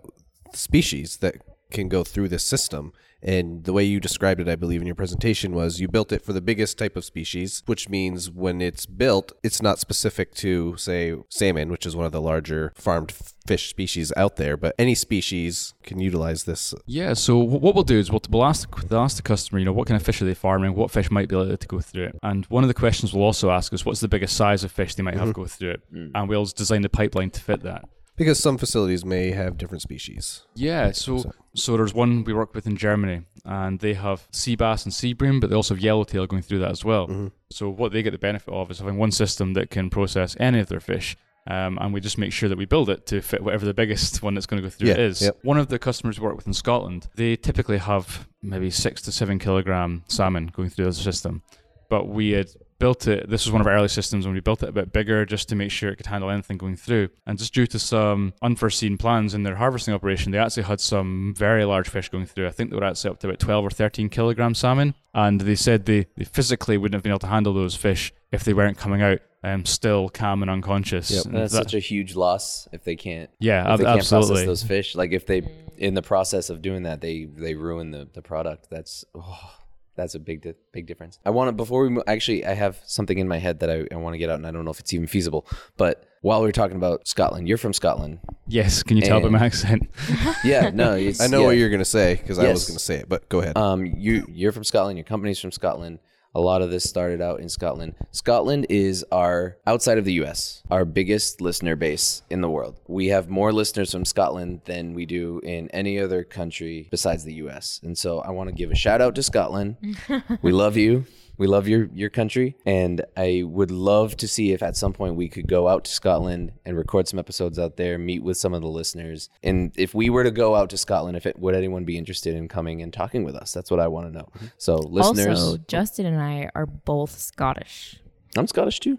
species 0.54 1.18
that 1.18 1.36
can 1.72 1.90
go 1.90 2.04
through 2.04 2.30
this 2.30 2.44
system. 2.44 2.94
And 3.22 3.64
the 3.64 3.74
way 3.74 3.84
you 3.84 4.00
described 4.00 4.40
it, 4.40 4.48
I 4.48 4.56
believe, 4.56 4.80
in 4.80 4.86
your 4.86 4.96
presentation 4.96 5.54
was 5.54 5.80
you 5.80 5.88
built 5.88 6.12
it 6.12 6.22
for 6.22 6.34
the 6.34 6.42
biggest 6.42 6.78
type 6.78 6.96
of 6.96 7.04
species, 7.04 7.64
which 7.66 7.90
means 7.90 8.30
when 8.30 8.62
it's 8.62 8.86
built, 8.86 9.32
it's 9.44 9.62
not 9.62 9.80
specific 9.80 10.36
to, 10.36 10.78
say, 10.78 11.16
salmon, 11.30 11.72
which 11.72 11.86
is 11.86 11.96
one 11.96 12.06
of 12.06 12.12
the 12.12 12.22
larger 12.22 12.74
farmed 12.76 13.12
fish 13.48 13.70
species 13.70 14.14
out 14.16 14.36
there, 14.36 14.56
but 14.56 14.76
any 14.78 14.94
species 14.94 15.74
can 15.82 16.00
utilize 16.00 16.44
this. 16.44 16.76
Yeah, 16.86 17.14
so 17.14 17.38
what 17.40 17.74
we'll 17.74 17.84
do 17.84 17.98
is 17.98 18.12
we'll, 18.12 18.22
we'll 18.30 18.46
ask 18.46 18.70
they'll 18.88 19.00
ask 19.00 19.18
the 19.18 19.24
customer, 19.24 19.60
you 19.60 19.66
know, 19.66 19.74
what 19.74 19.88
kind 19.88 20.00
of 20.00 20.06
fish 20.06 20.22
are 20.22 20.26
they 20.26 20.36
farming? 20.36 20.76
What 20.76 20.92
fish 20.92 21.10
might 21.10 21.28
be 21.28 21.36
allowed 21.36 21.60
to 21.60 21.68
go 21.68 21.80
through 21.80 22.06
it? 22.06 22.20
And 22.22 22.46
one 22.46 22.64
of 22.64 22.68
the 22.68 22.74
questions 22.76 23.14
we'll 23.14 23.24
also 23.24 23.50
ask 23.50 23.74
is 23.74 23.84
what's 23.84 24.00
the 24.00 24.08
biggest 24.08 24.36
size 24.36 24.64
of 24.64 24.72
fish 24.72 24.94
they 24.94 25.04
might 25.04 25.16
have 25.16 25.30
mm-hmm. 25.30 25.42
go 25.42 25.46
through 25.48 25.72
it? 25.72 25.82
Mm. 25.92 26.12
And 26.14 26.30
we'll 26.30 26.46
design 26.46 26.84
the 26.84 26.90
pipeline 26.90 27.32
to 27.32 27.42
fit 27.42 27.64
that. 27.64 27.90
Because 28.18 28.40
some 28.40 28.58
facilities 28.58 29.06
may 29.06 29.32
have 29.32 29.58
different 29.58 29.82
species. 29.84 30.44
Yeah, 30.56 30.92
so 30.92 31.32
so 31.54 31.78
there's 31.78 31.94
one 31.94 32.24
we 32.24 32.34
work 32.34 32.54
with 32.56 32.66
in 32.68 32.76
Germany, 32.76 33.22
and 33.46 33.80
they 33.80 33.94
have 33.94 34.28
sea 34.32 34.56
bass 34.56 34.84
and 34.86 34.94
sea 34.94 35.14
bream, 35.14 35.40
but 35.40 35.50
they 35.50 35.56
also 35.56 35.76
have 35.76 35.84
yellowtail 35.84 36.26
going 36.28 36.42
through 36.42 36.60
that 36.60 36.72
as 36.72 36.84
well. 36.84 37.32
So 37.52 37.70
what 37.70 37.92
they 37.92 38.02
get 38.04 38.12
the 38.12 38.18
benefit 38.18 38.52
of 38.54 38.72
is 38.72 38.80
having 38.80 38.98
one 38.98 39.12
system 39.12 39.54
that 39.54 39.70
can 39.70 39.90
process 39.90 40.36
any 40.40 40.60
of 40.60 40.68
their 40.68 40.80
fish. 40.80 41.16
Um, 41.50 41.78
and 41.80 41.94
we 41.94 42.02
just 42.02 42.18
make 42.18 42.34
sure 42.34 42.50
that 42.50 42.58
we 42.58 42.66
build 42.66 42.90
it 42.90 43.06
to 43.06 43.22
fit 43.22 43.42
whatever 43.42 43.66
the 43.66 43.74
biggest 43.74 44.22
one 44.24 44.34
that's 44.34 44.46
going 44.46 44.62
to 44.62 44.68
go 44.68 44.70
through 44.70 44.90
Yeah, 44.90 44.96
it 44.96 45.00
is. 45.00 45.22
yep. 45.22 45.38
One 45.44 45.58
of 45.58 45.70
the 45.70 45.80
customers 45.80 46.20
we 46.20 46.26
work 46.26 46.36
with 46.36 46.46
in 46.46 46.54
Scotland, 46.54 47.08
they 47.16 47.38
typically 47.38 47.78
have 47.78 48.28
maybe 48.42 48.70
six 48.70 49.02
to 49.04 49.14
seven 49.14 49.40
kilogram 49.40 50.04
salmon 50.10 50.48
going 50.48 50.70
through 50.70 50.86
the 50.86 50.94
system. 50.94 51.44
But 51.90 52.10
we 52.10 52.32
had 52.32 52.50
built 52.80 53.08
it, 53.08 53.30
this 53.30 53.46
was 53.46 53.52
one 53.52 53.62
of 53.62 53.68
our 53.68 53.74
early 53.74 53.88
systems, 53.88 54.26
and 54.26 54.34
we 54.34 54.40
built 54.40 54.64
it 54.64 54.70
a 54.70 54.72
bit 54.72 54.92
bigger 54.92 55.26
just 55.26 55.50
to 55.50 55.56
make 55.56 55.72
sure 55.72 55.92
it 55.92 55.98
could 55.98 56.06
handle 56.06 56.30
anything 56.30 56.58
going 56.58 56.76
through. 56.76 57.10
And 57.26 57.38
just 57.38 57.54
due 57.54 57.68
to 57.68 57.80
some 57.80 58.34
unforeseen 58.42 58.98
plans 58.98 59.34
in 59.34 59.44
their 59.44 59.56
harvesting 59.56 59.94
operation, 59.94 60.32
they 60.32 60.38
actually 60.38 60.64
had 60.64 60.80
some 60.80 61.34
very 61.38 61.66
large 61.66 61.90
fish 61.90 62.10
going 62.10 62.26
through. 62.26 62.48
I 62.48 62.52
think 62.52 62.70
they 62.70 62.78
were 62.78 62.84
actually 62.84 63.12
up 63.12 63.20
to 63.20 63.28
about 63.28 63.40
12 63.40 63.66
or 63.66 63.70
13 63.70 64.10
kilogram 64.10 64.54
salmon. 64.54 64.94
And 65.14 65.42
they 65.42 65.56
said 65.56 65.86
they, 65.86 66.06
they 66.16 66.26
physically 66.26 66.78
wouldn't 66.78 66.94
have 66.94 67.04
been 67.04 67.12
able 67.12 67.20
to 67.20 67.28
handle 67.28 67.54
those 67.54 67.76
fish 67.76 68.14
if 68.32 68.44
they 68.44 68.54
weren't 68.54 68.78
coming 68.78 69.02
out 69.02 69.20
um, 69.44 69.66
still 69.66 70.10
calm 70.10 70.42
and 70.42 70.52
unconscious. 70.52 71.12
Yep. 71.12 71.26
And 71.26 71.36
That's 71.36 71.54
that- 71.54 71.64
such 71.64 71.74
a 71.74 71.80
huge 71.80 72.16
loss 72.16 72.68
if 72.72 72.84
they 72.84 72.96
can't. 72.96 73.30
Yeah, 73.40 73.74
if 73.74 73.80
they 73.80 73.86
ab- 73.86 73.88
can't 73.88 74.00
absolutely. 74.00 74.30
process 74.30 74.46
those 74.46 74.64
fish. 74.64 74.96
Like 74.96 75.12
if 75.12 75.26
they, 75.26 75.48
in 75.78 75.94
the 75.94 76.02
process 76.02 76.50
of 76.50 76.62
doing 76.62 76.84
that, 76.84 77.02
they 77.02 77.26
they 77.26 77.56
ruin 77.56 77.92
the 77.92 78.08
the 78.12 78.22
product. 78.22 78.70
That's 78.70 79.06
oh, 79.16 79.57
that's 79.98 80.16
a 80.16 80.20
big 80.20 80.42
di- 80.44 80.54
big 80.72 80.86
difference. 80.88 81.20
I 81.26 81.32
want 81.32 81.50
to 81.50 81.52
before 81.52 81.82
we 81.84 81.90
mo- 81.90 82.04
actually, 82.08 82.46
I 82.46 82.54
have 82.54 82.80
something 82.86 83.18
in 83.18 83.28
my 83.28 83.38
head 83.40 83.60
that 83.60 83.70
I, 83.70 83.86
I 83.92 83.98
want 83.98 84.14
to 84.14 84.18
get 84.18 84.30
out, 84.30 84.36
and 84.36 84.48
I 84.48 84.52
don't 84.52 84.64
know 84.64 84.72
if 84.72 84.80
it's 84.80 84.94
even 84.94 85.08
feasible. 85.08 85.46
But 85.76 86.06
while 86.22 86.42
we 86.42 86.48
are 86.50 86.54
talking 86.54 86.78
about 86.78 87.08
Scotland, 87.08 87.48
you're 87.48 87.58
from 87.58 87.74
Scotland. 87.74 88.20
yes, 88.48 88.82
can 88.84 88.96
you 88.98 89.04
tell 89.04 89.20
by 89.20 89.30
my 89.30 89.44
accent? 89.46 89.90
Yeah, 90.44 90.70
no, 90.74 90.94
it's, 90.96 91.20
I 91.20 91.28
know 91.28 91.42
yeah. 91.42 91.46
what 91.48 91.58
you're 91.58 91.70
going 91.70 91.80
to 91.80 91.86
say 91.86 92.16
because 92.16 92.40
I 92.40 92.44
was 92.50 92.62
Yes. 92.62 92.68
going 92.70 92.78
to 92.78 92.84
say 92.84 92.96
it, 92.98 93.10
but 93.10 93.28
go 93.28 93.40
ahead. 93.42 93.58
Um, 93.58 93.86
you 93.86 94.26
you're 94.30 94.52
from 94.54 94.64
Scotland. 94.64 94.98
Your 94.98 95.04
company's 95.06 95.40
from 95.40 95.52
Scotland. 95.52 96.00
A 96.36 96.40
lot 96.42 96.62
of 96.62 96.70
this 96.70 96.88
started 96.88 97.22
out 97.22 97.40
in 97.40 97.50
Scotland. 97.50 97.96
Scotland 98.12 98.68
is 98.70 99.04
our 99.12 99.58
outside 99.66 99.98
of 99.98 100.06
the 100.06 100.14
U.S. 100.14 100.62
our 100.70 100.86
biggest 100.86 101.42
listener 101.42 101.76
base 101.76 102.22
in 102.30 102.42
the 102.42 102.50
world. 102.50 102.80
We 102.88 103.08
have 103.08 103.30
more 103.30 103.52
listeners 103.52 103.92
from 103.92 104.06
Scotland 104.06 104.62
than 104.66 104.94
we 104.94 105.06
do 105.06 105.40
in 105.44 105.70
any 105.72 106.00
other 106.00 106.24
country 106.24 106.88
besides 106.92 107.24
the 107.24 107.34
U.S. 107.36 107.80
And 107.84 107.98
so 107.98 108.20
I 108.20 108.32
want 108.32 108.50
to 108.50 108.56
give 108.56 108.72
a 108.72 108.76
shout 108.76 109.02
out 109.02 109.16
to 109.16 109.24
Scotland. 109.24 109.78
we 110.42 110.52
love 110.52 110.78
you. 110.78 111.06
We 111.38 111.46
love 111.48 111.68
your 111.68 111.90
your 111.94 112.10
country, 112.10 112.56
and 112.66 113.06
I 113.16 113.44
would 113.46 113.70
love 113.72 114.18
to 114.18 114.28
see 114.28 114.54
if 114.54 114.64
at 114.64 114.76
some 114.76 114.94
point 114.94 115.16
we 115.16 115.30
could 115.30 115.48
go 115.48 115.68
out 115.68 115.84
to 115.86 115.92
Scotland 115.92 116.52
and 116.66 116.76
record 116.76 117.08
some 117.08 117.20
episodes 117.20 117.60
out 117.60 117.78
there, 117.78 117.98
meet 117.98 118.24
with 118.24 118.38
some 118.38 118.54
of 118.54 118.62
the 118.62 118.68
listeners, 118.68 119.30
and 119.44 119.72
if 119.76 119.94
we 119.94 120.10
were 120.10 120.24
to 120.24 120.32
go 120.32 120.56
out 120.56 120.70
to 120.72 120.78
Scotland, 120.78 121.16
if 121.16 121.26
it 121.26 121.38
would 121.38 121.54
anyone 121.56 121.86
be 121.86 121.98
interested 121.98 122.36
in 122.36 122.48
coming 122.48 122.82
and 122.82 122.92
talking 122.92 123.24
with 123.24 123.36
us? 123.36 123.52
That's 123.54 123.70
what 123.70 123.80
I 123.80 123.88
want 123.88 124.08
to 124.08 124.18
know. 124.18 124.30
Mm-hmm. 124.36 124.46
So, 124.58 124.78
listeners, 124.78 125.40
Also, 125.40 125.58
Justin 125.68 126.06
and 126.08 126.22
I 126.22 126.50
are 126.56 126.66
both 126.66 127.20
Scottish. 127.20 128.00
I'm 128.36 128.48
Scottish 128.48 128.80
too, 128.80 128.98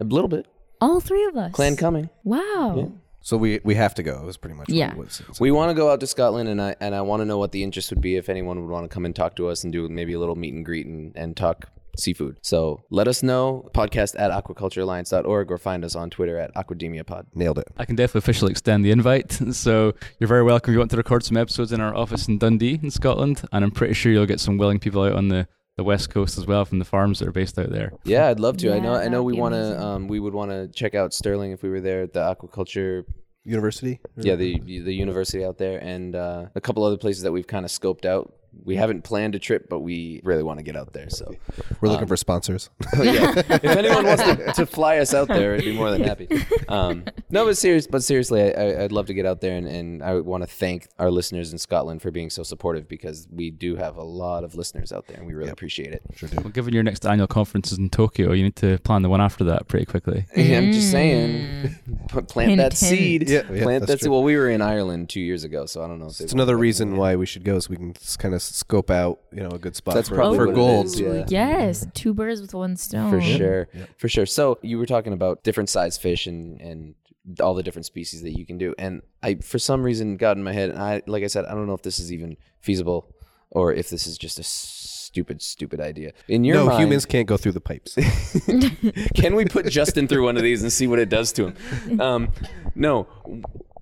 a 0.00 0.04
little 0.04 0.28
bit. 0.28 0.46
All 0.80 1.00
three 1.00 1.24
of 1.26 1.36
us. 1.36 1.52
Clan 1.52 1.76
coming. 1.76 2.10
Wow. 2.24 2.92
So 3.28 3.36
we 3.36 3.60
we 3.62 3.74
have 3.74 3.94
to 3.96 4.02
go. 4.02 4.14
It 4.22 4.24
was 4.24 4.38
pretty 4.42 4.56
much 4.56 4.68
what 4.68 4.76
Yeah. 4.76 4.92
it 4.92 4.96
was. 4.96 5.22
We 5.38 5.50
want 5.50 5.68
to 5.70 5.74
go 5.74 5.90
out 5.90 6.00
to 6.00 6.06
Scotland, 6.06 6.48
and 6.48 6.60
I 6.62 6.74
and 6.80 6.94
I 6.94 7.02
want 7.02 7.20
to 7.20 7.26
know 7.26 7.38
what 7.42 7.52
the 7.52 7.62
interest 7.62 7.90
would 7.90 8.00
be 8.00 8.16
if 8.16 8.28
anyone 8.28 8.56
would 8.62 8.70
want 8.76 8.84
to 8.88 8.94
come 8.94 9.04
and 9.04 9.14
talk 9.14 9.36
to 9.36 9.48
us 9.48 9.64
and 9.64 9.72
do 9.72 9.86
maybe 9.88 10.14
a 10.14 10.18
little 10.18 10.36
meet 10.44 10.54
and 10.54 10.64
greet 10.64 10.86
and, 10.86 11.14
and 11.14 11.36
talk 11.36 11.66
seafood. 11.98 12.38
So 12.42 12.80
let 12.90 13.06
us 13.08 13.22
know. 13.22 13.68
Podcast 13.74 14.14
at 14.18 14.30
aquaculturealliance.org 14.30 15.50
or 15.50 15.58
find 15.58 15.84
us 15.84 15.94
on 15.96 16.10
Twitter 16.10 16.38
at 16.38 16.54
aquademiapod. 16.54 17.24
Nailed 17.34 17.58
it. 17.58 17.66
I 17.76 17.84
can 17.84 17.96
definitely 17.96 18.20
officially 18.20 18.50
extend 18.52 18.84
the 18.84 18.90
invite. 18.92 19.38
So 19.52 19.92
you're 20.18 20.28
very 20.28 20.44
welcome 20.44 20.70
if 20.72 20.74
you 20.74 20.78
want 20.78 20.92
to 20.92 20.96
record 20.96 21.24
some 21.24 21.36
episodes 21.36 21.72
in 21.72 21.80
our 21.80 21.94
office 21.94 22.28
in 22.28 22.38
Dundee, 22.38 22.78
in 22.82 22.90
Scotland. 22.90 23.42
And 23.52 23.64
I'm 23.64 23.70
pretty 23.72 23.94
sure 23.94 24.12
you'll 24.12 24.26
get 24.26 24.40
some 24.40 24.56
willing 24.58 24.78
people 24.78 25.02
out 25.02 25.14
on 25.14 25.28
the, 25.28 25.48
the 25.78 25.84
west 25.84 26.10
coast 26.10 26.36
as 26.36 26.44
well 26.44 26.64
from 26.64 26.80
the 26.80 26.84
farms 26.84 27.20
that 27.20 27.28
are 27.28 27.32
based 27.32 27.56
out 27.56 27.70
there. 27.70 27.92
Yeah, 28.02 28.26
I'd 28.26 28.40
love 28.40 28.56
to. 28.58 28.74
I 28.74 28.80
know. 28.80 28.94
I 28.94 29.06
know. 29.06 29.22
We 29.22 29.34
want 29.34 29.54
to. 29.54 29.80
Um, 29.80 30.08
we 30.08 30.18
would 30.18 30.34
want 30.34 30.50
to 30.50 30.66
check 30.66 30.96
out 30.96 31.14
Stirling 31.14 31.52
if 31.52 31.62
we 31.62 31.70
were 31.70 31.80
there 31.80 32.02
at 32.02 32.12
the 32.12 32.20
aquaculture. 32.20 33.04
University? 33.44 34.00
Yeah, 34.16 34.34
the 34.34 34.58
the 34.58 34.92
university 34.92 35.44
out 35.44 35.56
there, 35.56 35.78
and 35.78 36.14
uh, 36.14 36.46
a 36.54 36.60
couple 36.60 36.84
other 36.84 36.98
places 36.98 37.22
that 37.22 37.32
we've 37.32 37.46
kind 37.46 37.64
of 37.64 37.70
scoped 37.70 38.04
out. 38.04 38.34
We 38.64 38.76
haven't 38.76 39.02
planned 39.02 39.34
a 39.34 39.38
trip, 39.38 39.68
but 39.68 39.80
we 39.80 40.20
really 40.24 40.42
want 40.42 40.58
to 40.58 40.62
get 40.62 40.76
out 40.76 40.92
there. 40.92 41.10
So, 41.10 41.34
We're 41.80 41.88
looking 41.88 42.06
for 42.06 42.16
sponsors. 42.16 42.70
yeah, 42.98 43.32
if 43.48 43.64
anyone 43.64 44.04
wants 44.04 44.22
to, 44.22 44.52
to 44.54 44.66
fly 44.66 44.98
us 44.98 45.14
out 45.14 45.28
there, 45.28 45.54
I'd 45.54 45.64
be 45.64 45.74
more 45.76 45.90
than 45.90 46.02
happy. 46.04 46.28
Um, 46.68 47.04
No, 47.30 47.44
but 47.44 47.56
serious, 47.56 47.86
but 47.86 48.02
seriously, 48.02 48.42
I, 48.42 48.48
I, 48.48 48.84
I'd 48.84 48.92
love 48.92 49.06
to 49.06 49.14
get 49.14 49.26
out 49.26 49.40
there, 49.40 49.56
and, 49.56 49.66
and 49.66 50.02
I 50.02 50.14
want 50.20 50.42
to 50.42 50.46
thank 50.46 50.88
our 50.98 51.10
listeners 51.10 51.52
in 51.52 51.58
Scotland 51.58 52.02
for 52.02 52.10
being 52.10 52.30
so 52.30 52.42
supportive 52.42 52.88
because 52.88 53.28
we 53.30 53.50
do 53.50 53.76
have 53.76 53.96
a 53.96 54.02
lot 54.02 54.44
of 54.44 54.54
listeners 54.54 54.92
out 54.92 55.06
there, 55.06 55.18
and 55.18 55.26
we 55.26 55.34
really 55.34 55.50
appreciate 55.50 55.92
it. 55.92 56.02
Sure 56.14 56.28
Well, 56.36 56.48
given 56.50 56.74
your 56.74 56.82
next 56.82 57.06
annual 57.06 57.26
conference 57.26 57.72
is 57.72 57.78
in 57.78 57.90
Tokyo, 57.90 58.32
you 58.32 58.44
need 58.44 58.56
to 58.56 58.78
plan 58.78 59.02
the 59.02 59.08
one 59.08 59.20
after 59.20 59.44
that 59.44 59.68
pretty 59.68 59.86
quickly. 59.86 60.26
I'm 60.36 60.72
just 60.72 60.90
saying, 60.90 61.74
p- 62.08 62.20
plant 62.22 62.50
Hint, 62.50 62.58
that 62.58 62.72
hint. 62.72 62.98
seed. 62.98 63.28
Yeah, 63.28 63.42
yeah, 63.50 63.62
plant 63.62 63.80
that's 63.82 63.92
that 63.92 64.00
seed. 64.00 64.10
Well, 64.10 64.22
we 64.22 64.36
were 64.36 64.48
in 64.48 64.62
Ireland 64.62 65.08
two 65.10 65.20
years 65.20 65.44
ago, 65.44 65.66
so 65.66 65.82
I 65.82 65.88
don't 65.88 65.98
know. 65.98 66.06
If 66.08 66.20
It's 66.20 66.32
another 66.32 66.56
reason 66.56 66.96
why 66.96 67.16
we 67.16 67.26
should 67.26 67.44
go, 67.44 67.58
so 67.58 67.70
we 67.70 67.76
can 67.76 67.94
kind 68.18 68.34
of 68.34 68.42
scope 68.54 68.90
out, 68.90 69.20
you 69.32 69.40
know, 69.40 69.50
a 69.50 69.58
good 69.58 69.76
spot 69.76 69.94
That's 69.94 70.08
for, 70.08 70.14
probably 70.16 70.38
for 70.38 70.46
what 70.46 70.52
it 70.52 70.56
gold. 70.56 70.86
is, 70.86 71.00
yeah. 71.00 71.24
Yes, 71.28 71.86
two 71.94 72.14
birds 72.14 72.40
with 72.40 72.54
one 72.54 72.76
stone. 72.76 73.10
For 73.10 73.20
sure, 73.20 73.68
for 73.96 74.08
sure. 74.08 74.26
So 74.26 74.58
you 74.62 74.78
were 74.78 74.86
talking 74.86 75.12
about 75.12 75.42
different 75.44 75.68
size 75.68 75.96
fish 75.98 76.26
and 76.26 76.60
and 76.60 76.94
all 77.40 77.54
the 77.54 77.62
different 77.62 77.84
species 77.86 78.22
that 78.22 78.38
you 78.38 78.46
can 78.46 78.56
do, 78.58 78.74
and 78.78 79.02
I 79.22 79.36
for 79.36 79.58
some 79.58 79.82
reason 79.82 80.16
got 80.16 80.36
in 80.36 80.42
my 80.42 80.52
head, 80.52 80.70
and 80.70 80.78
I 80.78 81.02
like 81.06 81.24
I 81.24 81.26
said, 81.28 81.44
I 81.44 81.52
don't 81.54 81.66
know 81.66 81.74
if 81.74 81.82
this 81.82 81.98
is 81.98 82.12
even 82.12 82.36
feasible 82.60 83.14
or 83.50 83.72
if 83.72 83.88
this 83.90 84.06
is 84.06 84.18
just 84.18 84.38
a 84.38 84.42
stupid, 84.42 85.40
stupid 85.40 85.80
idea. 85.80 86.12
In 86.28 86.44
your 86.44 86.56
No, 86.56 86.66
mind, 86.66 86.82
humans 86.82 87.06
can't 87.06 87.26
go 87.26 87.36
through 87.38 87.52
the 87.52 87.60
pipes. 87.62 87.94
can 89.14 89.34
we 89.34 89.46
put 89.46 89.66
Justin 89.66 90.06
through 90.06 90.24
one 90.24 90.36
of 90.36 90.42
these 90.42 90.62
and 90.62 90.70
see 90.72 90.86
what 90.86 90.98
it 90.98 91.08
does 91.08 91.32
to 91.32 91.48
him? 91.48 92.00
Um, 92.00 92.30
no, 92.74 93.06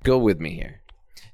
go 0.04 0.18
with 0.18 0.40
me 0.40 0.54
here. 0.54 0.80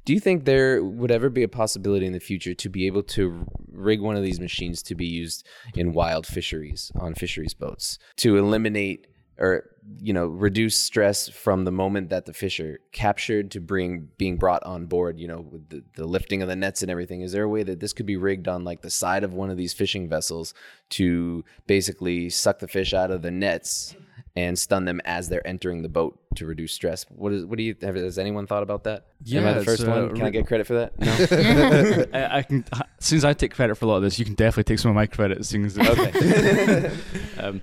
Do 0.04 0.12
you 0.12 0.20
think 0.20 0.44
there 0.44 0.82
would 0.82 1.10
ever 1.10 1.30
be 1.30 1.42
a 1.42 1.48
possibility 1.48 2.06
in 2.06 2.12
the 2.12 2.20
future 2.20 2.54
to 2.54 2.68
be 2.68 2.86
able 2.86 3.04
to 3.04 3.46
rig 3.70 4.00
one 4.00 4.16
of 4.16 4.22
these 4.22 4.40
machines 4.40 4.82
to 4.84 4.94
be 4.94 5.06
used 5.06 5.46
in 5.74 5.92
wild 5.92 6.26
fisheries 6.26 6.92
on 6.96 7.14
fisheries 7.14 7.54
boats 7.54 7.98
to 8.16 8.36
eliminate 8.36 9.06
or 9.38 9.70
you 10.00 10.12
know 10.12 10.26
reduce 10.26 10.76
stress 10.76 11.28
from 11.28 11.64
the 11.64 11.72
moment 11.72 12.10
that 12.10 12.26
the 12.26 12.32
fish 12.32 12.60
are 12.60 12.78
captured 12.92 13.50
to 13.50 13.60
bring 13.60 14.08
being 14.18 14.36
brought 14.36 14.62
on 14.62 14.86
board 14.86 15.18
you 15.18 15.26
know 15.26 15.40
with 15.40 15.68
the, 15.70 15.82
the 15.94 16.06
lifting 16.06 16.42
of 16.42 16.48
the 16.48 16.56
nets 16.56 16.82
and 16.82 16.90
everything? 16.90 17.22
Is 17.22 17.32
there 17.32 17.44
a 17.44 17.48
way 17.48 17.62
that 17.62 17.80
this 17.80 17.92
could 17.92 18.06
be 18.06 18.16
rigged 18.16 18.48
on 18.48 18.64
like 18.64 18.82
the 18.82 18.90
side 18.90 19.24
of 19.24 19.32
one 19.32 19.50
of 19.50 19.56
these 19.56 19.72
fishing 19.72 20.08
vessels 20.08 20.54
to 20.90 21.44
basically 21.66 22.28
suck 22.28 22.58
the 22.58 22.68
fish 22.68 22.92
out 22.92 23.10
of 23.10 23.22
the 23.22 23.30
nets 23.30 23.94
and 24.34 24.58
stun 24.58 24.84
them 24.84 25.00
as 25.04 25.28
they're 25.28 25.46
entering 25.46 25.82
the 25.82 25.88
boat 25.88 26.18
to 26.36 26.46
reduce 26.46 26.72
stress. 26.72 27.04
What 27.10 27.32
is 27.32 27.44
what 27.44 27.58
do 27.58 27.64
you 27.64 27.76
have 27.82 27.94
has 27.96 28.18
anyone 28.18 28.46
thought 28.46 28.62
about 28.62 28.84
that? 28.84 29.06
Am 29.30 29.44
i 29.44 29.50
Yeah, 29.50 29.52
the 29.52 29.64
first 29.64 29.84
uh, 29.84 29.90
one? 29.90 30.14
Can 30.14 30.24
i 30.24 30.30
get 30.30 30.46
credit 30.46 30.66
for 30.66 30.74
that? 30.74 30.98
No? 30.98 32.06
I, 32.18 32.38
I 32.38 32.42
can, 32.42 32.64
since 32.98 33.24
I 33.24 33.34
take 33.34 33.52
credit 33.54 33.74
for 33.76 33.84
a 33.84 33.88
lot 33.88 33.96
of 33.96 34.02
this, 34.02 34.18
you 34.18 34.24
can 34.24 34.34
definitely 34.34 34.64
take 34.64 34.78
some 34.78 34.90
of 34.90 34.94
my 34.94 35.06
credit. 35.06 35.44
Since 35.44 35.78
okay. 35.78 36.90
Um, 37.38 37.60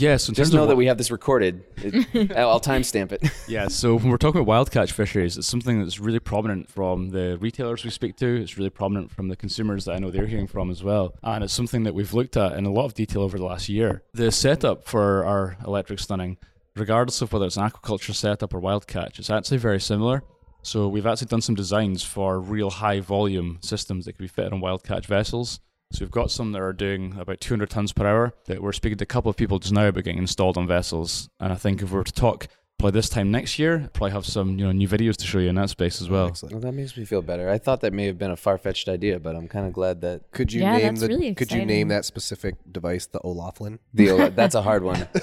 yeah, 0.00 0.16
so 0.16 0.32
just 0.32 0.52
know 0.52 0.62
of 0.62 0.68
that 0.68 0.76
we 0.76 0.86
have 0.86 0.98
this 0.98 1.10
recorded 1.10 1.64
It- 1.78 2.32
i'll 2.36 2.60
timestamp 2.60 3.12
it 3.12 3.22
Yeah, 3.48 3.68
so 3.68 3.96
when 3.96 4.08
we're 4.08 4.16
talking 4.18 4.40
about 4.40 4.48
wild 4.48 4.70
catch 4.70 4.92
fisheries, 4.92 5.36
it's 5.38 5.46
something 5.46 5.80
that's 5.82 5.98
really 5.98 6.18
prominent 6.20 6.70
from 6.70 7.10
the 7.10 7.38
retailers 7.38 7.84
we 7.84 7.90
speak 7.90 8.16
to. 8.16 8.26
It's 8.26 8.58
really 8.58 8.70
prominent 8.70 9.10
from 9.10 9.28
the 9.28 9.36
consumers 9.36 9.86
that 9.86 9.92
I 9.92 9.98
know 9.98 10.10
they're 10.10 10.26
hearing 10.26 10.46
from 10.46 10.70
as 10.70 10.82
well. 10.82 11.14
And 11.22 11.42
it's 11.42 11.52
something 11.54 11.84
that 11.84 11.94
we've 11.94 12.12
looked 12.12 12.36
at 12.36 12.52
in 12.52 12.66
a 12.66 12.70
lot 12.70 12.84
of 12.84 12.94
detail 12.94 13.22
over 13.22 13.38
the 13.38 13.44
last 13.44 13.68
year. 13.68 14.02
The 14.12 14.30
setup 14.30 14.84
for 14.86 15.24
our 15.24 15.56
electric 15.66 15.98
stunning, 15.98 16.36
regardless 16.76 17.22
of 17.22 17.32
whether 17.32 17.46
it's 17.46 17.56
an 17.56 17.68
aquaculture 17.68 18.14
setup 18.14 18.52
or 18.54 18.60
wild 18.60 18.86
catch, 18.86 19.18
it's 19.18 19.30
actually 19.30 19.58
very 19.58 19.80
similar. 19.80 20.22
So 20.62 20.88
we've 20.88 21.06
actually 21.06 21.28
done 21.28 21.40
some 21.40 21.54
designs 21.54 22.02
for 22.02 22.38
real 22.38 22.68
high 22.70 23.00
volume 23.00 23.58
systems 23.62 24.04
that 24.04 24.12
can 24.14 24.24
be 24.24 24.28
fitted 24.28 24.52
on 24.52 24.60
wild 24.60 24.84
catch 24.84 25.06
vessels. 25.06 25.60
So 25.90 26.04
we've 26.04 26.10
got 26.10 26.30
some 26.30 26.52
that 26.52 26.60
are 26.60 26.72
doing 26.74 27.16
about 27.18 27.40
200 27.40 27.70
tons 27.70 27.92
per 27.92 28.06
hour 28.06 28.34
that 28.44 28.62
we're 28.62 28.72
speaking 28.72 28.98
to 28.98 29.04
a 29.04 29.06
couple 29.06 29.30
of 29.30 29.36
people 29.36 29.58
just 29.58 29.72
now 29.72 29.86
about 29.86 30.04
getting 30.04 30.18
installed 30.18 30.58
on 30.58 30.66
vessels. 30.66 31.30
And 31.40 31.50
I 31.52 31.56
think 31.56 31.80
if 31.80 31.90
we 31.90 31.96
were 31.96 32.04
to 32.04 32.12
talk 32.12 32.46
probably 32.78 32.96
this 32.98 33.08
time 33.08 33.30
next 33.30 33.58
year, 33.58 33.88
probably 33.94 34.10
have 34.10 34.26
some 34.26 34.58
you 34.58 34.66
know 34.66 34.70
new 34.72 34.86
videos 34.86 35.16
to 35.16 35.24
show 35.26 35.38
you 35.38 35.48
in 35.48 35.54
that 35.54 35.70
space 35.70 36.02
as 36.02 36.10
well. 36.10 36.26
Excellent. 36.26 36.52
Well, 36.52 36.60
that 36.60 36.72
makes 36.72 36.94
me 36.94 37.06
feel 37.06 37.22
better. 37.22 37.48
I 37.48 37.56
thought 37.56 37.80
that 37.80 37.94
may 37.94 38.04
have 38.04 38.18
been 38.18 38.30
a 38.30 38.36
far 38.36 38.58
fetched 38.58 38.86
idea, 38.86 39.18
but 39.18 39.34
I'm 39.34 39.48
kind 39.48 39.66
of 39.66 39.72
glad 39.72 40.02
that 40.02 40.30
Could 40.30 40.52
you 40.52 40.60
Yeah, 40.60 40.72
name 40.76 40.86
that's 40.88 41.00
the 41.00 41.08
really 41.08 41.34
Could 41.34 41.52
you 41.52 41.64
name 41.64 41.88
that 41.88 42.04
specific 42.04 42.56
device 42.70 43.06
the 43.06 43.20
O'Laughlin? 43.24 43.78
the 43.94 44.10
O- 44.10 44.28
that's 44.28 44.54
a 44.54 44.62
hard 44.62 44.82
one. 44.84 45.08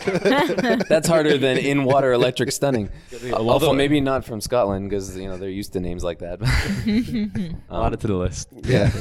that's 0.89 1.07
harder 1.07 1.37
than 1.37 1.59
in 1.59 1.83
water 1.85 2.11
electric 2.11 2.51
stunning. 2.51 2.89
Although 3.33 3.73
maybe 3.73 4.01
not 4.01 4.25
from 4.25 4.41
Scotland 4.41 4.89
because 4.89 5.15
you 5.15 5.27
know 5.29 5.37
they're 5.37 5.47
used 5.47 5.73
to 5.73 5.79
names 5.79 6.03
like 6.03 6.19
that. 6.19 6.39
Um, 7.69 7.85
Add 7.85 7.93
it 7.93 7.99
to 7.99 8.07
the 8.07 8.15
list. 8.15 8.49
Yeah. 8.63 8.91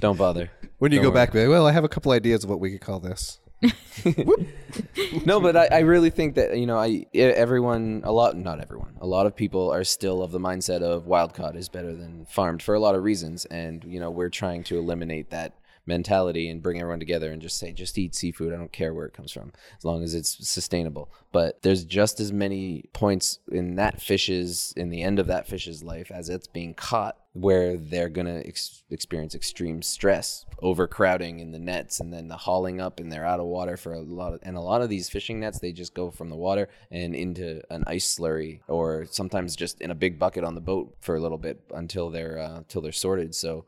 Don't 0.00 0.18
bother. 0.18 0.50
When 0.82 0.90
you 0.90 0.98
Don't 0.98 1.04
go 1.04 1.10
worry. 1.10 1.26
back, 1.26 1.32
be 1.32 1.38
like, 1.38 1.48
well, 1.48 1.64
I 1.64 1.70
have 1.70 1.84
a 1.84 1.88
couple 1.88 2.10
ideas 2.10 2.42
of 2.42 2.50
what 2.50 2.58
we 2.58 2.72
could 2.72 2.80
call 2.80 2.98
this. 2.98 3.38
no, 5.24 5.38
but 5.38 5.56
I, 5.56 5.66
I 5.66 5.78
really 5.78 6.10
think 6.10 6.34
that 6.34 6.58
you 6.58 6.66
know, 6.66 6.76
I 6.76 7.06
everyone, 7.14 8.00
a 8.02 8.10
lot, 8.10 8.36
not 8.36 8.60
everyone, 8.60 8.96
a 9.00 9.06
lot 9.06 9.26
of 9.26 9.36
people 9.36 9.72
are 9.72 9.84
still 9.84 10.24
of 10.24 10.32
the 10.32 10.40
mindset 10.40 10.82
of 10.82 11.06
wild 11.06 11.34
caught 11.34 11.54
is 11.54 11.68
better 11.68 11.94
than 11.94 12.24
farmed 12.24 12.64
for 12.64 12.74
a 12.74 12.80
lot 12.80 12.96
of 12.96 13.04
reasons, 13.04 13.44
and 13.44 13.84
you 13.84 14.00
know, 14.00 14.10
we're 14.10 14.28
trying 14.28 14.64
to 14.64 14.76
eliminate 14.76 15.30
that 15.30 15.52
mentality 15.86 16.48
and 16.48 16.64
bring 16.64 16.80
everyone 16.80 16.98
together 16.98 17.30
and 17.30 17.40
just 17.40 17.58
say, 17.58 17.72
just 17.72 17.96
eat 17.96 18.16
seafood. 18.16 18.52
I 18.52 18.56
don't 18.56 18.72
care 18.72 18.92
where 18.92 19.06
it 19.06 19.14
comes 19.14 19.30
from, 19.30 19.52
as 19.78 19.84
long 19.84 20.02
as 20.02 20.16
it's 20.16 20.48
sustainable. 20.48 21.12
But 21.30 21.62
there's 21.62 21.84
just 21.84 22.18
as 22.18 22.32
many 22.32 22.88
points 22.92 23.38
in 23.52 23.76
that 23.76 24.02
fish's, 24.02 24.74
in 24.76 24.90
the 24.90 25.02
end 25.02 25.20
of 25.20 25.28
that 25.28 25.46
fish's 25.46 25.84
life 25.84 26.10
as 26.10 26.28
it's 26.28 26.48
being 26.48 26.74
caught, 26.74 27.18
where 27.34 27.78
they're 27.78 28.10
gonna 28.10 28.42
ex- 28.44 28.82
experience 28.90 29.34
extreme 29.34 29.80
stress, 29.80 30.44
overcrowding 30.60 31.40
in 31.40 31.50
the 31.50 31.58
nets, 31.58 31.98
and 31.98 32.12
then 32.12 32.28
the 32.28 32.36
hauling 32.36 32.80
up, 32.80 33.00
and 33.00 33.10
they're 33.10 33.24
out 33.24 33.40
of 33.40 33.46
water 33.46 33.76
for 33.76 33.94
a 33.94 34.00
lot 34.00 34.34
of, 34.34 34.40
and 34.42 34.56
a 34.56 34.60
lot 34.60 34.82
of 34.82 34.90
these 34.90 35.08
fishing 35.08 35.40
nets, 35.40 35.58
they 35.58 35.72
just 35.72 35.94
go 35.94 36.10
from 36.10 36.28
the 36.28 36.36
water 36.36 36.68
and 36.90 37.14
into 37.14 37.62
an 37.70 37.84
ice 37.86 38.14
slurry, 38.18 38.60
or 38.68 39.06
sometimes 39.06 39.56
just 39.56 39.80
in 39.80 39.90
a 39.90 39.94
big 39.94 40.18
bucket 40.18 40.44
on 40.44 40.54
the 40.54 40.60
boat 40.60 40.94
for 41.00 41.16
a 41.16 41.20
little 41.20 41.38
bit 41.38 41.60
until 41.74 42.10
they're 42.10 42.38
uh, 42.38 42.58
until 42.58 42.82
they're 42.82 42.92
sorted. 42.92 43.34
So 43.34 43.64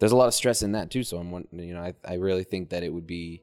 there's 0.00 0.12
a 0.12 0.16
lot 0.16 0.28
of 0.28 0.34
stress 0.34 0.62
in 0.62 0.72
that 0.72 0.90
too. 0.90 1.04
So 1.04 1.18
I'm, 1.18 1.46
you 1.52 1.74
know, 1.74 1.80
I, 1.80 1.94
I 2.04 2.14
really 2.14 2.44
think 2.44 2.70
that 2.70 2.82
it 2.82 2.92
would 2.92 3.06
be 3.06 3.42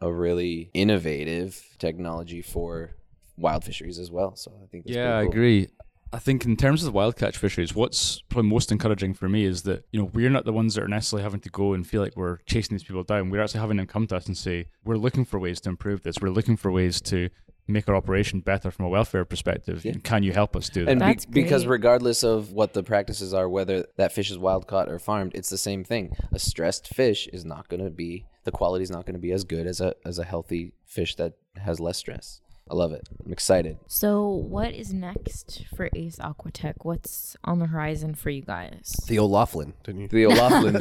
a 0.00 0.10
really 0.10 0.70
innovative 0.72 1.62
technology 1.78 2.40
for 2.40 2.92
wild 3.36 3.64
fisheries 3.64 3.98
as 3.98 4.10
well. 4.10 4.36
So 4.36 4.52
I 4.62 4.66
think 4.66 4.86
that's 4.86 4.96
yeah, 4.96 5.16
I 5.16 5.22
agree. 5.24 5.68
I 6.12 6.18
think 6.18 6.44
in 6.44 6.56
terms 6.56 6.82
of 6.82 6.86
the 6.86 6.92
wild 6.92 7.16
catch 7.16 7.36
fisheries, 7.36 7.74
what's 7.74 8.22
probably 8.22 8.48
most 8.48 8.72
encouraging 8.72 9.14
for 9.14 9.28
me 9.28 9.44
is 9.44 9.62
that 9.62 9.84
you 9.92 10.00
know 10.00 10.10
we're 10.12 10.30
not 10.30 10.44
the 10.44 10.52
ones 10.52 10.74
that 10.74 10.84
are 10.84 10.88
necessarily 10.88 11.22
having 11.22 11.40
to 11.40 11.50
go 11.50 11.74
and 11.74 11.86
feel 11.86 12.02
like 12.02 12.16
we're 12.16 12.38
chasing 12.46 12.76
these 12.76 12.84
people 12.84 13.02
down. 13.02 13.30
We're 13.30 13.42
actually 13.42 13.60
having 13.60 13.76
them 13.76 13.86
come 13.86 14.06
to 14.08 14.16
us 14.16 14.26
and 14.26 14.36
say, 14.36 14.66
"We're 14.84 14.96
looking 14.96 15.24
for 15.24 15.38
ways 15.38 15.60
to 15.62 15.68
improve 15.68 16.02
this. 16.02 16.16
We're 16.20 16.30
looking 16.30 16.56
for 16.56 16.70
ways 16.72 17.00
to 17.02 17.28
make 17.70 17.86
our 17.86 17.94
operation 17.94 18.40
better 18.40 18.70
from 18.70 18.86
a 18.86 18.88
welfare 18.88 19.26
perspective. 19.26 19.84
And 19.84 20.02
can 20.02 20.22
you 20.22 20.32
help 20.32 20.56
us 20.56 20.70
do 20.70 20.86
that?" 20.86 20.90
And 20.92 21.02
be- 21.26 21.42
because 21.42 21.66
regardless 21.66 22.24
of 22.24 22.52
what 22.52 22.72
the 22.72 22.82
practices 22.82 23.34
are, 23.34 23.46
whether 23.46 23.86
that 23.96 24.12
fish 24.12 24.30
is 24.30 24.38
wild 24.38 24.66
caught 24.66 24.88
or 24.88 24.98
farmed, 24.98 25.32
it's 25.34 25.50
the 25.50 25.58
same 25.58 25.84
thing. 25.84 26.16
A 26.32 26.38
stressed 26.38 26.88
fish 26.88 27.28
is 27.32 27.44
not 27.44 27.68
going 27.68 27.84
to 27.84 27.90
be 27.90 28.24
the 28.44 28.50
quality 28.50 28.82
is 28.82 28.90
not 28.90 29.04
going 29.04 29.14
to 29.14 29.20
be 29.20 29.32
as 29.32 29.44
good 29.44 29.66
as 29.66 29.78
a 29.80 29.94
as 30.06 30.18
a 30.18 30.24
healthy 30.24 30.72
fish 30.86 31.16
that 31.16 31.34
has 31.56 31.78
less 31.78 31.98
stress. 31.98 32.40
I 32.70 32.74
love 32.74 32.92
it. 32.92 33.08
I'm 33.24 33.32
excited. 33.32 33.78
So, 33.86 34.28
what 34.28 34.74
is 34.74 34.92
next 34.92 35.64
for 35.74 35.88
Ace 35.94 36.16
Aquatec? 36.16 36.74
What's 36.82 37.36
on 37.44 37.58
the 37.60 37.66
horizon 37.66 38.14
for 38.14 38.30
you 38.30 38.42
guys? 38.42 38.94
The 39.08 39.18
O'Laughlin, 39.18 39.72
didn't 39.84 40.00
you? 40.02 40.08
The 40.08 40.26
O'Laughlin. 40.26 40.76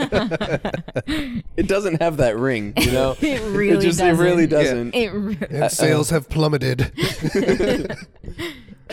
it 1.57 1.67
doesn't 1.67 2.01
have 2.01 2.17
that 2.17 2.37
ring, 2.37 2.73
you 2.77 2.91
know. 2.91 3.15
It 3.21 3.41
really 3.55 3.85
just 3.85 3.99
doesn't. 3.99 4.19
it 4.19 4.29
really 4.29 4.47
doesn't. 4.47 4.95
It 4.95 5.09
re- 5.09 5.37
And 5.49 5.71
sales 5.71 6.09
have 6.09 6.29
plummeted. 6.29 6.91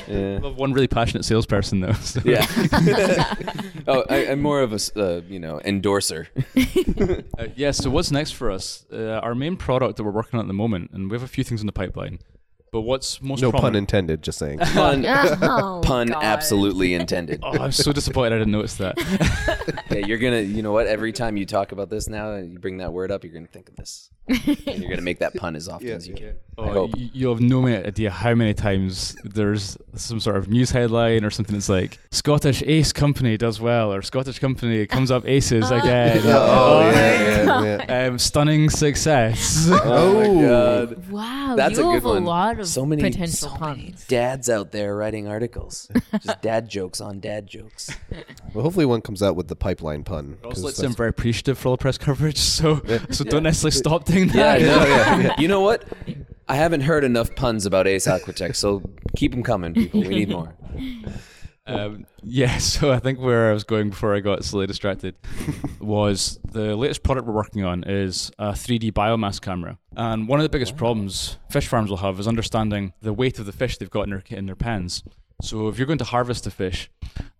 Yeah. 0.09 0.40
I 0.42 0.46
have 0.48 0.57
one 0.57 0.72
really 0.72 0.88
passionate 0.88 1.24
salesperson 1.24 1.78
though. 1.80 1.92
so- 1.92 2.20
Yeah. 2.24 2.44
oh, 3.87 4.04
I, 4.11 4.26
I'm 4.26 4.42
more 4.42 4.61
of 4.61 4.72
a 4.72 4.78
uh, 5.00 5.20
you 5.28 5.38
know 5.38 5.61
endorser. 5.64 6.26
Uh, 6.57 7.46
yeah, 7.54 7.70
so 7.70 7.90
what's 7.90 8.11
next 8.11 8.33
for 8.33 8.50
us? 8.50 8.85
Uh, 8.92 9.20
our 9.22 9.37
main 9.37 9.57
product 9.57 9.96
that 9.96 10.02
we're 10.04 10.11
working 10.11 10.38
on 10.38 10.44
at 10.44 10.48
the 10.48 10.52
moment, 10.54 10.90
and 10.92 11.11
we 11.11 11.14
have 11.14 11.22
a 11.22 11.28
few 11.28 11.44
things 11.44 11.61
in 11.61 11.66
the 11.66 11.72
pipeline. 11.72 12.18
But 12.75 12.81
what's 12.81 13.23
most 13.23 13.41
no 13.41 13.53
pun 13.53 13.61
prominent? 13.61 13.83
intended, 13.85 14.21
just 14.25 14.37
saying. 14.37 14.59
Pun, 14.75 15.07
Oh, 15.09 15.81
pun 15.85 16.09
God. 16.09 16.25
absolutely 16.25 16.95
intended. 16.95 17.39
Oh, 17.41 17.57
I'm 17.57 17.71
so 17.71 17.93
disappointed 17.93 18.35
I 18.35 18.39
didn't 18.39 18.51
notice 18.53 18.75
that. 18.79 18.99
Yeah, 19.93 19.99
you're 20.05 20.19
gonna, 20.19 20.41
you 20.41 20.61
know 20.61 20.73
what? 20.73 20.89
Every 20.89 21.13
time 21.13 21.37
you 21.37 21.47
talk 21.47 21.71
about 21.71 21.89
this 21.89 22.09
now, 22.09 22.33
and 22.33 22.53
you 22.53 22.59
bring 22.59 22.79
that 22.79 22.93
word 22.93 23.13
up, 23.13 23.23
you're 23.23 23.33
gonna 23.33 23.47
think 23.47 23.69
of 23.69 23.77
this, 23.77 24.11
and 24.29 24.81
you're 24.81 24.91
gonna 24.91 25.03
make 25.03 25.21
that 25.21 25.35
pun 25.37 25.55
as 25.55 25.69
often 25.69 25.89
as 25.91 26.09
you 26.09 26.15
can. 26.15 26.35
I 26.59 26.63
Oh, 26.63 26.73
hope. 26.73 26.97
you, 26.99 27.11
you 27.13 27.29
have 27.29 27.41
no 27.41 27.65
idea 27.67 28.11
how 28.11 28.35
many 28.35 28.55
times 28.55 29.17
there's 29.25 29.77
some 29.95 30.19
sort 30.21 30.37
of 30.37 30.49
news 30.49 30.71
headline 30.71 31.25
or 31.25 31.31
something 31.31 31.55
that's 31.55 31.69
like 31.69 31.99
Scottish 32.13 32.63
Ace 32.65 32.93
Company 32.93 33.37
does 33.37 33.61
well 33.61 33.93
or 33.93 34.03
Scottish 34.03 34.39
Company 34.41 34.87
comes 34.87 35.11
up 35.13 35.27
aces 35.29 35.71
again. 35.71 36.21
oh, 36.25 36.81
yeah, 36.93 37.45
yeah, 37.45 37.85
yeah. 37.89 38.07
Um, 38.09 38.19
stunning 38.19 38.71
success. 38.71 39.68
Oh, 39.70 40.14
my 40.14 40.43
god. 40.43 41.11
Wow, 41.11 41.55
That's 41.57 41.77
you 41.79 41.85
a 41.85 41.87
good 41.89 41.95
have 41.95 42.05
one. 42.05 42.22
a 42.22 42.27
lot 42.27 42.59
of 42.61 42.64
so 42.67 42.85
many 42.87 43.03
potential 43.03 43.49
so 43.51 43.57
many 43.59 43.83
puns. 43.91 44.07
dads 44.07 44.49
out 44.51 44.73
there 44.73 44.97
writing 44.97 45.29
articles, 45.29 45.89
just 46.23 46.41
dad 46.43 46.69
jokes 46.69 47.01
on 47.01 47.21
dad 47.21 47.47
jokes. 47.47 47.91
Well, 48.53 48.62
hopefully 48.65 48.87
one 48.87 49.01
comes 49.01 49.23
out 49.23 49.37
with 49.37 49.49
the 49.49 49.57
pipeline 49.57 50.05
pun. 50.05 50.39
'cause 50.43 50.51
Also, 50.53 50.62
let's 50.67 50.77
that's- 50.79 50.97
very 50.97 51.09
appreciative 51.11 51.59
for 51.59 51.69
all 51.69 51.75
the 51.77 51.81
press 51.81 51.99
coverage, 51.99 52.39
so 52.59 52.81
so 53.11 53.25
don't 53.25 53.43
necessarily 53.43 53.73
stop 53.77 54.05
doing 54.05 54.29
Yeah, 54.31 54.53
I 54.53 54.59
that. 54.62 55.19
know. 55.23 55.35
You 55.39 55.49
know 55.49 55.61
what? 55.61 55.85
I 56.49 56.57
haven't 56.57 56.83
heard 56.83 57.05
enough 57.05 57.35
puns 57.35 57.65
about 57.67 57.87
Ace 57.87 58.07
Aquatec, 58.07 58.55
so 58.57 58.83
Keep 59.17 59.31
them 59.33 59.43
coming, 59.43 59.73
people. 59.75 60.01
We 60.03 60.09
need 60.09 60.29
more. 60.29 60.55
Um, 61.67 62.07
yeah, 62.23 62.59
so 62.59 62.93
I 62.93 62.99
think 62.99 63.19
where 63.19 63.51
I 63.51 63.53
was 63.53 63.65
going 63.65 63.91
before 63.91 64.15
I 64.15 64.21
got 64.21 64.45
slightly 64.45 64.67
distracted 64.67 65.15
was 65.81 66.39
the 66.53 66.77
latest 66.77 67.03
product 67.03 67.27
we're 67.27 67.35
working 67.35 67.65
on 67.65 67.85
is 67.85 68.31
a 68.39 68.51
3D 68.51 68.93
biomass 68.93 69.41
camera. 69.41 69.79
And 69.97 70.29
one 70.29 70.39
of 70.41 70.45
the 70.45 70.51
biggest 70.51 70.77
problems 70.77 71.39
fish 71.51 71.69
farms 71.69 71.91
will 71.91 71.99
have 71.99 72.19
is 72.21 72.29
understanding 72.29 72.93
the 73.01 73.12
weight 73.12 73.39
of 73.39 73.47
the 73.47 73.53
fish 73.53 73.79
they've 73.79 73.91
got 73.91 74.03
in 74.03 74.11
their, 74.11 74.23
in 74.31 74.47
their 74.47 74.57
pens. 74.57 75.03
So 75.43 75.69
if 75.69 75.79
you're 75.79 75.87
going 75.87 75.99
to 75.99 76.05
harvest 76.05 76.47
a 76.47 76.51
fish, 76.51 76.91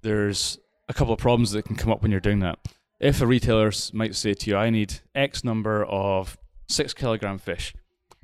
there's 0.03 0.59
a 0.89 0.95
couple 0.95 1.13
of 1.13 1.19
problems 1.19 1.53
that 1.53 1.65
can 1.65 1.77
come 1.77 1.91
up 1.91 2.03
when 2.03 2.11
you're 2.11 2.21
doing 2.21 2.41
that. 2.41 2.59
If 3.01 3.21
a 3.21 3.27
retailer 3.27 3.71
might 3.93 4.15
say 4.15 4.35
to 4.35 4.51
you, 4.51 4.57
I 4.57 4.71
need 4.71 4.95
X 5.15 5.45
number 5.45 5.85
of 5.85 6.37
six 6.69 6.95
kilogram 6.95 7.39
fish, 7.39 7.75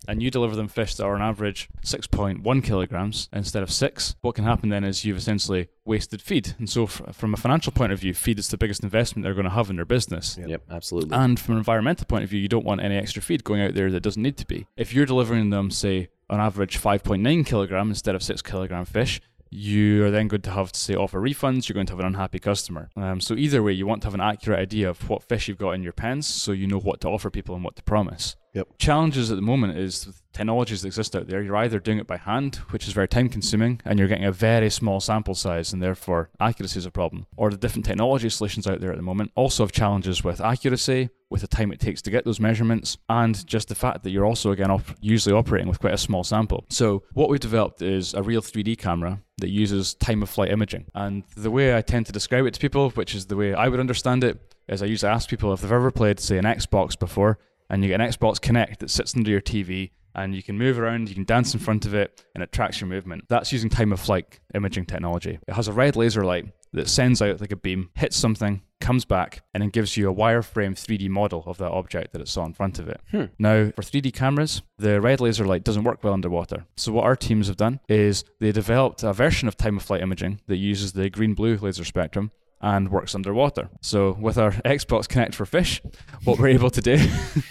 and 0.08 0.22
you 0.22 0.30
deliver 0.30 0.56
them 0.56 0.68
fish 0.68 0.94
that 0.94 1.04
are 1.04 1.14
on 1.14 1.22
average 1.22 1.68
6.1 1.84 2.64
kilograms 2.64 3.28
instead 3.32 3.62
of 3.62 3.70
6, 3.70 4.16
what 4.20 4.34
can 4.34 4.44
happen 4.44 4.68
then 4.68 4.84
is 4.84 5.04
you've 5.04 5.16
essentially 5.16 5.68
wasted 5.84 6.22
feed. 6.22 6.54
And 6.58 6.68
so, 6.68 6.84
f- 6.84 7.02
from 7.12 7.34
a 7.34 7.36
financial 7.36 7.72
point 7.72 7.92
of 7.92 8.00
view, 8.00 8.14
feed 8.14 8.38
is 8.38 8.48
the 8.48 8.56
biggest 8.56 8.82
investment 8.82 9.24
they're 9.24 9.34
going 9.34 9.44
to 9.44 9.50
have 9.50 9.70
in 9.70 9.76
their 9.76 9.84
business. 9.84 10.38
Yep, 10.44 10.62
absolutely. 10.70 11.16
And 11.16 11.38
from 11.38 11.54
an 11.54 11.58
environmental 11.58 12.06
point 12.06 12.24
of 12.24 12.30
view, 12.30 12.40
you 12.40 12.48
don't 12.48 12.64
want 12.64 12.82
any 12.82 12.96
extra 12.96 13.22
feed 13.22 13.44
going 13.44 13.60
out 13.60 13.74
there 13.74 13.90
that 13.90 14.02
doesn't 14.02 14.22
need 14.22 14.36
to 14.38 14.46
be. 14.46 14.66
If 14.76 14.92
you're 14.94 15.06
delivering 15.06 15.50
them, 15.50 15.70
say, 15.70 16.08
on 16.28 16.40
average 16.40 16.80
5.9 16.80 17.44
kilogram 17.44 17.88
instead 17.88 18.14
of 18.14 18.22
6 18.22 18.40
kilogram 18.42 18.84
fish, 18.84 19.20
you 19.50 20.04
are 20.04 20.10
then 20.12 20.28
going 20.28 20.42
to 20.42 20.50
have 20.50 20.70
to 20.72 20.78
say 20.78 20.94
offer 20.94 21.20
refunds. 21.20 21.68
You're 21.68 21.74
going 21.74 21.86
to 21.86 21.92
have 21.92 22.00
an 22.00 22.06
unhappy 22.06 22.38
customer. 22.38 22.88
Um, 22.96 23.20
so 23.20 23.34
either 23.34 23.62
way, 23.62 23.72
you 23.72 23.86
want 23.86 24.02
to 24.02 24.06
have 24.06 24.14
an 24.14 24.20
accurate 24.20 24.60
idea 24.60 24.88
of 24.88 25.08
what 25.08 25.24
fish 25.24 25.48
you've 25.48 25.58
got 25.58 25.72
in 25.72 25.82
your 25.82 25.92
pens, 25.92 26.26
so 26.26 26.52
you 26.52 26.68
know 26.68 26.78
what 26.78 27.00
to 27.00 27.08
offer 27.08 27.30
people 27.30 27.54
and 27.56 27.64
what 27.64 27.76
to 27.76 27.82
promise. 27.82 28.36
Yep. 28.52 28.78
Challenges 28.78 29.30
at 29.30 29.36
the 29.36 29.42
moment 29.42 29.78
is 29.78 30.22
technologies 30.32 30.82
that 30.82 30.88
exist 30.88 31.14
out 31.14 31.28
there. 31.28 31.42
You're 31.42 31.56
either 31.56 31.78
doing 31.78 31.98
it 31.98 32.06
by 32.06 32.16
hand, 32.16 32.56
which 32.70 32.86
is 32.86 32.92
very 32.92 33.08
time 33.08 33.28
consuming, 33.28 33.80
and 33.84 33.98
you're 33.98 34.08
getting 34.08 34.24
a 34.24 34.32
very 34.32 34.70
small 34.70 35.00
sample 35.00 35.34
size, 35.34 35.72
and 35.72 35.82
therefore 35.82 36.30
accuracy 36.40 36.78
is 36.78 36.86
a 36.86 36.90
problem. 36.90 37.26
Or 37.36 37.50
the 37.50 37.56
different 37.56 37.84
technology 37.84 38.28
solutions 38.28 38.66
out 38.66 38.80
there 38.80 38.90
at 38.90 38.96
the 38.96 39.02
moment 39.02 39.32
also 39.34 39.62
have 39.62 39.72
challenges 39.72 40.24
with 40.24 40.40
accuracy, 40.40 41.10
with 41.30 41.42
the 41.42 41.46
time 41.46 41.70
it 41.70 41.78
takes 41.78 42.02
to 42.02 42.10
get 42.10 42.24
those 42.24 42.40
measurements, 42.40 42.98
and 43.08 43.46
just 43.46 43.68
the 43.68 43.74
fact 43.74 44.02
that 44.02 44.10
you're 44.10 44.26
also 44.26 44.50
again 44.50 44.70
op- 44.70 44.96
usually 45.00 45.34
operating 45.34 45.68
with 45.68 45.80
quite 45.80 45.94
a 45.94 45.98
small 45.98 46.24
sample. 46.24 46.64
So 46.70 47.04
what 47.12 47.28
we've 47.28 47.38
developed 47.38 47.82
is 47.82 48.14
a 48.14 48.22
real 48.22 48.42
3D 48.42 48.78
camera 48.78 49.20
that 49.38 49.50
uses 49.50 49.94
time 49.94 50.22
of 50.22 50.28
flight 50.28 50.50
imaging. 50.50 50.86
And 50.94 51.22
the 51.36 51.50
way 51.50 51.76
I 51.76 51.82
tend 51.82 52.06
to 52.06 52.12
describe 52.12 52.46
it 52.46 52.54
to 52.54 52.60
people, 52.60 52.90
which 52.90 53.14
is 53.14 53.26
the 53.26 53.36
way 53.36 53.54
I 53.54 53.68
would 53.68 53.80
understand 53.80 54.24
it, 54.24 54.38
is 54.68 54.82
I 54.82 54.86
usually 54.86 55.10
ask 55.10 55.28
people 55.28 55.52
if 55.52 55.60
they've 55.60 55.72
ever 55.72 55.90
played, 55.90 56.20
say, 56.20 56.38
an 56.38 56.44
Xbox 56.44 56.98
before, 56.98 57.38
and 57.70 57.82
you 57.82 57.88
get 57.88 58.00
an 58.00 58.08
Xbox 58.08 58.38
Kinect 58.38 58.78
that 58.78 58.90
sits 58.90 59.16
under 59.16 59.30
your 59.30 59.40
TV 59.40 59.92
and 60.14 60.34
you 60.34 60.42
can 60.42 60.58
move 60.58 60.78
around, 60.78 61.08
you 61.08 61.14
can 61.14 61.24
dance 61.24 61.54
in 61.54 61.60
front 61.60 61.86
of 61.86 61.94
it, 61.94 62.24
and 62.34 62.42
it 62.42 62.52
tracks 62.52 62.80
your 62.80 62.88
movement. 62.88 63.24
That's 63.28 63.52
using 63.52 63.70
time 63.70 63.92
of 63.92 64.00
flight 64.00 64.40
imaging 64.54 64.86
technology. 64.86 65.38
It 65.46 65.54
has 65.54 65.68
a 65.68 65.72
red 65.72 65.96
laser 65.96 66.24
light 66.24 66.46
that 66.72 66.88
sends 66.88 67.20
out 67.20 67.40
like 67.40 67.52
a 67.52 67.56
beam, 67.56 67.90
hits 67.94 68.16
something, 68.16 68.62
comes 68.80 69.04
back, 69.04 69.42
and 69.54 69.62
then 69.62 69.70
gives 69.70 69.96
you 69.96 70.10
a 70.10 70.14
wireframe 70.14 70.72
3D 70.72 71.08
model 71.08 71.44
of 71.46 71.58
that 71.58 71.70
object 71.70 72.12
that 72.12 72.22
it 72.22 72.28
saw 72.28 72.44
in 72.44 72.54
front 72.54 72.78
of 72.78 72.88
it. 72.88 73.00
Hmm. 73.10 73.24
Now, 73.38 73.70
for 73.70 73.82
3D 73.82 74.12
cameras, 74.12 74.62
the 74.78 75.00
red 75.00 75.20
laser 75.20 75.44
light 75.44 75.64
doesn't 75.64 75.84
work 75.84 76.02
well 76.02 76.12
underwater. 76.12 76.66
So, 76.76 76.92
what 76.92 77.04
our 77.04 77.16
teams 77.16 77.48
have 77.48 77.56
done 77.56 77.80
is 77.88 78.24
they 78.38 78.52
developed 78.52 79.02
a 79.02 79.12
version 79.12 79.48
of 79.48 79.56
time 79.56 79.76
of 79.76 79.82
flight 79.82 80.02
imaging 80.02 80.40
that 80.46 80.56
uses 80.56 80.92
the 80.92 81.10
green 81.10 81.34
blue 81.34 81.56
laser 81.56 81.84
spectrum 81.84 82.30
and 82.60 82.90
works 82.90 83.14
underwater. 83.14 83.68
So 83.80 84.16
with 84.20 84.38
our 84.38 84.52
Xbox 84.52 85.06
Kinect 85.06 85.34
for 85.34 85.46
Fish, 85.46 85.80
what 86.24 86.38
we're 86.38 86.48
able 86.48 86.70
to 86.70 86.80
do 86.80 86.98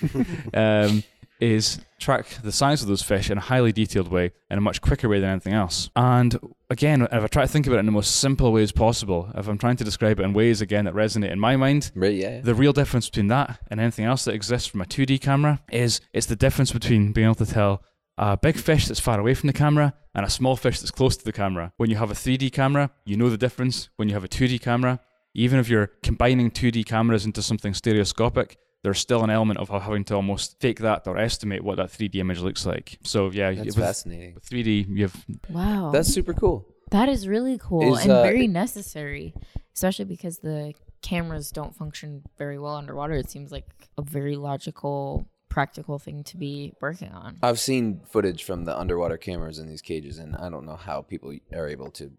um, 0.54 1.04
is 1.40 1.80
track 2.00 2.28
the 2.44 2.52
size 2.52 2.82
of 2.82 2.88
those 2.88 3.02
fish 3.02 3.30
in 3.30 3.38
a 3.38 3.42
highly 3.42 3.72
detailed 3.72 4.10
way 4.10 4.32
in 4.50 4.58
a 4.58 4.62
much 4.62 4.82
quicker 4.82 5.08
way 5.10 5.20
than 5.20 5.30
anything 5.30 5.54
else. 5.54 5.90
And 5.96 6.38
again, 6.70 7.02
if 7.04 7.24
I 7.24 7.28
try 7.28 7.44
to 7.44 7.48
think 7.48 7.66
about 7.66 7.78
it 7.78 7.80
in 7.80 7.86
the 7.86 7.92
most 7.92 8.18
simple 8.18 8.52
ways 8.52 8.72
possible, 8.72 9.30
if 9.36 9.48
I'm 9.48 9.58
trying 9.58 9.78
to 9.78 9.84
describe 9.84 10.20
it 10.20 10.24
in 10.24 10.34
ways 10.34 10.62
again 10.62 10.86
that 10.86 10.94
resonate 10.94 11.32
in 11.32 11.40
my 11.40 11.56
mind, 11.56 11.92
Right, 11.96 12.14
yeah. 12.14 12.42
the 12.42 12.56
real 12.56 12.74
difference 12.74 13.10
between 13.10 13.28
that 13.28 13.60
and 13.70 13.80
anything 13.80 14.06
else 14.06 14.26
that 14.26 14.34
exists 14.34 14.68
from 14.68 14.82
a 14.82 14.86
2D 14.86 15.22
camera 15.22 15.62
is 15.72 16.02
it's 16.14 16.28
the 16.28 16.36
difference 16.36 16.72
between 16.72 17.12
being 17.14 17.26
able 17.26 17.36
to 17.36 17.46
tell 17.46 17.84
a 18.20 18.36
big 18.38 18.58
fish 18.58 18.86
that's 18.88 19.00
far 19.00 19.20
away 19.20 19.34
from 19.34 19.48
the 19.48 19.54
camera 19.54 19.94
and 20.14 20.26
a 20.26 20.30
small 20.30 20.58
fish 20.58 20.80
that's 20.80 20.92
close 20.92 21.16
to 21.16 21.24
the 21.24 21.32
camera. 21.32 21.72
When 21.78 21.90
you 21.90 21.96
have 21.96 22.12
a 22.12 22.14
3D 22.14 22.52
camera, 22.52 22.92
you 23.06 23.16
know 23.16 23.30
the 23.30 23.38
difference. 23.38 23.90
When 23.96 24.10
you 24.10 24.14
have 24.14 24.26
a 24.26 24.28
2D 24.28 24.62
camera, 24.62 25.00
even 25.34 25.58
if 25.58 25.70
you're 25.70 25.88
combining 26.04 26.52
2D 26.52 26.86
cameras 26.86 27.26
into 27.26 27.42
something 27.42 27.74
stereoscopic, 27.74 28.58
there's 28.84 29.00
still 29.00 29.24
an 29.24 29.30
element 29.30 29.60
of 29.60 29.70
having 29.70 30.04
to 30.06 30.16
almost 30.16 30.60
fake 30.60 30.80
that 30.80 31.08
or 31.08 31.18
estimate 31.18 31.64
what 31.64 31.78
that 31.78 31.90
3D 31.90 32.16
image 32.16 32.40
looks 32.40 32.66
like. 32.66 32.98
So 33.04 33.32
yeah, 33.32 33.54
That's 33.54 33.68
with, 33.68 33.86
fascinating. 33.86 34.36
with 34.36 34.50
3D, 34.50 34.88
you 34.90 35.04
have 35.04 35.26
Wow. 35.50 35.92
That's 35.92 36.10
super 36.14 36.34
cool. 36.34 36.68
That 36.92 37.08
is 37.08 37.26
really 37.26 37.58
cool 37.58 37.96
Is, 37.96 38.02
and 38.04 38.12
uh, 38.12 38.24
very 38.24 38.48
necessary, 38.48 39.34
especially 39.74 40.06
because 40.06 40.40
the 40.40 40.74
cameras 41.02 41.52
don't 41.52 41.74
function 41.74 42.24
very 42.38 42.60
well 42.60 42.76
underwater. 42.76 43.14
It 43.14 43.30
seems 43.30 43.52
like 43.52 43.66
a 43.98 44.02
very 44.02 44.36
logical, 44.36 45.26
practical 45.50 46.00
thing 46.00 46.24
to 46.26 46.38
be 46.38 46.74
working 46.82 47.12
on. 47.12 47.38
I've 47.42 47.60
seen 47.60 48.02
footage 48.10 48.44
from 48.44 48.66
the 48.66 48.78
underwater 48.78 49.18
cameras 49.18 49.60
in 49.60 49.68
these 49.68 49.82
cages, 49.82 50.20
and 50.20 50.36
I 50.36 50.50
don't 50.50 50.66
know 50.66 50.76
how 50.76 51.02
people 51.02 51.36
are 51.54 51.68
able 51.68 51.92
to 51.92 52.12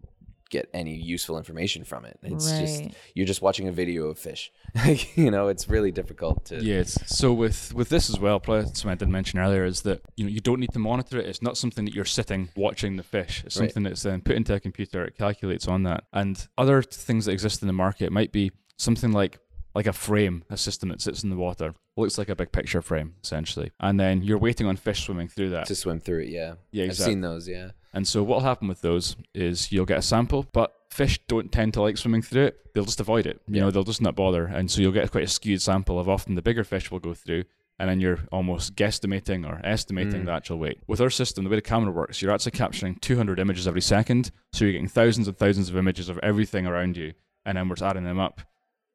get 0.49 0.69
any 0.73 0.93
useful 0.93 1.37
information 1.37 1.85
from 1.85 2.03
it. 2.03 2.19
It's 2.21 2.59
just 2.59 2.83
you're 3.15 3.25
just 3.25 3.41
watching 3.41 3.69
a 3.69 3.71
video 3.71 4.07
of 4.07 4.19
fish. 4.19 4.51
you 5.15 5.31
know, 5.31 5.47
it's 5.47 5.69
really 5.69 5.91
difficult 5.91 6.43
to. 6.47 6.61
Yes. 6.61 6.97
So 7.07 7.31
with 7.31 7.73
with 7.73 7.87
this 7.87 8.09
as 8.09 8.19
well, 8.19 8.39
probably 8.41 8.65
something 8.65 8.91
I 8.91 8.95
did 8.95 9.07
mention 9.07 9.39
earlier 9.39 9.63
is 9.63 9.83
that 9.83 10.01
you 10.17 10.25
know 10.25 10.29
you 10.29 10.41
don't 10.41 10.59
need 10.59 10.73
to 10.73 10.79
monitor 10.79 11.19
it. 11.19 11.25
It's 11.25 11.41
not 11.41 11.57
something 11.57 11.85
that 11.85 11.93
you're 11.95 12.03
sitting 12.03 12.49
watching 12.57 12.97
the 12.97 13.03
fish. 13.03 13.43
It's 13.45 13.57
Right. 13.57 13.69
something 13.69 13.83
that's 13.83 14.03
then 14.03 14.21
put 14.21 14.35
into 14.35 14.53
a 14.53 14.59
computer. 14.59 15.05
It 15.05 15.17
calculates 15.17 15.67
on 15.69 15.83
that. 15.83 16.03
And 16.11 16.45
other 16.57 16.81
things 16.83 17.25
that 17.25 17.31
exist 17.31 17.61
in 17.61 17.67
the 17.67 17.73
market 17.73 18.11
might 18.11 18.33
be 18.33 18.51
something 18.77 19.13
like 19.13 19.39
like 19.75 19.87
a 19.87 19.93
frame, 19.93 20.43
a 20.49 20.57
system 20.57 20.89
that 20.89 21.01
sits 21.01 21.23
in 21.23 21.29
the 21.29 21.35
water, 21.35 21.73
looks 21.97 22.17
like 22.17 22.29
a 22.29 22.35
big 22.35 22.51
picture 22.51 22.81
frame 22.81 23.13
essentially, 23.23 23.71
and 23.79 23.99
then 23.99 24.21
you're 24.21 24.37
waiting 24.37 24.67
on 24.67 24.75
fish 24.77 25.03
swimming 25.05 25.27
through 25.27 25.49
that. 25.51 25.65
To 25.67 25.75
swim 25.75 25.99
through 25.99 26.19
it, 26.21 26.29
yeah. 26.29 26.55
Yeah, 26.71 26.85
I've 26.85 26.95
seen 26.95 27.21
those, 27.21 27.47
yeah. 27.47 27.71
And 27.93 28.07
so 28.07 28.23
what'll 28.23 28.43
happen 28.45 28.67
with 28.69 28.81
those 28.81 29.15
is 29.35 29.71
you'll 29.71 29.85
get 29.85 29.97
a 29.97 30.01
sample, 30.01 30.45
but 30.53 30.73
fish 30.89 31.19
don't 31.27 31.51
tend 31.51 31.73
to 31.73 31.81
like 31.81 31.97
swimming 31.97 32.21
through 32.21 32.45
it. 32.45 32.73
They'll 32.73 32.85
just 32.85 33.01
avoid 33.01 33.25
it. 33.27 33.41
You 33.47 33.55
Yeah. 33.55 33.61
know, 33.63 33.71
they'll 33.71 33.83
just 33.83 34.01
not 34.01 34.15
bother. 34.15 34.45
And 34.45 34.71
so 34.71 34.81
you'll 34.81 34.93
get 34.93 35.11
quite 35.11 35.25
a 35.25 35.27
skewed 35.27 35.61
sample 35.61 35.99
of 35.99 36.07
often 36.07 36.35
the 36.35 36.41
bigger 36.41 36.63
fish 36.63 36.89
will 36.89 36.99
go 36.99 37.13
through 37.13 37.43
and 37.79 37.89
then 37.89 37.99
you're 37.99 38.19
almost 38.31 38.75
guesstimating 38.75 39.45
or 39.45 39.59
estimating 39.65 40.21
Mm. 40.21 40.25
the 40.25 40.31
actual 40.31 40.57
weight. 40.59 40.79
With 40.87 41.01
our 41.01 41.09
system, 41.09 41.43
the 41.43 41.49
way 41.49 41.55
the 41.57 41.61
camera 41.61 41.91
works, 41.91 42.21
you're 42.21 42.31
actually 42.31 42.51
capturing 42.51 42.95
200 42.95 43.39
images 43.39 43.67
every 43.67 43.81
second. 43.81 44.31
So 44.53 44.63
you're 44.65 44.71
getting 44.73 44.87
thousands 44.87 45.27
and 45.27 45.35
thousands 45.35 45.69
of 45.69 45.75
images 45.75 46.07
of 46.07 46.17
everything 46.19 46.65
around 46.67 46.95
you, 46.95 47.13
and 47.45 47.57
then 47.57 47.67
we're 47.67 47.75
just 47.75 47.89
adding 47.89 48.03
them 48.03 48.19
up. 48.19 48.41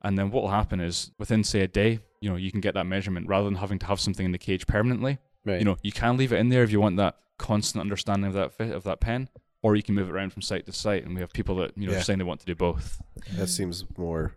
And 0.03 0.17
then 0.19 0.31
what 0.31 0.43
will 0.43 0.51
happen 0.51 0.81
is 0.81 1.11
within, 1.19 1.43
say, 1.45 1.61
a 1.63 1.69
day, 1.69 2.01
you 2.21 2.31
know, 2.31 2.37
you 2.37 2.51
can 2.51 2.61
get 2.61 2.75
that 2.75 2.85
measurement 2.87 3.29
rather 3.29 3.45
than 3.47 3.57
having 3.57 3.79
to 3.81 3.87
have 3.87 4.01
something 4.01 4.25
in 4.27 4.33
the 4.33 4.39
cage 4.39 4.67
permanently. 4.67 5.19
Right. 5.45 5.59
You 5.59 5.65
know, 5.65 5.77
you 5.83 5.93
can 5.93 6.17
leave 6.17 6.33
it 6.33 6.37
in 6.39 6.49
there 6.49 6.63
if 6.63 6.71
you 6.71 6.81
want 6.81 6.97
that 6.99 7.17
constant 7.39 7.81
understanding 7.81 8.27
of 8.29 8.35
that 8.35 8.53
fi- 8.53 8.71
of 8.73 8.85
that 8.85 9.01
pen, 9.01 9.29
or 9.63 9.77
you 9.77 9.83
can 9.83 9.95
move 9.95 10.09
it 10.09 10.13
around 10.13 10.33
from 10.33 10.43
site 10.43 10.67
to 10.67 10.73
site. 10.73 11.05
And 11.05 11.15
we 11.15 11.21
have 11.21 11.33
people 11.33 11.57
that 11.57 11.73
you 11.77 11.87
know 11.87 11.93
Yeah. 11.95 12.03
saying 12.03 12.19
they 12.19 12.25
want 12.25 12.41
to 12.41 12.47
do 12.47 12.55
both. 12.55 13.01
That 13.37 13.49
seems 13.49 13.85
more 13.97 14.35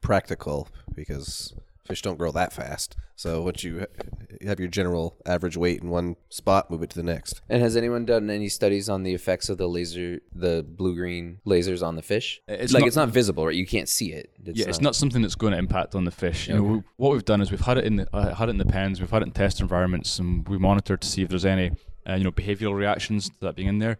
practical 0.00 0.68
because 0.94 1.54
fish 1.90 2.02
don't 2.02 2.16
grow 2.18 2.32
that 2.32 2.52
fast. 2.52 2.96
So 3.16 3.42
once 3.42 3.62
you 3.64 3.86
have 4.46 4.58
your 4.58 4.68
general 4.68 5.16
average 5.26 5.56
weight 5.56 5.82
in 5.82 5.90
one 5.90 6.16
spot, 6.30 6.70
move 6.70 6.82
it 6.82 6.90
to 6.90 6.96
the 6.96 7.02
next. 7.02 7.42
And 7.50 7.60
has 7.62 7.76
anyone 7.76 8.06
done 8.06 8.30
any 8.30 8.48
studies 8.48 8.88
on 8.88 9.02
the 9.02 9.12
effects 9.12 9.48
of 9.50 9.58
the 9.58 9.68
laser, 9.68 10.20
the 10.34 10.64
blue 10.66 10.94
green 10.94 11.40
lasers 11.46 11.86
on 11.86 11.96
the 11.96 12.02
fish? 12.02 12.40
It's 12.48 12.72
like 12.72 12.80
not- 12.82 12.86
it's 12.86 12.96
not 12.96 13.08
visible, 13.10 13.44
right? 13.46 13.54
You 13.54 13.66
can't 13.66 13.88
see 13.88 14.12
it. 14.12 14.30
yeah, 14.44 14.66
it's 14.68 14.80
not 14.80 14.96
something 14.96 15.20
that's 15.20 15.34
going 15.34 15.52
to 15.52 15.58
impact 15.58 15.94
on 15.94 16.04
the 16.04 16.10
fish. 16.10 16.48
You 16.48 16.54
know, 16.54 16.62
we, 16.62 16.82
what 16.96 17.12
we've 17.12 17.24
done 17.24 17.40
is 17.42 17.50
we've 17.50 17.60
had 17.60 17.76
it 17.78 17.84
in 17.84 17.96
the 17.96 18.08
uh, 18.16 18.34
had 18.34 18.48
it 18.48 18.52
in 18.52 18.58
the 18.58 18.64
pens, 18.64 19.00
we've 19.00 19.10
had 19.10 19.22
it 19.22 19.26
in 19.26 19.32
test 19.32 19.60
environments, 19.60 20.18
and 20.18 20.48
we 20.48 20.56
monitor 20.58 20.96
to 20.96 21.06
see 21.06 21.22
if 21.22 21.28
there's 21.28 21.44
any 21.44 21.72
uh, 22.08 22.14
you 22.14 22.24
know 22.24 22.32
behavioral 22.32 22.74
reactions 22.74 23.28
to 23.28 23.34
that 23.40 23.56
being 23.56 23.68
in 23.68 23.78
there. 23.80 23.98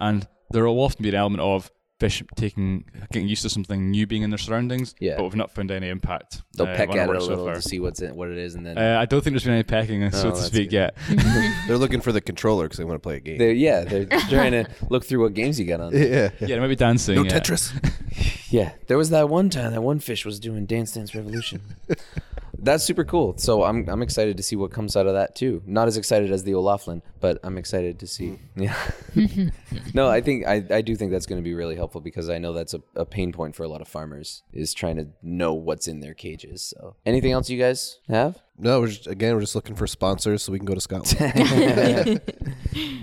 And 0.00 0.28
there 0.52 0.64
will 0.64 0.78
often 0.80 1.02
be 1.02 1.08
an 1.08 1.14
element 1.14 1.40
of 1.42 1.70
fish 2.00 2.22
taking 2.34 2.84
getting 3.12 3.28
used 3.28 3.42
to 3.42 3.50
something 3.50 3.90
new 3.90 4.06
being 4.06 4.22
in 4.22 4.30
their 4.30 4.38
surroundings. 4.38 4.94
Yeah. 4.98 5.16
but 5.16 5.24
we've 5.24 5.36
not 5.36 5.52
found 5.52 5.70
any 5.70 5.88
impact. 5.88 6.42
They'll 6.56 6.66
uh, 6.66 6.74
peck 6.74 6.88
at 6.96 7.08
it 7.08 7.14
a 7.14 7.20
little 7.20 7.44
far. 7.44 7.54
to 7.54 7.62
see 7.62 7.78
what's 7.78 8.00
in, 8.00 8.16
what 8.16 8.28
it 8.30 8.38
is, 8.38 8.54
and 8.56 8.66
then 8.66 8.76
Uh, 8.78 8.98
I 8.98 9.04
don't 9.04 9.22
think 9.22 9.34
there's 9.34 9.44
been 9.44 9.52
any 9.54 9.62
pecking, 9.62 10.10
so 10.10 10.28
Oh, 10.28 10.30
to 10.32 10.36
speak, 10.38 10.70
good. 10.70 10.72
yet. 10.72 10.96
They're 11.68 11.78
looking 11.78 12.00
for 12.00 12.10
the 12.12 12.20
controller 12.20 12.64
because 12.64 12.78
they 12.78 12.84
want 12.84 12.96
to 12.96 13.06
play 13.06 13.16
a 13.16 13.20
game. 13.20 13.38
they're 13.38 13.52
yeah, 13.52 13.84
they're 13.84 14.06
trying 14.30 14.52
to 14.52 14.64
look 14.88 15.04
through 15.04 15.20
what 15.22 15.34
games 15.34 15.60
you 15.60 15.66
got 15.66 15.80
on. 15.80 15.92
yeah. 15.92 16.30
yeah, 16.40 16.46
they 16.46 16.58
might 16.58 16.68
be 16.68 16.76
dancing. 16.76 17.14
No 17.14 17.22
yeah. 17.24 17.38
Tetris. 17.38 17.72
Yeah, 18.50 18.72
there 18.88 18.98
was 18.98 19.10
that 19.10 19.28
one 19.28 19.48
time 19.48 19.70
that 19.70 19.80
one 19.80 20.00
fish 20.00 20.24
was 20.26 20.40
doing 20.40 20.66
Dance 20.66 20.90
Dance 20.90 21.14
Revolution. 21.14 21.60
That's 22.58 22.82
super 22.82 23.04
cool. 23.04 23.38
So 23.38 23.62
I'm 23.62 23.88
I'm 23.88 24.02
excited 24.02 24.36
to 24.38 24.42
see 24.42 24.56
what 24.56 24.72
comes 24.72 24.96
out 24.96 25.06
of 25.06 25.14
that 25.14 25.36
too. 25.36 25.62
Not 25.66 25.86
as 25.86 25.96
excited 25.96 26.32
as 26.32 26.42
the 26.42 26.54
O'Laughlin, 26.54 27.00
but 27.20 27.38
I'm 27.44 27.56
excited 27.56 28.00
to 28.00 28.08
see. 28.08 28.40
Yeah. 28.56 28.74
no, 29.94 30.08
I 30.08 30.20
think 30.20 30.46
I, 30.46 30.64
I 30.70 30.80
do 30.82 30.94
think 30.96 31.12
that's 31.12 31.26
going 31.26 31.40
to 31.40 31.44
be 31.44 31.54
really 31.54 31.76
helpful 31.76 32.00
because 32.00 32.28
I 32.28 32.38
know 32.38 32.52
that's 32.52 32.74
a, 32.74 32.82
a 32.96 33.04
pain 33.06 33.32
point 33.32 33.54
for 33.56 33.62
a 33.64 33.68
lot 33.68 33.80
of 33.80 33.88
farmers 33.88 34.42
is 34.52 34.72
trying 34.74 34.96
to 34.96 35.08
know 35.22 35.54
what's 35.54 35.88
in 35.88 36.00
their 36.00 36.14
cages. 36.14 36.62
So 36.76 36.96
anything 37.06 37.32
else 37.32 37.48
you 37.50 37.58
guys 37.58 37.98
have? 38.08 38.40
No, 38.58 38.80
we're 38.80 38.88
just, 38.88 39.06
again, 39.06 39.34
we're 39.34 39.40
just 39.40 39.54
looking 39.54 39.74
for 39.74 39.86
sponsors 39.86 40.42
so 40.42 40.52
we 40.52 40.58
can 40.58 40.66
go 40.66 40.74
to 40.74 40.80
Scotland. 40.80 42.20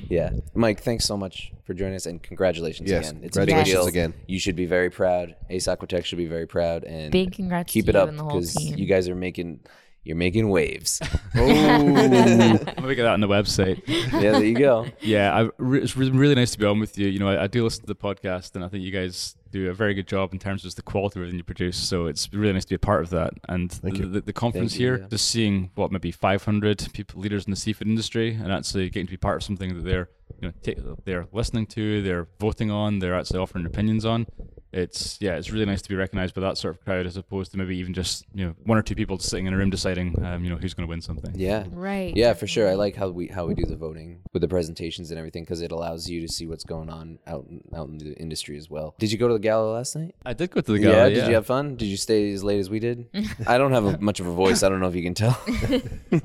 Yeah, 0.10 0.30
Mike, 0.54 0.82
thanks 0.82 1.04
so 1.04 1.18
much 1.18 1.52
for 1.66 1.74
joining 1.74 1.96
us, 1.96 2.06
and 2.06 2.24
congratulations 2.24 2.90
Yes, 2.90 3.10
again. 3.10 3.24
It's 3.26 3.36
a 3.36 3.46
big 3.46 3.66
deal. 3.66 3.88
again. 3.88 4.14
You 4.26 4.40
should 4.40 4.56
be 4.56 4.66
very 4.66 4.90
proud. 4.90 5.36
Ace 5.50 5.68
Aquatec 5.68 6.06
should 6.06 6.18
be 6.18 6.28
very 6.28 6.48
proud, 6.48 6.86
and 6.86 7.12
Big 7.12 7.34
congrats 7.34 7.74
keep 7.74 7.86
to 7.86 7.90
it 7.92 7.96
you 7.96 8.00
up 8.02 8.08
and 8.10 8.18
the 8.18 8.24
whole 8.24 8.36
because 8.40 8.56
team. 8.56 8.78
you 8.78 8.86
guys 8.86 9.10
are 9.10 9.16
making 9.16 9.60
you're 10.08 10.18
making 10.18 10.50
waves. 10.50 11.02
I'm 11.34 11.94
gonna 11.94 12.96
get 12.96 13.04
that 13.04 13.14
on 13.14 13.22
the 13.22 13.28
website. 13.28 13.82
yeah, 13.88 14.32
there 14.32 14.44
you 14.44 14.56
go. 14.56 14.88
Yeah, 15.02 15.36
I, 15.36 15.50
it's 15.76 15.96
really 15.96 16.36
nice 16.36 16.52
to 16.52 16.60
be 16.60 16.66
on 16.66 16.80
with 16.80 16.98
you. 16.98 17.08
You 17.08 17.20
know, 17.20 17.30
I, 17.30 17.44
I 17.44 17.48
do 17.48 17.64
listen 17.64 17.82
to 17.82 17.88
the 17.88 17.96
podcast, 17.96 18.56
and 18.56 18.64
I 18.64 18.68
think 18.68 18.84
you 18.84 18.92
guys 18.92 19.36
do 19.52 19.70
a 19.70 19.74
very 19.74 19.94
good 19.94 20.08
job 20.08 20.34
in 20.34 20.40
terms 20.40 20.62
of 20.62 20.66
just 20.66 20.78
the 20.78 20.84
quality 20.84 21.20
of 21.20 21.24
everything 21.24 21.38
you 21.38 21.44
produce. 21.44 21.78
So 21.78 22.08
it's 22.08 22.32
really 22.34 22.54
nice 22.54 22.66
to 22.66 22.70
be 22.70 22.76
a 22.76 22.80
part 22.80 23.04
of 23.04 23.10
that. 23.12 23.34
And 23.48 23.70
the, 23.70 23.92
you. 23.92 24.06
the, 24.06 24.22
the 24.22 24.34
conference 24.34 24.74
Thank 24.74 24.80
you, 24.80 24.88
here, 24.88 25.00
yeah. 25.00 25.08
just 25.10 25.30
seeing 25.30 25.72
what 25.76 25.92
maybe 25.92 26.12
500 26.12 26.90
people, 26.94 27.22
leaders 27.22 27.46
in 27.46 27.52
the 27.52 27.58
seafood 27.58 27.88
industry, 27.88 28.34
and 28.34 28.52
actually 28.52 28.90
getting 28.90 29.08
to 29.08 29.12
be 29.12 29.18
part 29.18 29.38
of 29.38 29.44
something 29.44 29.76
that 29.76 29.84
they're, 29.84 30.10
you 30.42 30.48
know, 30.48 30.54
take, 30.62 30.78
they're 31.06 31.28
listening 31.32 31.66
to, 31.68 32.02
they're 32.02 32.28
voting 32.40 32.72
on, 32.72 33.00
they're 33.00 33.16
actually 33.16 33.40
offering 33.40 33.66
opinions 33.66 34.06
on. 34.06 34.28
It's 34.72 35.18
yeah, 35.22 35.36
it's 35.36 35.52
really 35.52 35.66
nice 35.66 35.82
to 35.82 35.90
be 35.90 35.96
recognised 35.96 36.36
by 36.36 36.42
that 36.42 36.58
sort 36.58 36.76
of 36.76 36.84
crowd 36.84 37.06
as 37.06 37.16
opposed 37.18 37.52
to 37.52 37.58
maybe 37.58 37.78
even 37.78 37.94
just 37.94 38.26
you 38.34 38.46
know 38.46 38.56
one 38.64 38.78
or 38.78 38.82
two 38.82 38.96
people 38.96 39.18
sitting 39.20 39.46
in 39.46 39.54
a 39.54 39.58
room 39.58 39.70
deciding 39.70 40.22
um, 40.24 40.44
you 40.44 40.50
know 40.50 40.58
who's 40.58 40.74
going 40.74 40.86
to 40.86 40.90
win 40.90 41.02
something. 41.02 41.32
Yeah. 41.36 41.66
Right. 41.72 42.16
Yeah, 42.16 42.34
for 42.34 42.48
sure. 42.48 42.70
I 42.70 42.74
like 42.74 42.96
how 42.96 43.10
we 43.10 43.28
how 43.28 43.46
we 43.46 43.54
do 43.54 43.64
the 43.64 43.76
voting 43.76 44.22
with 44.34 44.42
the 44.42 44.48
presentations 44.48 45.10
and 45.10 45.18
everything 45.18 45.44
because 45.44 45.62
it 45.62 45.72
allows 45.72 46.10
you 46.10 46.22
to 46.22 46.28
see 46.28 46.48
what's 46.48 46.64
going 46.64 46.90
on 46.90 47.20
out 47.28 47.46
in, 47.50 47.62
out 47.76 47.88
in 47.88 47.98
the 47.98 48.14
industry 48.16 48.58
as 48.58 48.70
well. 48.70 48.96
Did 49.00 49.12
you 49.12 49.18
go 49.18 49.28
to 49.28 49.34
the 49.34 49.40
gala 49.40 49.72
last 49.72 49.96
night? 49.96 50.16
I 50.26 50.34
did 50.34 50.52
go 50.52 50.62
to 50.62 50.72
the 50.72 50.80
gala. 50.80 50.94
yeah. 50.94 51.10
gala. 51.10 51.16
Did 51.16 51.28
you 51.28 51.36
have 51.36 51.46
fun? 51.46 51.76
Did 51.76 51.86
you 51.86 51.98
stay 51.98 52.32
as 52.34 52.44
late 52.44 52.60
as 52.60 52.70
we 52.70 52.80
did? 52.80 53.08
I 53.48 53.58
don't 53.58 53.72
have 53.72 53.86
a, 53.86 53.98
much 54.00 54.20
of 54.20 54.28
a 54.28 54.34
voice. 54.34 54.64
I 54.64 54.70
don't 54.70 54.80
know 54.80 54.88
if 54.88 54.96
you 54.96 55.04
can 55.04 55.14
tell. 55.14 55.40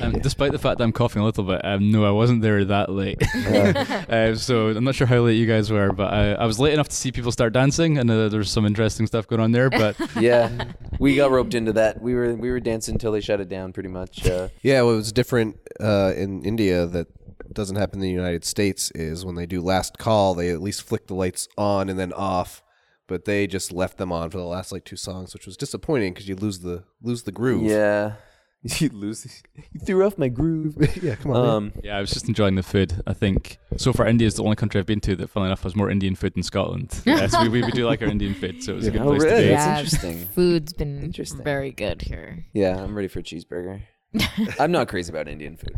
Um, 0.00 0.12
despite 0.12 0.52
the 0.52 0.58
fact 0.58 0.78
that 0.78 0.84
I'm 0.84 0.92
coughing 0.92 1.20
a 1.20 1.24
little 1.24 1.44
bit, 1.44 1.62
um, 1.64 1.90
no, 1.90 2.04
I 2.04 2.10
wasn't 2.10 2.40
there 2.40 2.64
that 2.64 2.90
late. 2.90 3.22
uh, 3.46 4.34
so 4.34 4.68
I'm 4.68 4.84
not 4.84 4.94
sure 4.94 5.06
how 5.06 5.18
late 5.18 5.34
you 5.34 5.46
guys 5.46 5.70
were, 5.70 5.92
but 5.92 6.12
I, 6.12 6.32
I 6.32 6.46
was 6.46 6.58
late 6.58 6.72
enough 6.72 6.88
to 6.88 6.96
see 6.96 7.12
people 7.12 7.32
start 7.32 7.52
dancing, 7.52 7.83
and 7.98 8.10
uh, 8.10 8.28
there's 8.28 8.50
some 8.50 8.66
interesting 8.66 9.06
stuff 9.06 9.26
going 9.26 9.40
on 9.40 9.52
there. 9.52 9.70
But 9.70 9.96
yeah, 10.20 10.72
we 10.98 11.16
got 11.16 11.30
roped 11.30 11.54
into 11.54 11.72
that. 11.74 12.00
We 12.00 12.14
were 12.14 12.34
we 12.34 12.50
were 12.50 12.60
dancing 12.60 12.94
until 12.94 13.12
they 13.12 13.20
shut 13.20 13.40
it 13.40 13.48
down, 13.48 13.72
pretty 13.72 13.88
much. 13.88 14.26
Uh, 14.26 14.48
yeah, 14.62 14.82
what 14.82 14.96
was 14.96 15.12
different 15.12 15.58
uh, 15.80 16.12
in 16.16 16.44
India 16.44 16.86
that 16.86 17.08
doesn't 17.52 17.76
happen 17.76 17.98
in 17.98 18.02
the 18.02 18.10
United 18.10 18.44
States 18.44 18.90
is 18.92 19.24
when 19.24 19.34
they 19.34 19.46
do 19.46 19.60
last 19.60 19.98
call, 19.98 20.34
they 20.34 20.50
at 20.50 20.60
least 20.60 20.82
flick 20.82 21.06
the 21.06 21.14
lights 21.14 21.48
on 21.56 21.88
and 21.88 21.98
then 21.98 22.12
off. 22.12 22.62
But 23.06 23.26
they 23.26 23.46
just 23.46 23.70
left 23.70 23.98
them 23.98 24.10
on 24.10 24.30
for 24.30 24.38
the 24.38 24.44
last 24.44 24.72
like 24.72 24.84
two 24.84 24.96
songs, 24.96 25.34
which 25.34 25.44
was 25.46 25.58
disappointing 25.58 26.14
because 26.14 26.26
you 26.26 26.36
lose 26.36 26.60
the 26.60 26.84
lose 27.02 27.24
the 27.24 27.32
groove. 27.32 27.64
yeah, 27.64 28.14
you 28.64 28.88
lose. 28.90 29.42
You 29.72 29.80
threw 29.80 30.04
off 30.06 30.16
my 30.18 30.28
groove. 30.28 30.76
yeah. 31.02 31.16
Come 31.16 31.32
on. 31.32 31.48
Um, 31.48 31.72
yeah, 31.82 31.96
I 31.96 32.00
was 32.00 32.10
just 32.10 32.28
enjoying 32.28 32.54
the 32.54 32.62
food. 32.62 33.02
I 33.06 33.12
think 33.12 33.58
so 33.76 33.92
far 33.92 34.06
India 34.06 34.26
is 34.26 34.34
the 34.36 34.42
only 34.42 34.56
country 34.56 34.78
I've 34.78 34.86
been 34.86 35.00
to 35.02 35.16
that, 35.16 35.28
funnily 35.28 35.48
enough, 35.50 35.62
has 35.64 35.76
more 35.76 35.90
Indian 35.90 36.14
food 36.14 36.34
than 36.34 36.42
Scotland. 36.42 37.00
yeah, 37.06 37.26
so 37.26 37.42
we, 37.42 37.48
we, 37.48 37.62
we 37.62 37.70
do 37.72 37.86
like 37.86 38.00
our 38.02 38.08
Indian 38.08 38.34
food, 38.34 38.62
so 38.62 38.72
it 38.72 38.76
was 38.76 38.86
a 38.86 38.90
good 38.90 39.02
Oh, 39.02 39.10
place 39.10 39.22
really? 39.22 39.34
to 39.36 39.42
be. 39.42 39.48
That's 39.48 39.66
Yeah, 39.66 39.78
interesting. 39.78 40.26
Food's 40.34 40.72
been 40.72 41.02
Interesting. 41.02 41.44
very 41.44 41.70
good 41.72 42.02
here. 42.02 42.44
Yeah, 42.52 42.82
I'm 42.82 42.94
ready 42.94 43.08
for 43.08 43.18
a 43.18 43.22
cheeseburger. 43.22 43.82
I'm 44.60 44.70
not 44.72 44.88
crazy 44.88 45.10
about 45.12 45.28
Indian 45.28 45.56
food. 45.56 45.76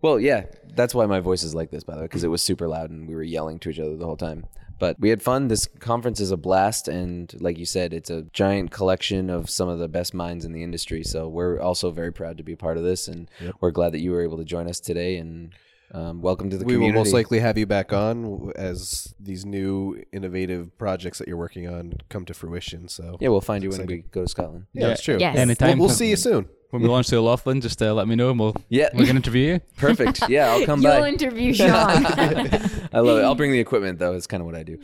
Well, 0.00 0.18
yeah, 0.18 0.46
that's 0.74 0.94
why 0.94 1.06
my 1.06 1.20
voice 1.20 1.42
is 1.42 1.54
like 1.54 1.70
this, 1.70 1.84
by 1.84 1.94
the 1.94 2.00
way, 2.00 2.06
because 2.06 2.24
it 2.24 2.28
was 2.28 2.42
super 2.42 2.66
loud 2.66 2.90
and 2.90 3.06
we 3.06 3.14
were 3.14 3.22
yelling 3.22 3.58
to 3.60 3.68
each 3.70 3.78
other 3.78 3.96
the 3.96 4.06
whole 4.06 4.16
time. 4.16 4.46
But 4.80 4.98
we 4.98 5.10
had 5.10 5.22
fun. 5.22 5.48
This 5.48 5.68
conference 5.78 6.18
is 6.20 6.30
a 6.32 6.36
blast, 6.36 6.88
and 6.88 7.32
like 7.40 7.58
you 7.58 7.66
said, 7.66 7.92
it's 7.92 8.08
a 8.10 8.22
giant 8.32 8.70
collection 8.72 9.28
of 9.30 9.48
some 9.50 9.68
of 9.68 9.78
the 9.78 9.88
best 9.88 10.14
minds 10.14 10.44
in 10.44 10.52
the 10.52 10.62
industry. 10.62 11.04
So 11.04 11.28
we're 11.28 11.60
also 11.60 11.90
very 11.90 12.12
proud 12.12 12.38
to 12.38 12.42
be 12.42 12.54
a 12.54 12.56
part 12.56 12.78
of 12.78 12.82
this, 12.82 13.06
and 13.06 13.30
we're 13.60 13.70
glad 13.72 13.92
that 13.92 14.00
you 14.00 14.10
were 14.10 14.22
able 14.22 14.38
to 14.38 14.44
join 14.44 14.66
us 14.68 14.80
today. 14.80 15.18
And 15.18 15.52
um, 15.92 16.22
welcome 16.22 16.48
to 16.50 16.56
the 16.56 16.64
community. 16.64 16.64
we 16.64 16.86
community. 16.86 16.98
will 16.98 17.04
most 17.04 17.12
likely 17.12 17.40
have 17.40 17.58
you 17.58 17.66
back 17.66 17.92
on 17.92 18.52
as 18.56 19.12
these 19.20 19.44
new 19.44 20.02
innovative 20.12 20.76
projects 20.78 21.18
that 21.18 21.28
you're 21.28 21.36
working 21.36 21.68
on 21.68 21.92
come 22.08 22.24
to 22.24 22.32
fruition. 22.32 22.88
So 22.88 23.18
Yeah, 23.20 23.28
we'll 23.28 23.40
find 23.42 23.62
you 23.62 23.70
when 23.70 23.84
we 23.86 23.98
go 23.98 24.22
to 24.22 24.28
Scotland. 24.28 24.66
yeah, 24.72 24.88
that's 24.88 25.02
true. 25.02 25.18
Yes. 25.20 25.36
Anytime. 25.36 25.78
We'll, 25.78 25.88
we'll 25.88 25.94
see 25.94 26.08
you 26.08 26.16
soon. 26.16 26.48
When 26.70 26.82
we 26.82 26.88
launch 26.88 27.08
the 27.08 27.20
Laughlin, 27.20 27.60
just 27.60 27.82
uh, 27.82 27.92
let 27.92 28.06
me 28.06 28.14
know 28.14 28.30
and 28.30 28.38
we'll, 28.38 28.54
Yeah. 28.68 28.90
we 28.94 29.04
can 29.04 29.16
interview 29.16 29.54
you. 29.54 29.60
Perfect. 29.76 30.28
Yeah, 30.28 30.52
I'll 30.52 30.64
come 30.66 30.80
back. 30.82 30.94
You'll 30.98 31.02
by. 31.02 31.08
interview 31.08 31.52
Sean. 31.60 31.68
I 31.68 33.00
love 33.00 33.18
it. 33.18 33.24
I'll 33.24 33.34
bring 33.34 33.50
the 33.50 33.58
equipment 33.58 33.98
though. 33.98 34.12
It's 34.14 34.28
kind 34.28 34.40
of 34.40 34.46
what 34.46 34.54
I 34.54 34.62
do. 34.62 34.78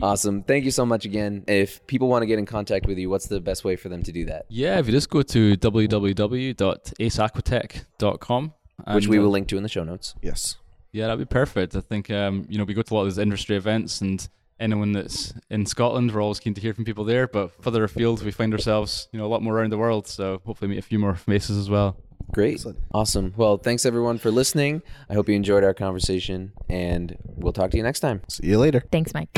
awesome. 0.00 0.42
Thank 0.44 0.64
you 0.64 0.70
so 0.70 0.86
much 0.86 1.04
again. 1.04 1.44
If 1.46 1.86
people 1.86 2.08
want 2.08 2.22
to 2.22 2.26
get 2.26 2.38
in 2.38 2.46
contact 2.46 2.86
with 2.86 2.96
you, 2.98 3.10
what's 3.10 3.26
the 3.26 3.38
best 3.40 3.64
way 3.64 3.76
for 3.76 3.90
them 3.90 4.02
to 4.04 4.12
do 4.12 4.24
that? 4.26 4.46
Yeah, 4.48 4.78
if 4.78 4.86
you 4.86 4.92
just 4.92 5.10
go 5.10 5.20
to 5.22 5.56
www.aceaquatec.com. 5.56 8.52
Which 8.94 9.06
we 9.06 9.18
uh, 9.18 9.22
will 9.22 9.30
link 9.30 9.46
to 9.48 9.56
in 9.56 9.62
the 9.62 9.68
show 9.68 9.84
notes. 9.84 10.14
Yes. 10.22 10.56
Yeah, 10.92 11.06
that'd 11.06 11.18
be 11.20 11.24
perfect. 11.24 11.74
I 11.76 11.80
think 11.80 12.10
um, 12.10 12.44
you 12.48 12.58
know 12.58 12.64
we 12.64 12.74
go 12.74 12.82
to 12.82 12.92
a 12.92 12.94
lot 12.96 13.02
of 13.02 13.06
these 13.08 13.18
industry 13.18 13.54
events, 13.56 14.00
and 14.00 14.28
anyone 14.62 14.92
that's 14.92 15.34
in 15.50 15.66
Scotland, 15.66 16.12
we're 16.12 16.22
always 16.22 16.40
keen 16.40 16.54
to 16.54 16.60
hear 16.60 16.72
from 16.72 16.84
people 16.84 17.04
there. 17.04 17.26
But 17.26 17.50
further 17.62 17.84
afield, 17.84 18.24
we 18.24 18.30
find 18.30 18.52
ourselves 18.52 19.08
you 19.12 19.18
know 19.18 19.26
a 19.26 19.28
lot 19.28 19.42
more 19.42 19.58
around 19.58 19.70
the 19.70 19.78
world. 19.78 20.06
So 20.06 20.40
hopefully 20.46 20.70
meet 20.70 20.78
a 20.78 20.82
few 20.82 20.98
more 20.98 21.14
faces 21.14 21.58
as 21.58 21.68
well. 21.68 21.96
Great. 22.32 22.64
Awesome. 22.94 23.34
Well, 23.36 23.58
thanks 23.58 23.84
everyone 23.84 24.18
for 24.18 24.30
listening. 24.30 24.82
I 25.10 25.14
hope 25.14 25.28
you 25.28 25.34
enjoyed 25.34 25.64
our 25.64 25.74
conversation, 25.74 26.52
and 26.68 27.16
we'll 27.24 27.52
talk 27.52 27.72
to 27.72 27.76
you 27.76 27.82
next 27.82 28.00
time. 28.00 28.22
See 28.28 28.46
you 28.46 28.58
later. 28.58 28.82
Thanks, 28.90 29.12
Mike. 29.12 29.28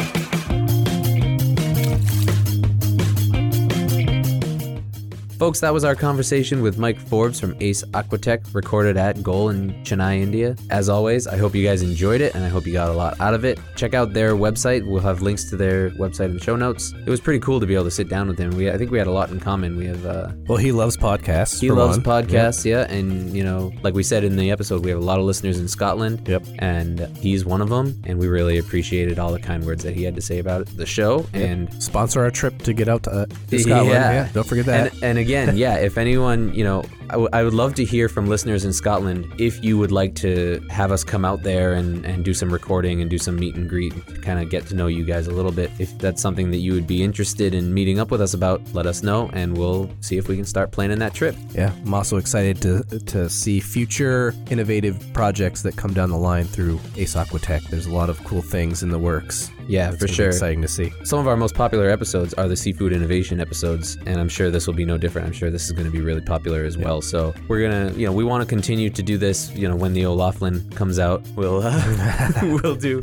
Folks, 5.44 5.60
that 5.60 5.74
was 5.74 5.84
our 5.84 5.94
conversation 5.94 6.62
with 6.62 6.78
Mike 6.78 6.98
Forbes 6.98 7.38
from 7.38 7.54
Ace 7.60 7.84
Aquatec, 7.92 8.54
recorded 8.54 8.96
at 8.96 9.22
Goal 9.22 9.50
in 9.50 9.74
Chennai, 9.84 10.22
India. 10.22 10.56
As 10.70 10.88
always, 10.88 11.26
I 11.26 11.36
hope 11.36 11.54
you 11.54 11.62
guys 11.62 11.82
enjoyed 11.82 12.22
it 12.22 12.34
and 12.34 12.42
I 12.42 12.48
hope 12.48 12.66
you 12.66 12.72
got 12.72 12.88
a 12.88 12.94
lot 12.94 13.20
out 13.20 13.34
of 13.34 13.44
it. 13.44 13.60
Check 13.76 13.92
out 13.92 14.14
their 14.14 14.36
website. 14.36 14.86
We'll 14.86 15.02
have 15.02 15.20
links 15.20 15.50
to 15.50 15.56
their 15.58 15.90
website 15.90 16.30
in 16.30 16.38
the 16.38 16.40
show 16.42 16.56
notes. 16.56 16.94
It 16.94 17.10
was 17.10 17.20
pretty 17.20 17.40
cool 17.40 17.60
to 17.60 17.66
be 17.66 17.74
able 17.74 17.84
to 17.84 17.90
sit 17.90 18.08
down 18.08 18.26
with 18.26 18.38
him. 18.38 18.52
We, 18.52 18.70
I 18.70 18.78
think 18.78 18.90
we 18.90 18.96
had 18.96 19.06
a 19.06 19.10
lot 19.10 19.28
in 19.28 19.38
common. 19.38 19.76
We 19.76 19.84
have, 19.84 20.06
uh, 20.06 20.32
Well, 20.48 20.56
he 20.56 20.72
loves 20.72 20.96
podcasts. 20.96 21.60
he 21.60 21.70
loves 21.70 21.98
one. 21.98 22.24
podcasts, 22.24 22.64
yeah. 22.64 22.90
And, 22.90 23.36
you 23.36 23.44
know, 23.44 23.70
like 23.82 23.92
we 23.92 24.02
said 24.02 24.24
in 24.24 24.36
the 24.36 24.50
episode, 24.50 24.82
we 24.82 24.88
have 24.92 24.98
a 24.98 25.04
lot 25.04 25.18
of 25.18 25.26
listeners 25.26 25.58
in 25.58 25.68
Scotland. 25.68 26.26
Yep. 26.26 26.46
And 26.60 27.00
he's 27.18 27.44
one 27.44 27.60
of 27.60 27.68
them. 27.68 28.00
And 28.04 28.18
we 28.18 28.28
really 28.28 28.56
appreciated 28.56 29.18
all 29.18 29.30
the 29.30 29.40
kind 29.40 29.62
words 29.66 29.82
that 29.84 29.92
he 29.92 30.04
had 30.04 30.14
to 30.14 30.22
say 30.22 30.38
about 30.38 30.68
the 30.68 30.86
show. 30.86 31.26
And 31.34 31.70
Sponsor 31.82 32.22
our 32.22 32.30
trip 32.30 32.62
to 32.62 32.72
get 32.72 32.88
out 32.88 33.02
to, 33.02 33.10
uh, 33.10 33.26
to 33.50 33.58
Scotland. 33.58 33.90
Yeah. 33.90 34.30
Don't 34.32 34.46
forget 34.48 34.64
that. 34.64 34.94
and, 34.94 35.02
and 35.04 35.18
again, 35.18 35.33
yeah, 35.54 35.76
if 35.76 35.98
anyone, 35.98 36.52
you 36.54 36.64
know, 36.64 36.84
I, 37.10 37.14
w- 37.14 37.28
I 37.32 37.42
would 37.42 37.52
love 37.54 37.74
to 37.74 37.84
hear 37.84 38.08
from 38.08 38.26
listeners 38.28 38.64
in 38.64 38.72
Scotland 38.72 39.30
if 39.38 39.62
you 39.62 39.76
would 39.76 39.92
like 39.92 40.14
to 40.16 40.60
have 40.70 40.90
us 40.90 41.04
come 41.04 41.24
out 41.24 41.42
there 41.42 41.74
and, 41.74 42.04
and 42.06 42.24
do 42.24 42.32
some 42.32 42.50
recording 42.50 43.00
and 43.02 43.10
do 43.10 43.18
some 43.18 43.36
meet 43.36 43.54
and 43.54 43.68
greet, 43.68 43.92
kind 44.22 44.40
of 44.40 44.48
get 44.48 44.66
to 44.68 44.74
know 44.74 44.86
you 44.86 45.04
guys 45.04 45.26
a 45.26 45.30
little 45.30 45.52
bit. 45.52 45.70
If 45.78 45.96
that's 45.98 46.22
something 46.22 46.50
that 46.50 46.58
you 46.58 46.72
would 46.72 46.86
be 46.86 47.02
interested 47.02 47.54
in 47.54 47.74
meeting 47.74 47.98
up 47.98 48.10
with 48.10 48.22
us 48.22 48.32
about, 48.34 48.62
let 48.72 48.86
us 48.86 49.02
know 49.02 49.28
and 49.34 49.56
we'll 49.56 49.90
see 50.00 50.16
if 50.16 50.28
we 50.28 50.36
can 50.36 50.46
start 50.46 50.70
planning 50.70 50.98
that 51.00 51.14
trip. 51.14 51.36
yeah. 51.54 51.72
I'm 51.84 51.94
also 51.94 52.16
excited 52.16 52.60
to 52.62 52.82
to 53.06 53.28
see 53.28 53.60
future 53.60 54.34
innovative 54.50 54.96
projects 55.12 55.62
that 55.62 55.76
come 55.76 55.92
down 55.92 56.10
the 56.10 56.16
line 56.18 56.44
through 56.44 56.80
Ace 56.96 57.14
Aquatec. 57.14 57.68
There's 57.68 57.86
a 57.86 57.92
lot 57.92 58.08
of 58.08 58.22
cool 58.24 58.42
things 58.42 58.82
in 58.82 58.88
the 58.88 58.98
works. 58.98 59.50
Yeah, 59.66 59.90
for 59.92 60.08
sure. 60.08 60.28
Exciting 60.28 60.62
to 60.62 60.68
see. 60.68 60.92
Some 61.04 61.18
of 61.18 61.26
our 61.26 61.36
most 61.36 61.54
popular 61.54 61.88
episodes 61.90 62.34
are 62.34 62.48
the 62.48 62.56
seafood 62.56 62.92
innovation 62.92 63.40
episodes, 63.40 63.96
and 64.06 64.20
I'm 64.20 64.28
sure 64.28 64.50
this 64.50 64.66
will 64.66 64.74
be 64.74 64.84
no 64.84 64.98
different. 64.98 65.26
I'm 65.26 65.32
sure 65.32 65.50
this 65.50 65.66
is 65.66 65.72
going 65.72 65.86
to 65.86 65.90
be 65.90 66.00
really 66.00 66.20
popular 66.20 66.64
as 66.64 66.76
well. 66.76 67.00
So 67.00 67.34
we're 67.48 67.62
gonna, 67.62 67.92
you 67.92 68.06
know, 68.06 68.12
we 68.12 68.24
want 68.24 68.42
to 68.42 68.46
continue 68.46 68.90
to 68.90 69.02
do 69.02 69.18
this. 69.18 69.54
You 69.54 69.68
know, 69.68 69.76
when 69.76 69.92
the 69.92 70.06
O'Laughlin 70.06 70.68
comes 70.70 70.98
out, 70.98 71.26
we'll 71.36 71.62
uh, 71.62 72.32
we'll 72.42 72.76
do. 72.76 73.02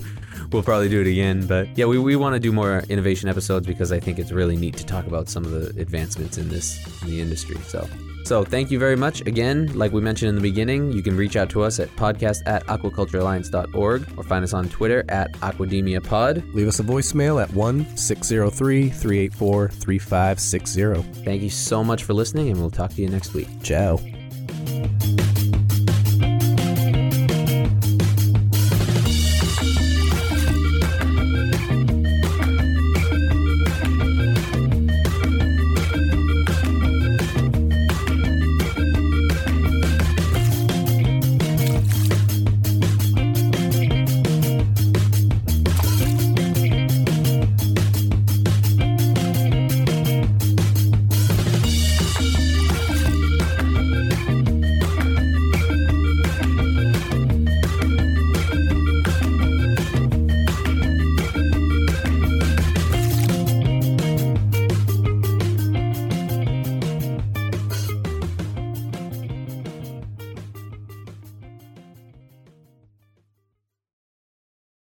We'll 0.52 0.64
probably 0.64 0.90
do 0.90 1.00
it 1.00 1.08
again, 1.08 1.48
but 1.48 1.68
yeah, 1.78 1.86
we, 1.86 1.98
we 1.98 2.16
want 2.18 2.34
to 2.34 2.40
do 2.40 2.52
more 2.52 2.84
innovation 2.90 3.30
episodes 3.30 3.66
because 3.66 3.92
I 3.92 4.00
think 4.00 4.20
it's 4.20 4.32
really 4.32 4.58
neat 4.58 4.76
to 4.78 4.86
talk 4.86 5.08
about 5.08 5.30
some 5.30 5.46
of 5.46 5.52
the 5.52 5.68
advancements 5.82 6.38
in 6.38 6.50
this 6.50 6.78
in 7.02 7.10
the 7.10 7.22
industry. 7.22 7.56
So, 7.68 7.88
so 8.32 8.46
thank 8.46 8.72
you 8.72 8.80
very 8.80 8.96
much 8.96 9.20
again. 9.28 9.70
Like 9.74 9.92
we 9.92 10.00
mentioned 10.00 10.30
in 10.30 10.36
the 10.36 10.42
beginning, 10.42 10.94
you 10.94 11.04
can 11.04 11.18
reach 11.18 11.36
out 11.36 11.50
to 11.50 11.64
us 11.64 11.82
at 11.82 11.94
podcast 11.98 12.38
at 12.46 12.66
aquaculturealliance.org 12.68 14.08
or 14.16 14.24
find 14.24 14.46
us 14.46 14.54
on 14.54 14.70
Twitter 14.70 15.04
at 15.10 15.34
aquademiapod. 15.42 16.54
Leave 16.54 16.70
us 16.70 16.80
a 16.80 16.84
voicemail 16.84 17.44
at 17.44 17.54
1 17.54 17.98
603 17.98 18.90
384 18.90 19.68
3560. 19.68 21.24
Thank 21.26 21.42
you 21.42 21.50
so 21.50 21.84
much 21.84 22.06
for 22.06 22.14
listening, 22.14 22.50
and 22.50 22.58
we'll 22.58 22.72
talk 22.72 22.94
to 22.94 23.02
you 23.02 23.10
next 23.10 23.34
week. 23.34 23.50
Ciao. 23.64 24.00